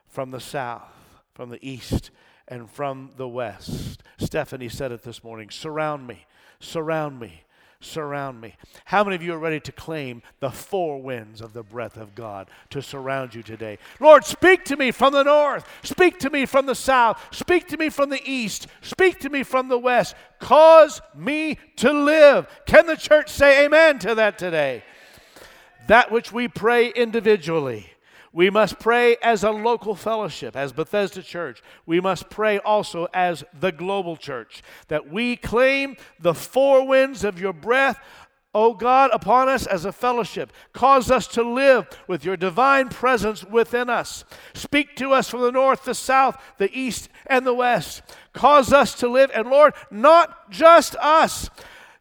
from 0.07 0.31
the 0.31 0.41
south, 0.41 1.21
from 1.35 1.51
the 1.51 1.69
east, 1.69 2.11
and 2.47 2.71
from 2.71 3.11
the 3.17 3.29
west. 3.29 4.03
Stephanie 4.19 4.69
said 4.69 4.93
it 4.93 5.03
this 5.03 5.25
morning 5.25 5.51
surround 5.51 6.07
me, 6.07 6.27
surround 6.61 7.19
me, 7.19 7.43
surround 7.81 8.41
me. 8.41 8.55
How 8.87 9.05
many 9.05 9.17
of 9.17 9.23
you 9.23 9.35
are 9.35 9.39
ready 9.39 9.61
to 9.61 9.73
claim 9.73 10.23
the 10.41 10.51
four 10.51 11.01
winds 11.01 11.41
of 11.41 11.53
the 11.53 11.63
breath 11.63 11.97
of 11.97 12.15
God 12.15 12.49
to 12.71 12.83
surround 12.83 13.35
you 13.35 13.43
today? 13.43 13.79
Lord, 14.01 14.25
speak 14.25 14.65
to 14.67 14.77
me 14.77 14.91
from 14.91 15.13
the 15.13 15.23
north, 15.23 15.69
speak 15.83 16.19
to 16.21 16.31
me 16.31 16.47
from 16.47 16.67
the 16.67 16.75
south, 16.75 17.23
speak 17.31 17.69
to 17.69 17.77
me 17.77 17.89
from 17.89 18.11
the 18.11 18.23
east, 18.25 18.67
speak 18.83 19.21
to 19.21 19.31
me 19.31 19.43
from 19.43 19.69
the 19.69 19.79
west. 19.79 20.15
Cause 20.39 21.01
me 21.15 21.59
to 21.77 21.93
live. 21.93 22.47
Can 22.67 22.87
the 22.87 22.97
church 22.97 23.31
say 23.31 23.65
amen 23.65 23.99
to 24.01 24.15
that 24.15 24.39
today? 24.39 24.85
That 25.89 26.11
which 26.11 26.33
we 26.33 26.49
pray 26.49 26.89
individually 26.89 27.93
we 28.33 28.51
must 28.51 28.79
pray 28.79 29.17
as 29.23 29.45
a 29.45 29.51
local 29.51 29.95
fellowship, 29.95 30.57
as 30.57 30.73
Bethesda 30.73 31.23
Church. 31.23 31.63
We 31.87 32.01
must 32.01 32.29
pray 32.31 32.59
also 32.59 33.09
as 33.15 33.45
the 33.59 33.73
global 33.73 34.17
church, 34.17 34.63
that 34.89 35.11
we 35.11 35.37
claim 35.37 35.97
the 36.21 36.35
four 36.35 36.87
winds 36.87 37.25
of 37.25 37.41
your 37.41 37.53
breath, 37.53 37.99
O 38.55 38.73
God, 38.73 39.11
upon 39.13 39.51
us 39.51 39.67
as 39.67 39.85
a 39.85 39.93
fellowship. 39.93 40.51
Cause 40.73 41.11
us 41.11 41.27
to 41.29 41.43
live 41.43 41.87
with 42.09 42.25
your 42.25 42.39
divine 42.39 42.89
presence 42.89 43.45
within 43.45 43.91
us. 43.91 44.25
Speak 44.55 44.97
to 44.97 45.13
us 45.13 45.29
from 45.29 45.43
the 45.43 45.53
north, 45.53 45.85
the 45.85 45.95
south, 45.95 46.41
the 46.57 46.71
east, 46.73 47.11
and 47.27 47.47
the 47.47 47.53
west. 47.53 48.03
Cause 48.33 48.73
us 48.73 48.95
to 48.95 49.09
live, 49.09 49.31
and 49.35 49.49
Lord, 49.51 49.75
not 49.91 50.51
just 50.51 50.97
us. 50.97 51.51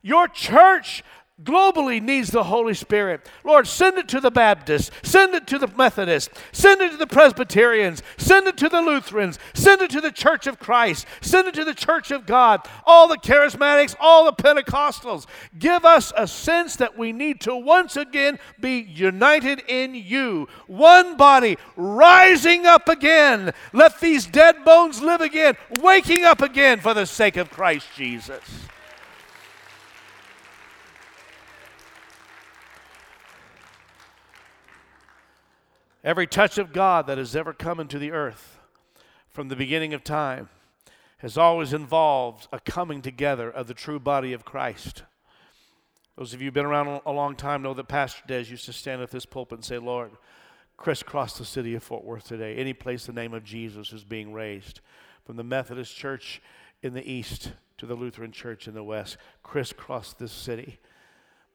Your 0.02 0.28
church 0.28 1.04
globally 1.44 2.02
needs 2.02 2.30
the 2.30 2.46
Holy 2.46 2.74
Spirit. 2.74 3.30
Lord, 3.44 3.68
send 3.68 3.98
it 3.98 4.08
to 4.10 4.22
the 4.22 4.32
Baptists, 4.32 4.90
send 5.04 5.36
it 5.36 5.46
to 5.48 5.60
the 5.60 5.68
Methodists, 5.68 6.34
send 6.54 6.82
it 6.82 6.92
to 6.92 6.98
the 6.98 7.08
Presbyterians, 7.08 8.02
send 8.18 8.48
it 8.48 8.56
to 8.58 8.70
the 8.70 8.82
Lutherans, 8.82 9.38
send 9.54 9.82
it 9.82 9.90
to 9.92 10.00
the 10.00 10.14
Church 10.14 10.48
of 10.48 10.60
Christ, 10.60 11.06
send 11.20 11.50
it 11.50 11.54
to 11.56 11.66
the 11.66 11.74
Church 11.74 12.10
of 12.12 12.26
God, 12.26 12.62
all 12.86 13.10
the 13.10 13.18
charismatics, 13.18 13.96
all 14.00 14.24
the 14.26 14.32
Pentecostals. 14.32 15.26
Give 15.60 15.84
us 15.84 16.14
a 16.16 16.26
sense 16.26 16.78
that 16.78 16.98
we 16.98 17.12
need 17.12 17.42
to 17.42 17.56
once 17.56 17.98
again 17.98 18.40
be 18.62 18.80
united 18.80 19.62
in 19.68 19.94
you, 19.94 20.48
one 20.68 21.18
body, 21.18 21.58
rising 21.76 22.66
up 22.66 22.88
again. 22.88 23.54
Let 23.74 24.00
these 24.00 24.26
dead 24.26 24.64
bones 24.64 25.02
live 25.02 25.20
again, 25.20 25.58
waking 25.82 26.24
up 26.24 26.42
again 26.42 26.80
for 26.80 26.94
the 26.94 27.06
sake 27.06 27.36
of 27.36 27.50
Christ 27.50 27.88
Jesus. 27.94 28.65
Every 36.06 36.28
touch 36.28 36.60
of 36.60 36.72
God 36.72 37.08
that 37.08 37.18
has 37.18 37.36
ever 37.36 37.52
come 37.52 37.80
into 37.80 37.98
the 37.98 38.12
earth 38.12 38.60
from 39.32 39.48
the 39.48 39.56
beginning 39.56 39.92
of 39.96 40.04
time 40.04 40.50
has 41.18 41.36
always 41.36 41.74
involved 41.74 42.48
a 42.54 42.60
coming 42.60 43.02
together 43.02 43.50
of 43.50 43.66
the 43.66 43.74
true 43.74 44.00
body 44.00 44.32
of 44.32 44.46
Christ. 44.46 45.02
Those 46.16 46.32
of 46.32 46.42
you 46.42 46.46
who've 46.46 46.54
been 46.54 46.68
around 46.68 47.02
a 47.08 47.12
long 47.12 47.36
time 47.36 47.64
know 47.64 47.74
that 47.74 47.88
Pastor 47.88 48.22
Des 48.28 48.44
used 48.52 48.66
to 48.66 48.74
stand 48.74 49.02
at 49.02 49.10
this 49.10 49.26
pulpit 49.26 49.58
and 49.58 49.66
say, 49.66 49.80
Lord, 49.80 50.12
crisscross 50.78 51.40
the 51.40 51.44
city 51.44 51.74
of 51.74 51.82
Fort 51.82 52.04
Worth 52.04 52.28
today. 52.28 52.56
Any 52.56 52.74
place 52.74 53.08
the 53.08 53.12
name 53.12 53.34
of 53.34 53.44
Jesus 53.44 53.92
is 53.92 54.04
being 54.04 54.32
raised. 54.32 54.82
From 55.26 55.38
the 55.38 55.44
Methodist 55.44 55.96
Church 55.96 56.40
in 56.84 56.94
the 56.94 57.12
east 57.12 57.52
to 57.80 57.88
the 57.88 57.96
Lutheran 57.96 58.32
church 58.32 58.68
in 58.68 58.76
the 58.76 58.84
west, 58.84 59.18
crisscross 59.42 60.14
this 60.14 60.32
city. 60.32 60.78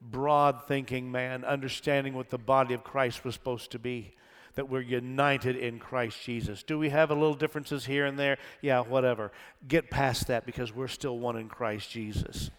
Broad 0.01 0.67
thinking 0.67 1.09
man, 1.09 1.45
understanding 1.45 2.15
what 2.15 2.29
the 2.29 2.37
body 2.37 2.73
of 2.73 2.83
Christ 2.83 3.23
was 3.23 3.33
supposed 3.33 3.71
to 3.71 3.79
be, 3.79 4.13
that 4.55 4.69
we're 4.69 4.81
united 4.81 5.55
in 5.55 5.79
Christ 5.79 6.21
Jesus. 6.23 6.63
Do 6.63 6.77
we 6.77 6.89
have 6.89 7.11
a 7.11 7.13
little 7.13 7.33
differences 7.33 7.85
here 7.85 8.05
and 8.05 8.17
there? 8.17 8.37
Yeah, 8.61 8.81
whatever. 8.81 9.31
Get 9.67 9.89
past 9.89 10.27
that 10.27 10.45
because 10.45 10.73
we're 10.73 10.87
still 10.87 11.17
one 11.17 11.37
in 11.37 11.49
Christ 11.49 11.89
Jesus. 11.89 12.51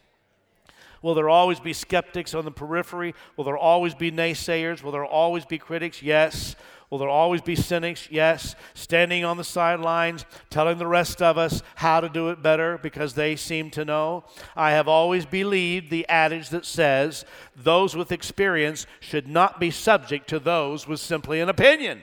Will 1.03 1.15
there 1.15 1.29
always 1.29 1.59
be 1.59 1.73
skeptics 1.73 2.33
on 2.33 2.45
the 2.45 2.53
periphery? 2.53 3.15
Will 3.37 3.45
there 3.45 3.57
always 3.57 3.95
be 3.95 4.13
naysayers? 4.13 4.83
Will 4.83 4.93
there 4.93 5.05
always 5.05 5.45
be 5.45 5.59
critics? 5.59 6.03
Yes. 6.03 6.55
Will 6.93 6.99
there 6.99 7.09
always 7.09 7.41
be 7.41 7.57
cynics? 7.57 8.09
Yes. 8.11 8.55
Standing 8.75 9.25
on 9.25 9.39
the 9.39 9.45
sidelines, 9.45 10.27
telling 10.51 10.77
the 10.77 10.87
rest 10.87 11.23
of 11.23 11.39
us 11.39 11.63
how 11.77 12.01
to 12.01 12.09
do 12.11 12.29
it 12.29 12.43
better 12.43 12.77
because 12.77 13.15
they 13.15 13.35
seem 13.35 13.71
to 13.71 13.87
know. 13.87 14.25
I 14.55 14.73
have 14.73 14.89
always 14.89 15.25
believed 15.25 15.89
the 15.89 16.07
adage 16.07 16.51
that 16.51 16.67
says 16.67 17.25
those 17.57 17.97
with 17.97 18.13
experience 18.13 18.87
should 19.01 19.27
not 19.27 19.59
be 19.59 19.71
subject 19.71 20.29
to 20.29 20.39
those 20.39 20.87
with 20.87 21.01
simply 21.01 21.41
an 21.41 21.49
opinion. 21.49 22.03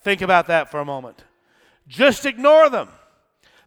Think 0.00 0.22
about 0.22 0.46
that 0.46 0.70
for 0.70 0.80
a 0.80 0.86
moment. 0.86 1.24
Just 1.86 2.24
ignore 2.24 2.70
them. 2.70 2.88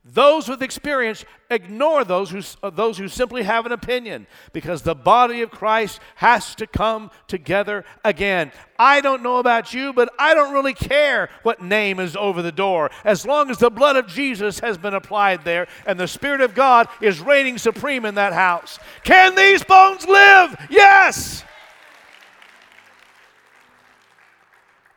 Those 0.07 0.47
with 0.47 0.61
experience 0.61 1.25
ignore 1.49 2.03
those 2.03 2.29
who, 2.29 2.41
uh, 2.61 2.69
those 2.69 2.99
who 2.99 3.07
simply 3.07 3.41
have 3.41 3.65
an 3.65 3.71
opinion 3.71 4.27
because 4.53 4.83
the 4.83 4.93
body 4.93 5.41
of 5.41 5.49
Christ 5.49 5.99
has 6.15 6.53
to 6.55 6.67
come 6.67 7.09
together 7.27 7.83
again. 8.03 8.51
I 8.77 9.01
don't 9.01 9.23
know 9.23 9.37
about 9.37 9.73
you, 9.73 9.93
but 9.93 10.13
I 10.19 10.35
don't 10.35 10.53
really 10.53 10.75
care 10.75 11.31
what 11.41 11.63
name 11.63 11.99
is 11.99 12.15
over 12.15 12.43
the 12.43 12.51
door 12.51 12.91
as 13.03 13.25
long 13.25 13.49
as 13.49 13.57
the 13.57 13.71
blood 13.71 13.95
of 13.95 14.05
Jesus 14.05 14.59
has 14.59 14.77
been 14.77 14.93
applied 14.93 15.43
there 15.43 15.67
and 15.87 15.99
the 15.99 16.07
Spirit 16.07 16.41
of 16.41 16.53
God 16.53 16.87
is 17.01 17.19
reigning 17.19 17.57
supreme 17.57 18.05
in 18.05 18.13
that 18.13 18.33
house. 18.33 18.77
Can 19.03 19.33
these 19.33 19.63
bones 19.63 20.05
live? 20.07 20.55
Yes! 20.69 21.43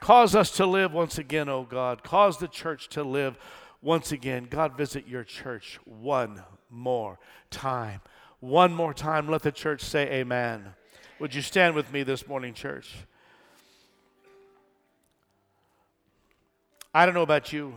Cause 0.01 0.35
us 0.35 0.51
to 0.53 0.67
live 0.67 0.93
once 0.93 1.17
again, 1.17 1.49
O 1.49 1.61
oh 1.61 1.63
God. 1.65 2.03
Cause 2.03 2.37
the 2.37 2.49
church 2.49 2.89
to 2.91 3.03
live 3.03 3.39
once 3.81 4.11
again, 4.13 4.47
God, 4.51 4.77
visit 4.77 5.07
your 5.07 5.25
church 5.25 5.79
one 5.85 6.43
more 6.69 7.19
time. 7.51 8.01
One 8.41 8.75
more 8.75 8.93
time. 8.93 9.29
Let 9.29 9.43
the 9.43 9.53
church 9.53 9.83
say 9.83 10.11
amen. 10.11 10.75
Would 11.21 11.35
you 11.35 11.43
stand 11.43 11.75
with 11.75 11.93
me 11.93 12.03
this 12.03 12.27
morning, 12.27 12.55
church? 12.55 12.95
I 16.95 17.05
don't 17.05 17.15
know 17.15 17.23
about 17.23 17.53
you, 17.53 17.75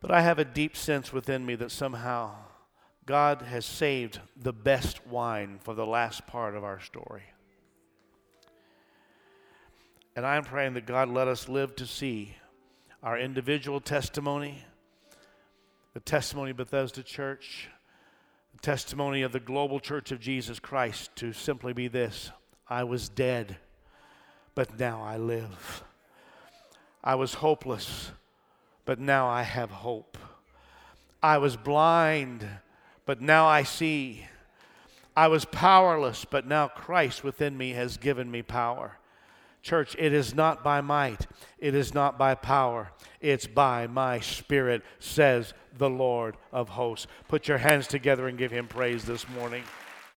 but 0.00 0.10
I 0.10 0.22
have 0.22 0.38
a 0.38 0.44
deep 0.44 0.76
sense 0.76 1.12
within 1.12 1.44
me 1.44 1.54
that 1.56 1.70
somehow 1.70 2.34
God 3.04 3.42
has 3.42 3.66
saved 3.66 4.20
the 4.36 4.52
best 4.52 5.06
wine 5.06 5.58
for 5.60 5.74
the 5.74 5.86
last 5.86 6.26
part 6.26 6.54
of 6.54 6.64
our 6.64 6.80
story. 6.80 7.24
And 10.14 10.24
I'm 10.24 10.44
praying 10.44 10.74
that 10.74 10.86
God 10.86 11.08
let 11.08 11.28
us 11.28 11.48
live 11.48 11.74
to 11.76 11.86
see 11.86 12.36
our 13.02 13.18
individual 13.18 13.80
testimony, 13.80 14.62
the 15.92 16.00
testimony 16.00 16.52
of 16.52 16.56
Bethesda 16.56 17.02
Church, 17.02 17.68
the 18.54 18.60
testimony 18.60 19.22
of 19.22 19.32
the 19.32 19.40
global 19.40 19.80
church 19.80 20.12
of 20.12 20.20
Jesus 20.20 20.60
Christ 20.60 21.10
to 21.16 21.32
simply 21.32 21.72
be 21.72 21.88
this 21.88 22.30
I 22.68 22.84
was 22.84 23.08
dead, 23.08 23.56
but 24.54 24.78
now 24.78 25.02
I 25.02 25.16
live. 25.16 25.82
I 27.02 27.16
was 27.16 27.34
hopeless, 27.34 28.12
but 28.84 29.00
now 29.00 29.28
I 29.28 29.42
have 29.42 29.70
hope. 29.70 30.16
I 31.20 31.38
was 31.38 31.56
blind, 31.56 32.46
but 33.04 33.20
now 33.20 33.46
I 33.46 33.64
see. 33.64 34.26
I 35.16 35.26
was 35.26 35.44
powerless, 35.44 36.24
but 36.24 36.46
now 36.46 36.68
Christ 36.68 37.24
within 37.24 37.56
me 37.58 37.70
has 37.72 37.96
given 37.96 38.30
me 38.30 38.42
power. 38.42 38.98
Church, 39.62 39.94
it 39.98 40.12
is 40.12 40.34
not 40.34 40.64
by 40.64 40.80
might, 40.80 41.26
it 41.58 41.74
is 41.74 41.94
not 41.94 42.18
by 42.18 42.34
power, 42.34 42.90
it's 43.20 43.46
by 43.46 43.86
my 43.86 44.18
spirit, 44.18 44.82
says 44.98 45.54
the 45.78 45.88
Lord 45.88 46.36
of 46.50 46.70
hosts. 46.70 47.06
Put 47.28 47.46
your 47.46 47.58
hands 47.58 47.86
together 47.86 48.26
and 48.26 48.36
give 48.36 48.50
him 48.50 48.66
praise 48.66 49.04
this 49.04 49.28
morning. 49.28 49.62